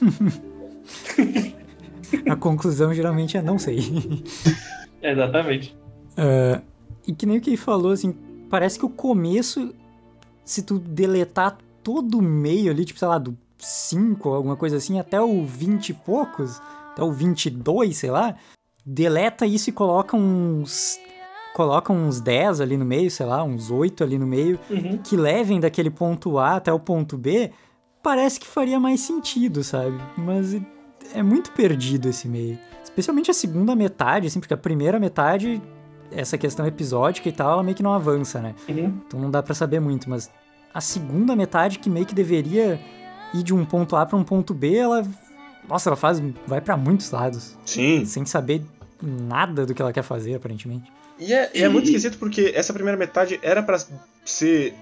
[2.30, 3.78] A conclusão geralmente é não sei.
[5.02, 5.76] Exatamente.
[6.16, 6.62] Ah,
[7.06, 8.12] e que nem o que falou, assim,
[8.48, 9.74] parece que o começo,
[10.44, 14.98] se tu deletar todo o meio ali, tipo, sei lá, do 5, alguma coisa assim,
[14.98, 16.60] até o 20 e poucos,
[16.92, 18.36] até o 22, sei lá,
[18.84, 20.98] deleta isso e coloca uns.
[21.54, 24.98] Coloca uns 10 ali no meio, sei lá, uns 8 ali no meio, Uhum.
[24.98, 27.50] que levem daquele ponto A até o ponto B,
[28.02, 29.96] parece que faria mais sentido, sabe?
[30.18, 30.56] Mas
[31.14, 32.58] é muito perdido esse meio.
[32.82, 35.62] Especialmente a segunda metade, assim, porque a primeira metade,
[36.10, 38.54] essa questão episódica e tal, ela meio que não avança, né?
[38.68, 39.00] Uhum.
[39.06, 40.30] Então não dá pra saber muito, mas
[40.72, 42.80] a segunda metade que meio que deveria
[43.32, 45.02] ir de um ponto A pra um ponto B, ela
[45.68, 48.04] nossa, ela faz vai pra muitos lados, Sim.
[48.04, 48.62] sem saber
[49.00, 50.92] nada do que ela quer fazer, aparentemente.
[51.18, 53.78] E é, e é muito esquisito porque essa primeira metade era pra
[54.24, 54.74] ser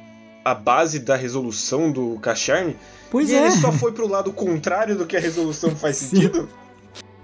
[0.45, 2.77] a base da resolução do Cacharne.
[3.11, 3.43] Pois e é.
[3.43, 6.17] ele só foi pro lado contrário do que a resolução faz Sim.
[6.17, 6.49] sentido.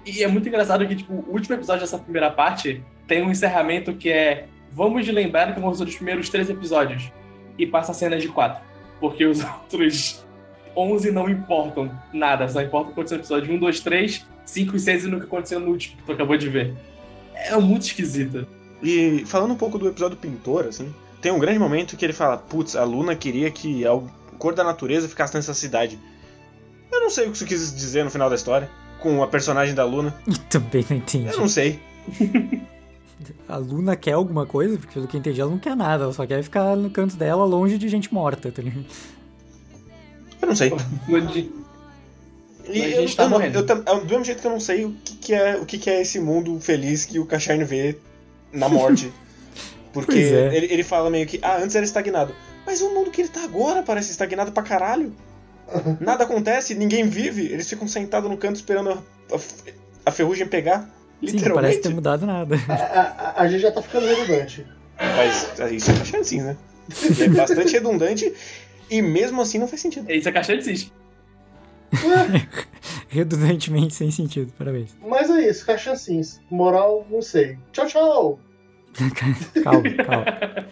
[0.05, 3.95] E é muito engraçado que, tipo, o último episódio dessa primeira parte tem um encerramento
[3.95, 4.47] que é.
[4.73, 7.11] Vamos lembrar que vamos dos primeiros três episódios.
[7.59, 8.63] E passa a cena de quatro.
[9.01, 10.25] Porque os outros
[10.77, 14.77] 11 não importam nada, só importa o que aconteceu no episódio 1, 2, 3, 5
[14.77, 16.75] e 6 e no que aconteceu no último que tu acabou de ver.
[17.35, 18.47] É muito esquisito.
[18.83, 22.37] E falando um pouco do episódio Pintor, assim, tem um grande momento que ele fala:
[22.39, 23.99] Putz, a Luna queria que a
[24.39, 25.99] cor da natureza ficasse nessa cidade.
[26.93, 29.75] Eu não sei o que isso quis dizer no final da história, com a personagem
[29.75, 30.15] da Luna.
[30.49, 31.29] Também não entendi.
[31.29, 31.81] Eu não sei.
[33.49, 36.13] A Luna quer alguma coisa, porque pelo que eu entendi, ela não quer nada, ela
[36.13, 38.85] só quer ficar no canto dela, longe de gente morta, tá ligado?
[40.41, 40.73] Eu não sei.
[42.71, 43.59] E A eu, gente tá eu morrendo.
[43.59, 45.65] eu tam- é do mesmo jeito que eu não sei o que, que é o
[45.65, 47.97] que, que é esse mundo feliz que o Cachorro vê
[48.53, 49.13] na morte.
[49.93, 50.55] Porque é.
[50.57, 52.35] ele, ele fala meio que, ah, antes era estagnado.
[52.67, 55.13] Mas o mundo que ele tá agora parece estagnado pra caralho.
[56.01, 59.41] Nada acontece, ninguém vive, eles ficam sentados no canto esperando a, a-
[60.07, 60.81] a ferrugem pegar.
[60.81, 61.79] Sim, não parece Literalmente.
[61.81, 62.57] ter mudado nada.
[62.69, 62.73] A,
[63.39, 64.67] a- a gente já tá ficando redundante.
[64.99, 66.57] Mas ah, isso é sim, né?
[67.21, 68.33] É bastante redundante
[68.91, 70.11] e mesmo assim não faz sentido.
[70.11, 70.93] Isso é caixa de cis.
[73.09, 74.97] Redundantemente sem sentido, parabéns.
[75.07, 76.41] Mas é isso, cachancins.
[76.51, 77.59] Moral, não sei.
[77.73, 78.41] Tchau, tchau.
[79.63, 80.67] calma, calma.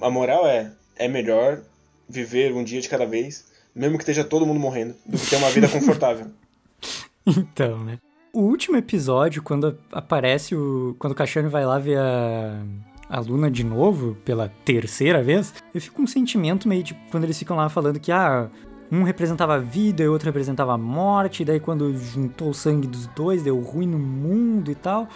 [0.00, 1.62] A moral é, é melhor
[2.08, 5.36] viver um dia de cada vez, mesmo que esteja todo mundo morrendo, do que ter
[5.36, 6.26] uma vida confortável.
[7.26, 7.98] Então, né?
[8.32, 10.96] O último episódio, quando aparece o.
[10.98, 12.62] Quando o Cachorro vai lá ver a.
[13.08, 17.24] A Luna de novo, pela terceira vez, eu fico com um sentimento meio tipo quando
[17.24, 18.48] eles ficam lá falando que, ah,
[18.90, 22.54] um representava a vida e o outro representava a morte, e daí quando juntou o
[22.54, 25.08] sangue dos dois, deu ruim no mundo e tal.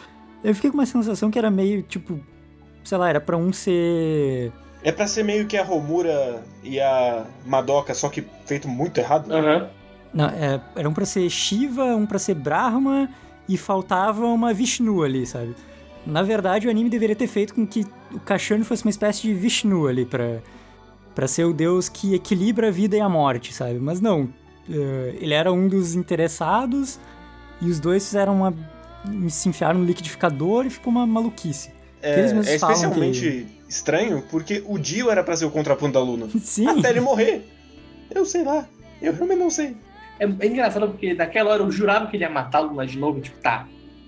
[0.42, 2.20] Eu fiquei com uma sensação que era meio tipo,
[2.84, 4.52] sei lá, era pra um ser.
[4.82, 9.32] É pra ser meio que a Romura e a Madoka, só que feito muito errado.
[9.32, 9.68] Aham.
[10.12, 13.08] Não, é, era um pra ser Shiva, um pra ser Brahma
[13.48, 15.56] e faltava uma Vishnu ali, sabe?
[16.06, 19.34] Na verdade, o anime deveria ter feito com que o Kashani fosse uma espécie de
[19.34, 20.40] Vishnu ali pra,
[21.14, 23.78] pra ser o deus que equilibra a vida e a morte, sabe?
[23.78, 24.28] Mas não,
[24.68, 26.98] eh, ele era um dos interessados
[27.60, 28.54] e os dois fizeram uma.
[29.28, 31.70] se enfiaram no liquidificador e ficou uma maluquice.
[32.02, 36.28] É, é falam especialmente estranho porque o Dio era pra ser o contraponto da Luna.
[36.40, 37.48] Sim, Até ele morrer.
[38.14, 38.66] Eu sei lá.
[39.00, 39.76] Eu realmente não sei.
[40.18, 42.98] É, é engraçado porque naquela hora eu jurava que ele ia matar o Luna de
[42.98, 43.20] novo.
[43.20, 43.66] Tipo, tá,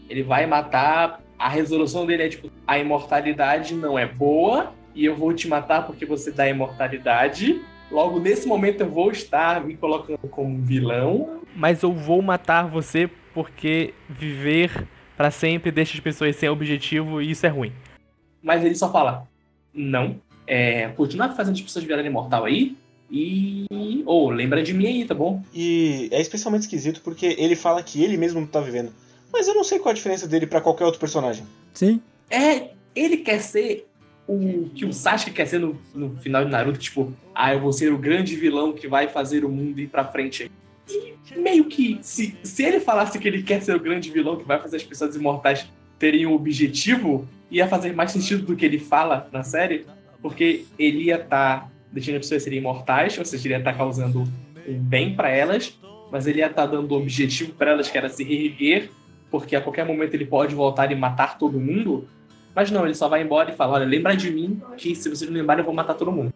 [0.08, 1.20] ele vai matar.
[1.38, 5.86] A resolução dele é tipo: a imortalidade não é boa e eu vou te matar
[5.86, 7.62] porque você dá imortalidade.
[7.90, 11.42] Logo nesse momento eu vou estar me colocando como vilão.
[11.54, 17.30] Mas eu vou matar você porque viver pra sempre deixa as pessoas sem objetivo e
[17.30, 17.72] isso é ruim.
[18.42, 19.28] Mas ele só fala:
[19.72, 20.16] não.
[20.46, 22.76] É, continua fazendo as pessoas virarem imortal aí.
[23.10, 23.66] E.
[24.04, 25.42] Ou, lembra de mim aí, tá bom?
[25.54, 28.92] E é especialmente esquisito porque ele fala que ele mesmo não tá vivendo.
[29.32, 31.44] Mas eu não sei qual a diferença dele pra qualquer outro personagem.
[31.74, 32.00] sim.
[32.28, 33.85] É, ele quer ser
[34.26, 37.72] o que o Sasuke quer ser no, no final de Naruto, tipo, ah, eu vou
[37.72, 40.50] ser o grande vilão que vai fazer o mundo ir pra frente.
[40.88, 44.44] E meio que, se, se ele falasse que ele quer ser o grande vilão que
[44.44, 45.66] vai fazer as pessoas imortais
[45.98, 49.86] terem um objetivo, ia fazer mais sentido do que ele fala na série,
[50.20, 54.24] porque ele ia estar deixando as pessoas serem imortais, ou seja, ele ia estar causando
[54.66, 55.78] um bem pra elas,
[56.10, 58.90] mas ele ia estar dando um objetivo pra elas, que era se reerguer,
[59.30, 62.08] porque a qualquer momento ele pode voltar e matar todo mundo.
[62.56, 65.30] Mas não, ele só vai embora e fala: Olha, lembra de mim, que se vocês
[65.30, 66.32] não lembrarem, eu vou matar todo mundo.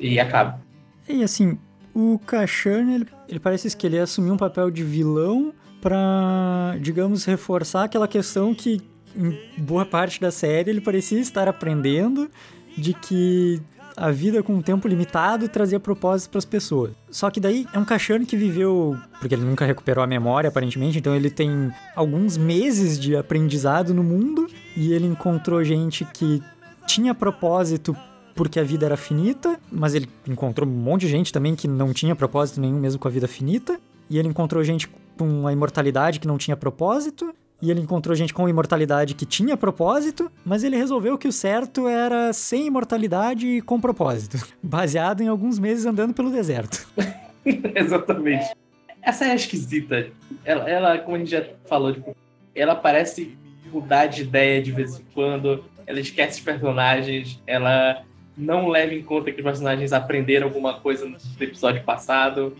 [0.00, 0.60] E acaba.
[1.08, 1.56] E assim,
[1.94, 7.24] o Kashan, ele, ele parece que ele ia assumir um papel de vilão pra, digamos,
[7.24, 8.80] reforçar aquela questão que
[9.14, 12.28] em boa parte da série ele parecia estar aprendendo
[12.76, 13.60] de que
[13.96, 16.92] a vida com um tempo limitado trazia propósito para as pessoas.
[17.10, 20.98] Só que daí é um Kashan que viveu, porque ele nunca recuperou a memória aparentemente,
[20.98, 24.46] então ele tem alguns meses de aprendizado no mundo
[24.76, 26.42] e ele encontrou gente que
[26.86, 27.96] tinha propósito
[28.34, 31.92] porque a vida era finita, mas ele encontrou um monte de gente também que não
[31.92, 33.78] tinha propósito nenhum mesmo com a vida finita,
[34.08, 37.32] e ele encontrou gente com a imortalidade que não tinha propósito,
[37.62, 41.86] e ele encontrou gente com imortalidade que tinha propósito, mas ele resolveu que o certo
[41.86, 46.88] era sem imortalidade e com propósito, baseado em alguns meses andando pelo deserto.
[47.46, 48.52] Exatamente.
[49.00, 50.08] Essa é esquisita.
[50.44, 52.16] Ela, ela, como a gente já falou, tipo,
[52.54, 53.36] ela parece
[53.72, 55.64] mudar de ideia de vez em quando.
[55.86, 57.40] Ela esquece os personagens.
[57.46, 58.04] Ela
[58.36, 62.56] não leva em conta que os personagens aprenderam alguma coisa no episódio passado.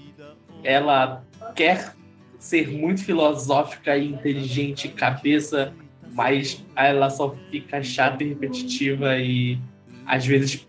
[0.65, 1.25] Ela
[1.55, 1.95] quer
[2.43, 5.73] ser muito filosófica e inteligente, cabeça,
[6.13, 9.61] mas ela só fica chata e repetitiva e
[10.05, 10.67] às vezes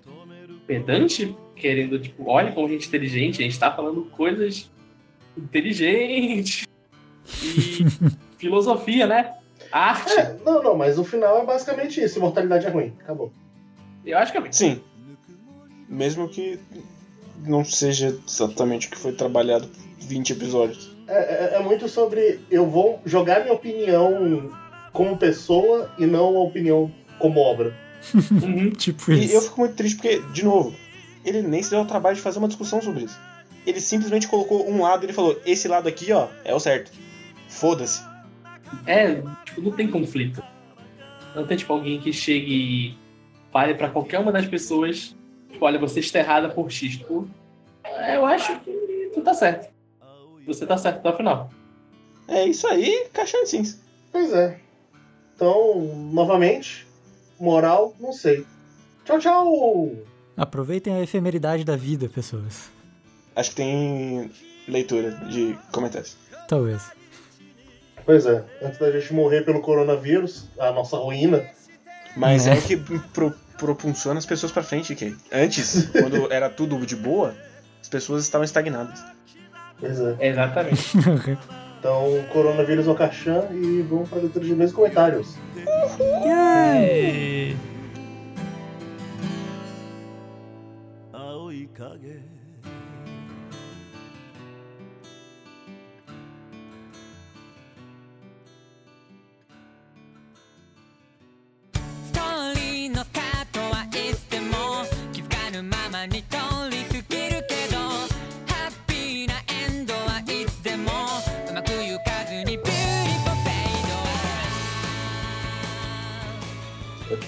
[0.67, 4.69] pedante, querendo, tipo, olha como a gente é inteligente, a gente tá falando coisas
[5.35, 6.67] inteligentes.
[7.41, 7.83] E
[8.37, 9.33] filosofia, né?
[9.71, 10.13] Arte.
[10.13, 12.19] É, não, não, mas o final é basicamente isso.
[12.19, 12.93] Imortalidade é ruim.
[12.99, 13.33] Acabou.
[14.05, 14.79] Eu acho que é Sim.
[15.89, 16.59] Mesmo que
[17.43, 19.67] não seja exatamente o que foi trabalhado
[19.99, 20.92] 20 episódios.
[21.07, 24.51] É, é- é muito sobre eu vou jogar minha opinião
[24.91, 27.73] como pessoa e não a opinião como obra.
[28.13, 28.69] Uhum.
[28.77, 29.41] Tipo E eu isso.
[29.49, 30.73] fico muito triste porque, de novo,
[31.25, 33.19] ele nem se deu ao trabalho de fazer uma discussão sobre isso.
[33.65, 36.91] Ele simplesmente colocou um lado e ele falou: esse lado aqui, ó, é o certo.
[37.47, 38.01] Foda-se.
[38.85, 40.43] É, tipo, não tem conflito.
[41.35, 42.97] Não tem, tipo, alguém que chegue e
[43.51, 45.15] fale pra qualquer uma das pessoas,
[45.51, 46.97] tipo, olha, você está errada por X.
[46.97, 47.27] Tipo,
[48.13, 49.71] eu acho que tu tá certo.
[50.45, 51.49] Você tá certo até o final.
[52.27, 53.77] É isso aí, caixão de cinza.
[54.11, 54.59] Pois é.
[55.35, 56.87] Então, novamente,
[57.39, 58.45] moral, não sei.
[59.05, 59.91] Tchau, tchau!
[60.37, 62.69] Aproveitem a efemeridade da vida, pessoas.
[63.35, 64.31] Acho que tem
[64.67, 66.15] leitura de comentários.
[66.47, 66.91] Talvez.
[68.05, 71.49] Pois é, antes da gente morrer pelo coronavírus, a nossa ruína,
[72.15, 72.55] Mas Né?
[72.55, 76.95] é o que pro, propulsiona as pessoas pra frente, que antes, quando era tudo de
[76.95, 77.35] boa,
[77.81, 79.03] as pessoas estavam estagnadas.
[79.83, 80.29] Pois é.
[80.29, 80.97] Exatamente.
[81.83, 85.35] Então, coronavírus no caixão e vamos para a leitura de e comentários.
[85.53, 85.65] E...
[85.97, 87.42] 青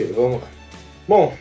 [0.04, 0.48] ド Ok, vamos lá.
[1.08, 1.34] Bom,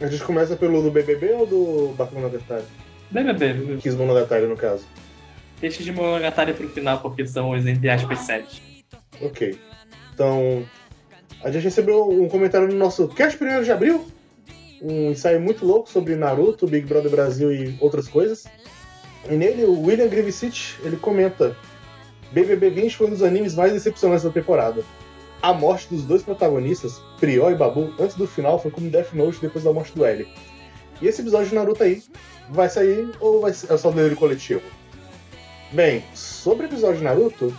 [0.00, 2.64] a gente começa pelo do BBB ou do Bakumonogatari?
[3.10, 4.86] BBB, Kiss Monogatari, no caso.
[5.60, 8.86] deixa de Monogatari pro final, porque são os, entre aspas, sete.
[9.20, 9.58] Ok.
[10.14, 10.64] Então,
[11.42, 14.06] a gente recebeu um comentário no nosso cast 1 de abril.
[14.80, 18.44] Um ensaio muito louco sobre Naruto, Big Brother Brasil e outras coisas.
[19.28, 21.54] E nele, o William Grivicic, ele comenta
[22.32, 24.82] BBB 20 foi um dos animes mais decepcionantes da temporada.
[25.44, 29.42] A morte dos dois protagonistas, Prior e Babu, antes do final foi como Death Note
[29.42, 30.26] depois da morte do L.
[31.02, 32.02] E esse episódio de Naruto aí,
[32.48, 34.62] vai sair ou vai ser, é só delírio coletivo?
[35.70, 37.54] Bem, sobre o episódio de Naruto,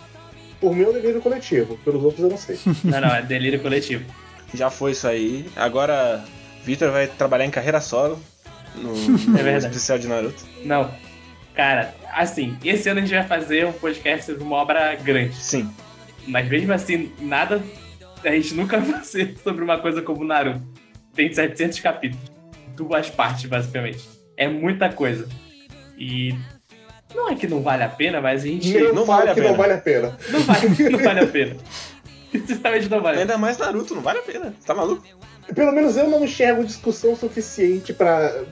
[0.60, 2.58] por mim é um delírio coletivo, pelos outros eu não sei.
[2.82, 4.04] Não, não, é delírio coletivo.
[4.52, 5.48] Já foi isso aí.
[5.54, 6.24] Agora,
[6.64, 8.18] Victor vai trabalhar em carreira solo
[8.74, 10.44] no, no É especial de Naruto.
[10.64, 10.90] Não.
[11.54, 15.36] Cara, assim, esse ano a gente vai fazer um podcast sobre uma obra grande.
[15.36, 15.72] Sim.
[16.26, 17.62] Mas mesmo assim, nada.
[18.24, 20.62] A gente nunca vai fazer sobre uma coisa como Naruto.
[21.14, 22.30] Tem 700 capítulos.
[22.74, 24.06] Duas partes, basicamente.
[24.36, 25.28] É muita coisa.
[25.98, 26.34] E.
[27.14, 28.70] Não é que não vale a pena, mas a gente.
[28.74, 29.50] Eu não falo vale a que pena.
[29.50, 30.18] não vale a pena.
[30.30, 31.56] Não vale, não vale a pena.
[32.46, 33.20] Sinceramente não vale.
[33.20, 34.52] Ainda mais Naruto, não vale a pena.
[34.66, 35.02] Tá maluco?
[35.54, 38.42] Pelo menos eu não enxergo discussão suficiente pra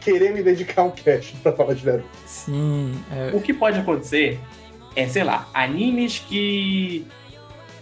[0.00, 2.08] querer me dedicar a um cast pra falar de Naruto.
[2.26, 4.38] Sim, é, O que pode acontecer
[4.94, 7.06] é, sei lá, animes que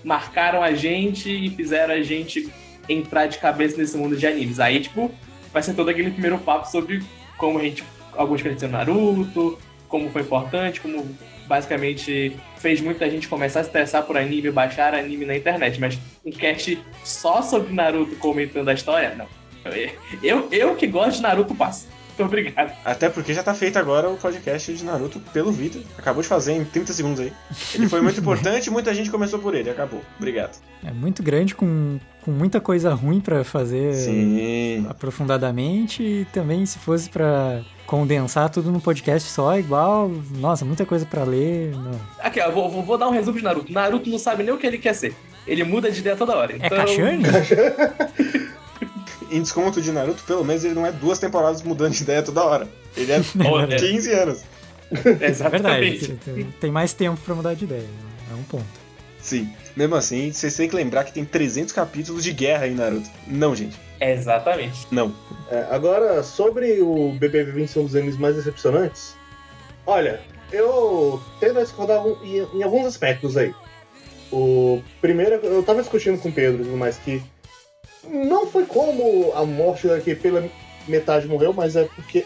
[0.05, 2.51] marcaram a gente e fizeram a gente
[2.89, 4.59] entrar de cabeça nesse mundo de animes.
[4.61, 5.11] Aí, tipo,
[5.53, 7.03] vai ser todo aquele primeiro papo sobre
[7.37, 7.85] como a gente.
[8.17, 9.59] Alguns conheceram Naruto,
[9.89, 11.07] como foi importante, como
[11.47, 15.81] basicamente fez muita gente começar a se interessar por anime, baixar anime na internet.
[15.81, 19.27] Mas um cast só sobre Naruto comentando a história, não.
[20.23, 21.89] Eu, eu que gosto de Naruto passo.
[22.21, 22.73] Muito obrigado.
[22.85, 25.83] Até porque já tá feito agora o podcast de Naruto pelo Vitor.
[25.99, 27.33] Acabou de fazer em 30 segundos aí.
[27.75, 29.71] Ele foi muito importante e muita gente começou por ele.
[29.71, 30.03] Acabou.
[30.19, 30.59] Obrigado.
[30.85, 34.87] é muito grande, com, com muita coisa ruim pra fazer Sim.
[34.89, 36.03] aprofundadamente.
[36.03, 41.25] E também, se fosse pra condensar tudo num podcast só, igual, nossa, muita coisa pra
[41.25, 41.73] ler.
[41.73, 42.01] não.
[42.21, 43.73] Aqui, ó, vou, vou, dar um resumo de Naruto.
[43.73, 45.15] Naruto não sabe nem o que ele quer ser.
[45.47, 46.53] Ele muda de ideia toda hora.
[46.53, 47.25] É Então, Kashane?
[49.31, 52.43] Em desconto de Naruto, pelo menos ele não é duas temporadas mudando de ideia toda
[52.45, 52.69] hora.
[52.97, 53.77] Ele é Olha.
[53.77, 54.43] 15 anos.
[54.91, 55.25] É verdade.
[55.25, 56.13] Exatamente.
[56.25, 57.87] tem- Tem mais tempo pra mudar de ideia.
[58.31, 58.65] É um ponto.
[59.21, 59.49] Sim.
[59.77, 63.09] Mesmo assim, vocês têm que lembrar que tem 300 capítulos de guerra em Naruto.
[63.27, 63.77] Não, gente.
[64.01, 64.87] Exatamente.
[64.91, 65.15] Não.
[65.51, 69.15] É, agora, sobre o BBB 20 ser um dos animes mais decepcionantes,
[69.87, 70.21] olha,
[70.51, 73.55] eu tendo a discordar em, em alguns aspectos aí.
[74.33, 77.23] O primeiro, eu tava discutindo com o Pedro e tudo mais que
[78.09, 80.49] não foi como a morte daqui pela
[80.89, 82.25] metade morreu, mas é porque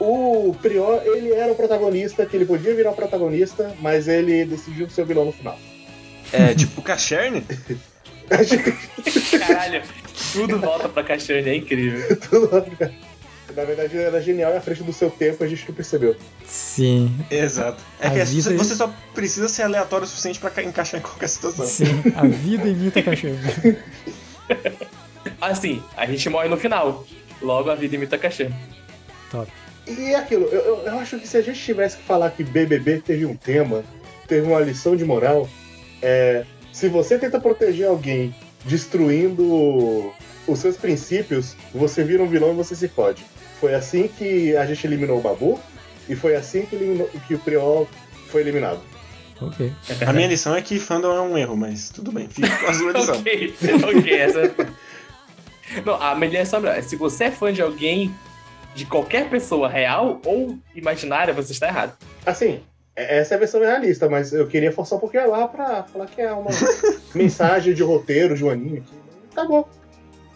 [0.00, 4.88] o Prior, ele era o protagonista, que ele podia virar o protagonista, mas ele decidiu
[4.90, 5.58] ser o vilão no final.
[6.32, 7.44] É tipo Kasherne?
[9.38, 9.82] Caralho,
[10.32, 12.16] tudo volta pra Kashane, é incrível.
[12.18, 12.66] Tudo-
[13.54, 16.16] Na verdade, ele era genial e à frente do seu tempo, a gente não percebeu.
[16.44, 17.80] Sim, Exato.
[18.00, 21.02] É A que vida- você só precisa ser aleatório o suficiente pra ca- encaixar em
[21.02, 21.66] qualquer situação.
[21.66, 21.84] sim.
[22.16, 23.38] A vida imita Kashane.
[25.40, 27.04] Assim, a gente morre no final.
[27.42, 28.54] Logo a vida imita Kashane.
[29.30, 29.50] Top.
[29.86, 32.42] E é aquilo, eu, eu- eu acho que se a gente tivesse que falar que
[32.42, 33.84] BBB teve um tema,
[34.26, 35.46] teve uma lição de moral,
[36.00, 38.34] é, se você tenta proteger alguém
[38.64, 40.12] destruindo
[40.46, 43.24] os seus princípios, você vira um vilão e você se fode.
[43.60, 45.60] Foi assim que a gente eliminou o Babu,
[46.08, 47.88] e foi assim que, eliminou- que o Priol
[48.28, 48.80] foi eliminado.
[49.40, 49.72] Ok.
[50.06, 52.74] A minha lição é que fandom é um erro, mas tudo bem, fica com a
[52.74, 53.16] sua lição.
[53.18, 53.54] ok,
[53.98, 54.54] ok, essa.
[55.78, 56.82] É Não, a melhor é só melhor.
[56.82, 58.14] Se você é fã de alguém,
[58.74, 61.96] de qualquer pessoa real ou imaginária, você está errado.
[62.26, 62.60] Assim,
[62.96, 66.06] é- essa é a versão realista, mas eu queria forçar um pouquinho lá pra falar
[66.06, 66.50] que é uma
[67.14, 68.82] mensagem de roteiro de um anime.
[69.34, 69.68] Tá bom.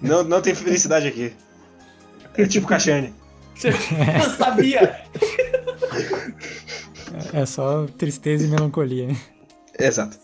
[0.01, 1.33] Não, não tem felicidade aqui.
[2.37, 3.13] É tipo Cachane.
[3.65, 5.03] Eu sabia!
[7.33, 9.09] É só tristeza e melancolia.
[9.77, 10.17] Exato.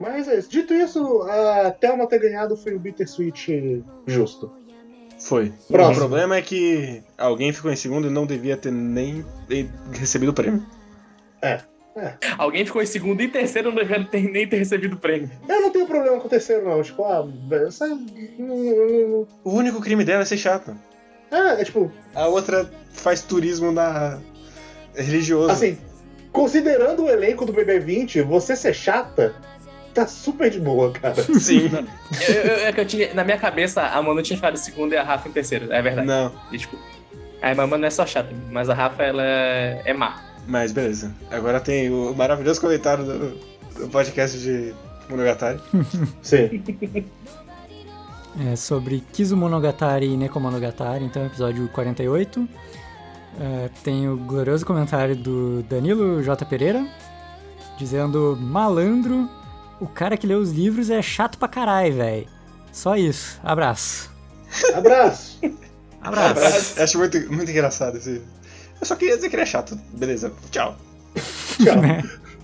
[0.00, 0.48] Mas é isso.
[0.50, 4.50] Dito isso, a Thelma ter ganhado foi um bittersweet justo.
[5.18, 5.52] Foi.
[5.68, 5.92] Próximo.
[5.96, 9.22] O problema é que alguém ficou em segundo e não devia ter nem
[9.92, 10.64] recebido o prêmio.
[12.38, 15.30] Alguém ficou em segundo e terceiro, não devia ter, nem ter recebido o prêmio.
[15.48, 16.82] Eu não tenho problema com o terceiro, não.
[16.82, 17.28] Tipo, ah,
[17.66, 17.86] essa.
[17.88, 20.76] não- O único crime dela é ser chata.
[21.30, 24.18] É, é tipo, A outra faz turismo na
[24.94, 25.50] religioso.
[25.50, 25.76] assim,
[26.32, 29.34] considerando o elenco do BB20, você ser chata,
[29.94, 31.14] tá super de boa, cara.
[31.38, 31.70] Sim.
[32.28, 34.92] Eu- eu- é que eu tinha, na minha cabeça, a Manu tinha ficado em segundo
[34.92, 35.72] e a Rafa em terceiro.
[35.72, 36.06] É verdade.
[36.06, 36.76] Não, E, tipo,
[37.42, 40.20] a Manu não é só chata, mas a Rafa, ela é, é má.
[40.46, 41.14] mas beleza.
[41.30, 43.38] Agora tem o maravilhoso comentário do,
[43.78, 44.74] do podcast de
[45.08, 45.58] Monogatari.
[46.22, 46.62] Sim.
[48.50, 52.48] É sobre Kizumonogatari e Nekomonogatari, então episódio 48.
[53.40, 56.44] É, tem o glorioso comentário do Danilo J.
[56.46, 56.86] Pereira,
[57.78, 59.28] dizendo: Malandro,
[59.80, 62.26] o cara que lê os livros é chato pra caralho, velho.
[62.72, 63.40] Só isso.
[63.42, 64.10] Abraço.
[64.74, 65.38] Abraço.
[66.00, 66.80] Abraço.
[66.82, 68.22] Acho muito, muito engraçado esse.
[68.80, 69.78] Eu só queria dizer que ele é chato.
[69.92, 70.76] Beleza, tchau.
[71.62, 71.82] Tchau.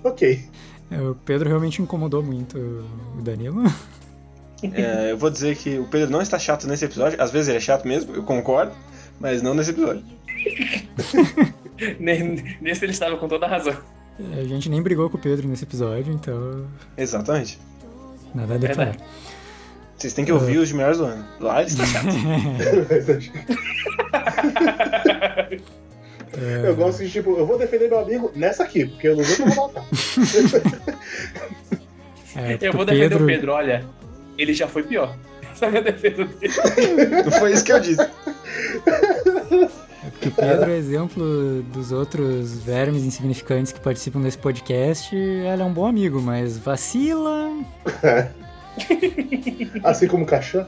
[0.04, 0.44] ok.
[0.90, 2.58] É, O Pedro realmente incomodou muito
[3.18, 3.62] o Danilo.
[4.62, 7.20] É, eu vou dizer que o Pedro não está chato nesse episódio.
[7.22, 8.72] Às vezes ele é chato mesmo, eu concordo,
[9.20, 10.02] mas não nesse episódio.
[12.00, 13.76] Ne- Nesse ele estava com toda a razão.
[14.18, 16.66] A gente nem brigou com o Pedro nesse episódio, então
[16.96, 17.58] Exatamente.
[18.34, 18.92] nada a declarar.
[18.92, 19.10] Verdade.
[19.96, 21.24] Vocês têm que ouvir os de melhores do ano.
[21.40, 22.06] Lá ele está chato.
[26.64, 29.68] Eu gosto de, tipo, eu vou defender meu amigo nessa aqui, porque eu não vou
[29.68, 29.84] matar.
[32.38, 33.82] É, Eu vou defender o Pedro, olha.
[34.36, 35.16] Ele já foi pior.
[35.50, 36.52] Essa é a minha defesa dele.
[37.24, 38.06] Não foi isso que eu disse.
[40.10, 45.14] Porque o Pedro é exemplo dos outros vermes insignificantes que participam desse podcast.
[45.44, 47.50] Ela é um bom amigo, mas vacila.
[49.82, 50.66] Assim como o Cachã.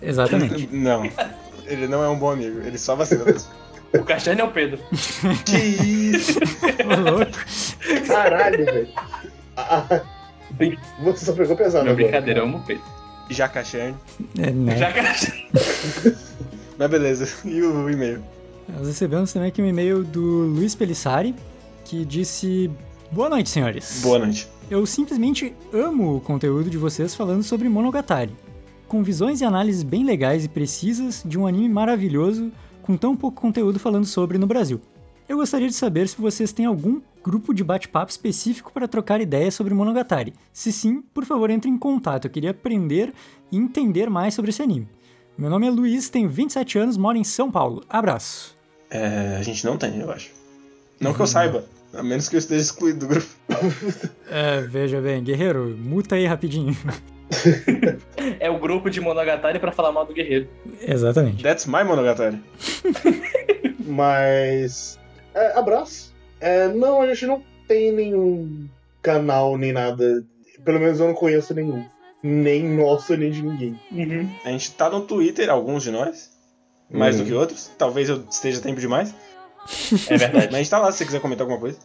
[0.00, 0.68] Exatamente.
[0.72, 1.08] Não.
[1.66, 3.50] Ele não é um bom amigo, ele só vacila mesmo.
[3.92, 4.78] O Castanho é o Pedro.
[5.44, 6.38] Que isso?
[8.06, 8.88] Caralho, velho.
[9.56, 10.00] Ah, ah,
[11.02, 12.82] Você só pegou pesado Não, brincadeira, eu amo o Pedro.
[13.28, 13.94] Jacachern.
[14.38, 14.76] É, né?
[14.76, 15.44] Já Castanho.
[16.78, 17.28] Mas beleza.
[17.44, 18.22] E o e-mail?
[18.76, 21.34] Nós recebemos também aqui um e-mail do Luiz Pelissari,
[21.84, 22.70] que disse:
[23.10, 24.00] Boa noite, senhores.
[24.02, 24.48] Boa noite.
[24.70, 28.32] Eu simplesmente amo o conteúdo de vocês falando sobre Monogatari.
[28.86, 32.52] Com visões e análises bem legais e precisas de um anime maravilhoso
[32.82, 34.80] com tão pouco conteúdo falando sobre no Brasil.
[35.28, 39.54] Eu gostaria de saber se vocês têm algum grupo de bate-papo específico para trocar ideias
[39.54, 40.34] sobre Monogatari.
[40.52, 42.24] Se sim, por favor, entre em contato.
[42.24, 43.12] Eu queria aprender
[43.50, 44.88] e entender mais sobre esse anime.
[45.38, 47.82] Meu nome é Luiz, tenho 27 anos, moro em São Paulo.
[47.88, 48.59] Abraço.
[48.90, 50.30] É, a gente não tem, eu acho.
[50.98, 51.64] Não que eu saiba.
[51.92, 53.28] A menos que eu esteja excluído do grupo.
[54.32, 56.76] É, veja bem, guerreiro, muta aí rapidinho.
[58.40, 60.48] É o grupo de Monogatari pra falar mal do guerreiro.
[60.80, 61.42] Exatamente.
[61.42, 62.42] That's my Monogatari.
[63.86, 64.98] Mas.
[65.32, 66.12] É, abraço.
[66.40, 68.68] É, não, a gente não tem nenhum
[69.00, 70.24] canal nem nada.
[70.64, 71.84] Pelo menos eu não conheço nenhum.
[72.22, 73.80] Nem nosso, nem de ninguém.
[74.44, 76.29] A gente tá no Twitter, alguns de nós.
[76.90, 77.22] Mais Uhum.
[77.22, 77.70] do que outros.
[77.78, 79.14] Talvez eu esteja tempo demais.
[80.10, 80.46] É verdade.
[80.46, 81.78] Mas a gente tá lá se você quiser comentar alguma coisa.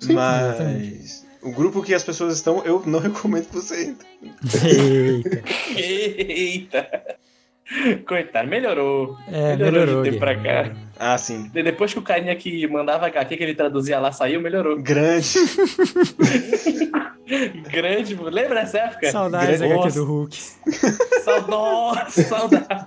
[0.00, 1.24] Sim, Mas.
[1.42, 4.08] O grupo que as pessoas estão, eu não recomendo que você entre.
[4.66, 5.42] Eita.
[5.76, 6.88] Eita.
[8.06, 9.16] Coitado, melhorou.
[9.28, 10.02] É, Melhorou melhorou.
[10.02, 10.74] de tempo pra cá.
[10.98, 11.48] Ah, sim.
[11.48, 14.80] De- Depois que o carinha que mandava HQ que ele traduzia lá saiu, melhorou.
[14.82, 15.28] Grande.
[17.70, 19.10] Grande, lembra dessa época?
[19.10, 20.36] Saudades Grande- HQ do Hulk.
[21.24, 22.86] Saudade, saudade.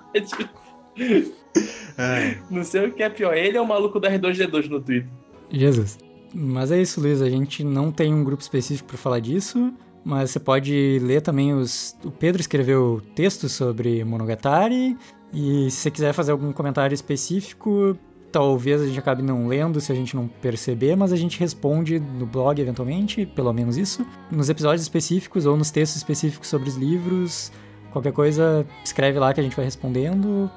[1.97, 5.09] Ai, Não sei o que é pior, ele é o maluco da R2D2 no Twitter.
[5.51, 5.97] Jesus.
[6.33, 7.21] Mas é isso, Luiz.
[7.21, 11.53] A gente não tem um grupo específico para falar disso, mas você pode ler também
[11.53, 11.97] os.
[12.03, 14.97] O Pedro escreveu textos sobre Monogatari.
[15.33, 17.97] E se você quiser fazer algum comentário específico,
[18.31, 21.99] talvez a gente acabe não lendo se a gente não perceber, mas a gente responde
[21.99, 24.05] no blog eventualmente, pelo menos isso.
[24.31, 27.51] Nos episódios específicos ou nos textos específicos sobre os livros,
[27.91, 30.49] qualquer coisa, escreve lá que a gente vai respondendo.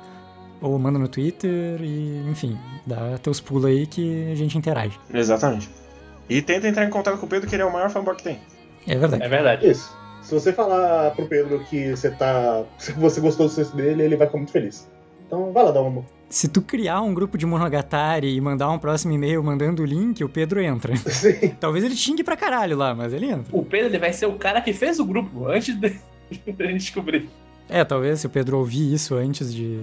[0.60, 4.98] Ou manda no Twitter e, enfim, dá teus pulos aí que a gente interage.
[5.12, 5.70] Exatamente.
[6.28, 8.22] E tenta entrar em contato com o Pedro, que ele é o maior fanboy que
[8.22, 8.38] tem.
[8.86, 9.22] É verdade.
[9.22, 9.68] É verdade.
[9.68, 9.98] Isso.
[10.22, 12.62] Se você falar pro Pedro que você tá.
[12.78, 14.88] Se você gostou do texto dele, ele vai ficar muito feliz.
[15.26, 16.04] Então vai lá dar uma.
[16.28, 20.22] Se tu criar um grupo de Monogatari e mandar um próximo e-mail mandando o link,
[20.22, 20.94] o Pedro entra.
[21.10, 21.54] Sim.
[21.58, 23.46] Talvez ele xingue pra caralho lá, mas ele entra.
[23.50, 25.98] O Pedro ele vai ser o cara que fez o grupo antes de
[26.52, 27.28] da gente descobrir.
[27.68, 29.80] É, talvez se o Pedro ouvir isso antes de.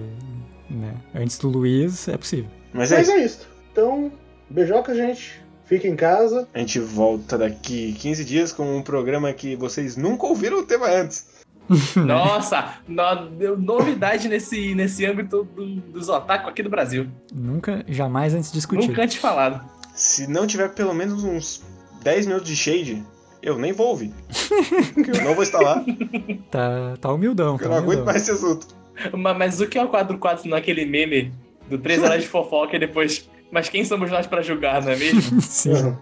[0.70, 2.50] Né, antes do Luiz, é possível.
[2.72, 3.16] Mas é Mas isso.
[3.16, 3.48] é isso.
[3.72, 4.12] Então,
[4.50, 5.40] beijoca, gente.
[5.64, 6.48] Fique em casa.
[6.54, 10.86] A gente volta daqui 15 dias com um programa que vocês nunca ouviram o tema
[10.86, 11.26] antes.
[11.96, 17.06] Nossa, no- deu novidade nesse, nesse âmbito do- dos otaku aqui do Brasil.
[17.32, 18.88] Nunca, jamais antes discutido.
[18.88, 19.62] Nunca antes falado.
[19.94, 21.62] Se não tiver pelo menos uns
[22.02, 23.04] 10 minutos de shade,
[23.42, 24.12] eu nem vou ouvir.
[24.96, 28.04] Eu não vou estar lá, porque Tá, tá humildão, eu tá não aguento humildão.
[28.06, 28.66] mais esse assunto.
[29.12, 31.32] Ma- Mas, o que é o quadro 4 naquele meme
[31.68, 33.28] do 3 horas de fofoca e depois.
[33.50, 35.40] Mas quem somos nós pra julgar, não é mesmo?
[35.40, 35.96] Sim.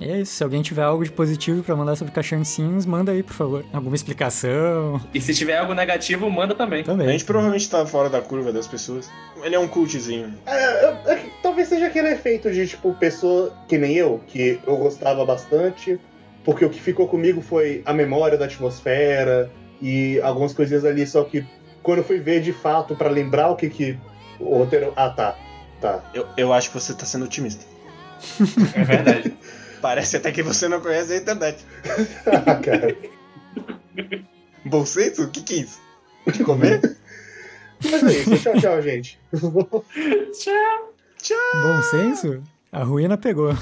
[0.00, 3.12] É isso, se alguém tiver algo de positivo pra mandar sobre Caixão de Sims, manda
[3.12, 3.64] aí, por favor.
[3.70, 6.80] Alguma explicação E se tiver algo negativo, manda também.
[6.80, 7.08] A também.
[7.10, 9.10] gente provavelmente tá fora da curva das pessoas.
[9.42, 10.32] Ele é um cultzinho.
[10.46, 10.54] É,
[10.86, 15.22] é, é talvez seja aquele efeito de, tipo, pessoa que nem eu, que eu gostava
[15.26, 16.00] bastante,
[16.46, 19.50] porque o que ficou comigo foi a memória da atmosfera
[19.82, 21.44] e algumas coisinhas ali, só que
[21.82, 23.98] quando eu fui ver de fato pra lembrar o que que
[24.38, 24.92] o roteiro.
[24.96, 25.36] Ah, tá.
[25.80, 26.02] Tá.
[26.12, 27.64] Eu, eu acho que você tá sendo otimista.
[28.74, 29.34] É verdade.
[29.80, 31.64] Parece até que você não conhece a internet.
[32.26, 32.94] Ah, cara.
[34.64, 35.24] Bom senso?
[35.24, 35.80] O que que é isso?
[36.30, 36.98] De comer?
[37.82, 38.38] Mas é isso.
[38.38, 39.18] Tchau, tchau, gente.
[41.22, 41.38] Tchau.
[41.62, 42.42] Bom senso?
[42.70, 43.56] A ruína pegou.「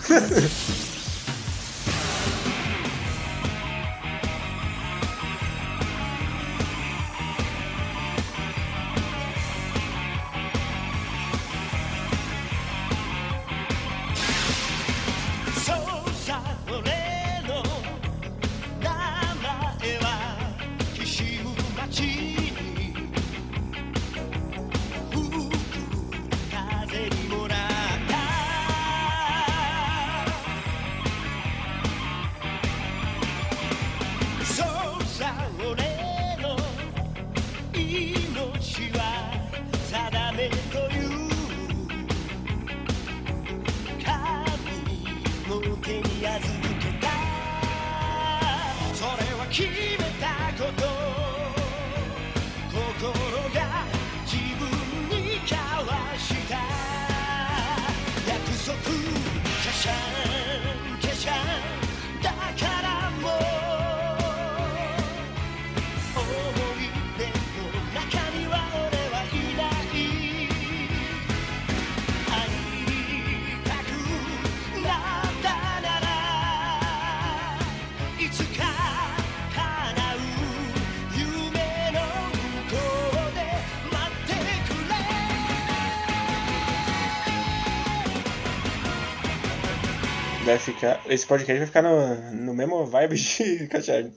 [90.72, 91.00] ficar.
[91.08, 94.12] Esse podcast vai ficar no, no mesmo vibe de Cachard.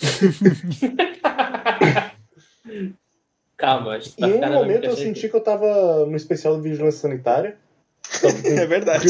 [3.56, 6.56] Calma, a gente Em tá um ficando momento eu senti que eu tava no especial
[6.56, 7.56] do Vigilância Sanitária.
[8.20, 9.08] Que- É verdade.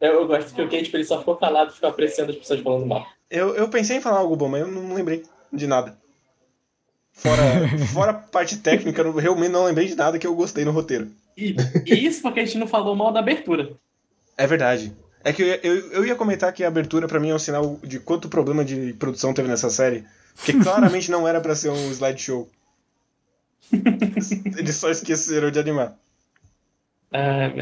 [0.00, 2.60] Eu, eu gosto que o Kate ele só ficou calado e ficou apreciando as pessoas
[2.60, 3.06] falando mal.
[3.30, 5.96] Eu, eu pensei em falar algo bom, mas eu não lembrei de nada.
[7.12, 7.42] Fora,
[7.92, 11.08] fora a parte técnica, eu realmente não lembrei de nada que eu gostei no roteiro.
[11.38, 11.54] E,
[11.86, 13.70] e isso porque a gente não falou mal da abertura.
[14.36, 14.92] É verdade.
[15.22, 17.78] É que eu, eu, eu ia comentar que a abertura pra mim é um sinal
[17.84, 20.04] de quanto problema de produção teve nessa série.
[20.34, 22.48] Porque claramente não era pra ser um slideshow.
[24.58, 25.96] Eles só esqueceram de animar.
[27.12, 27.52] Ah,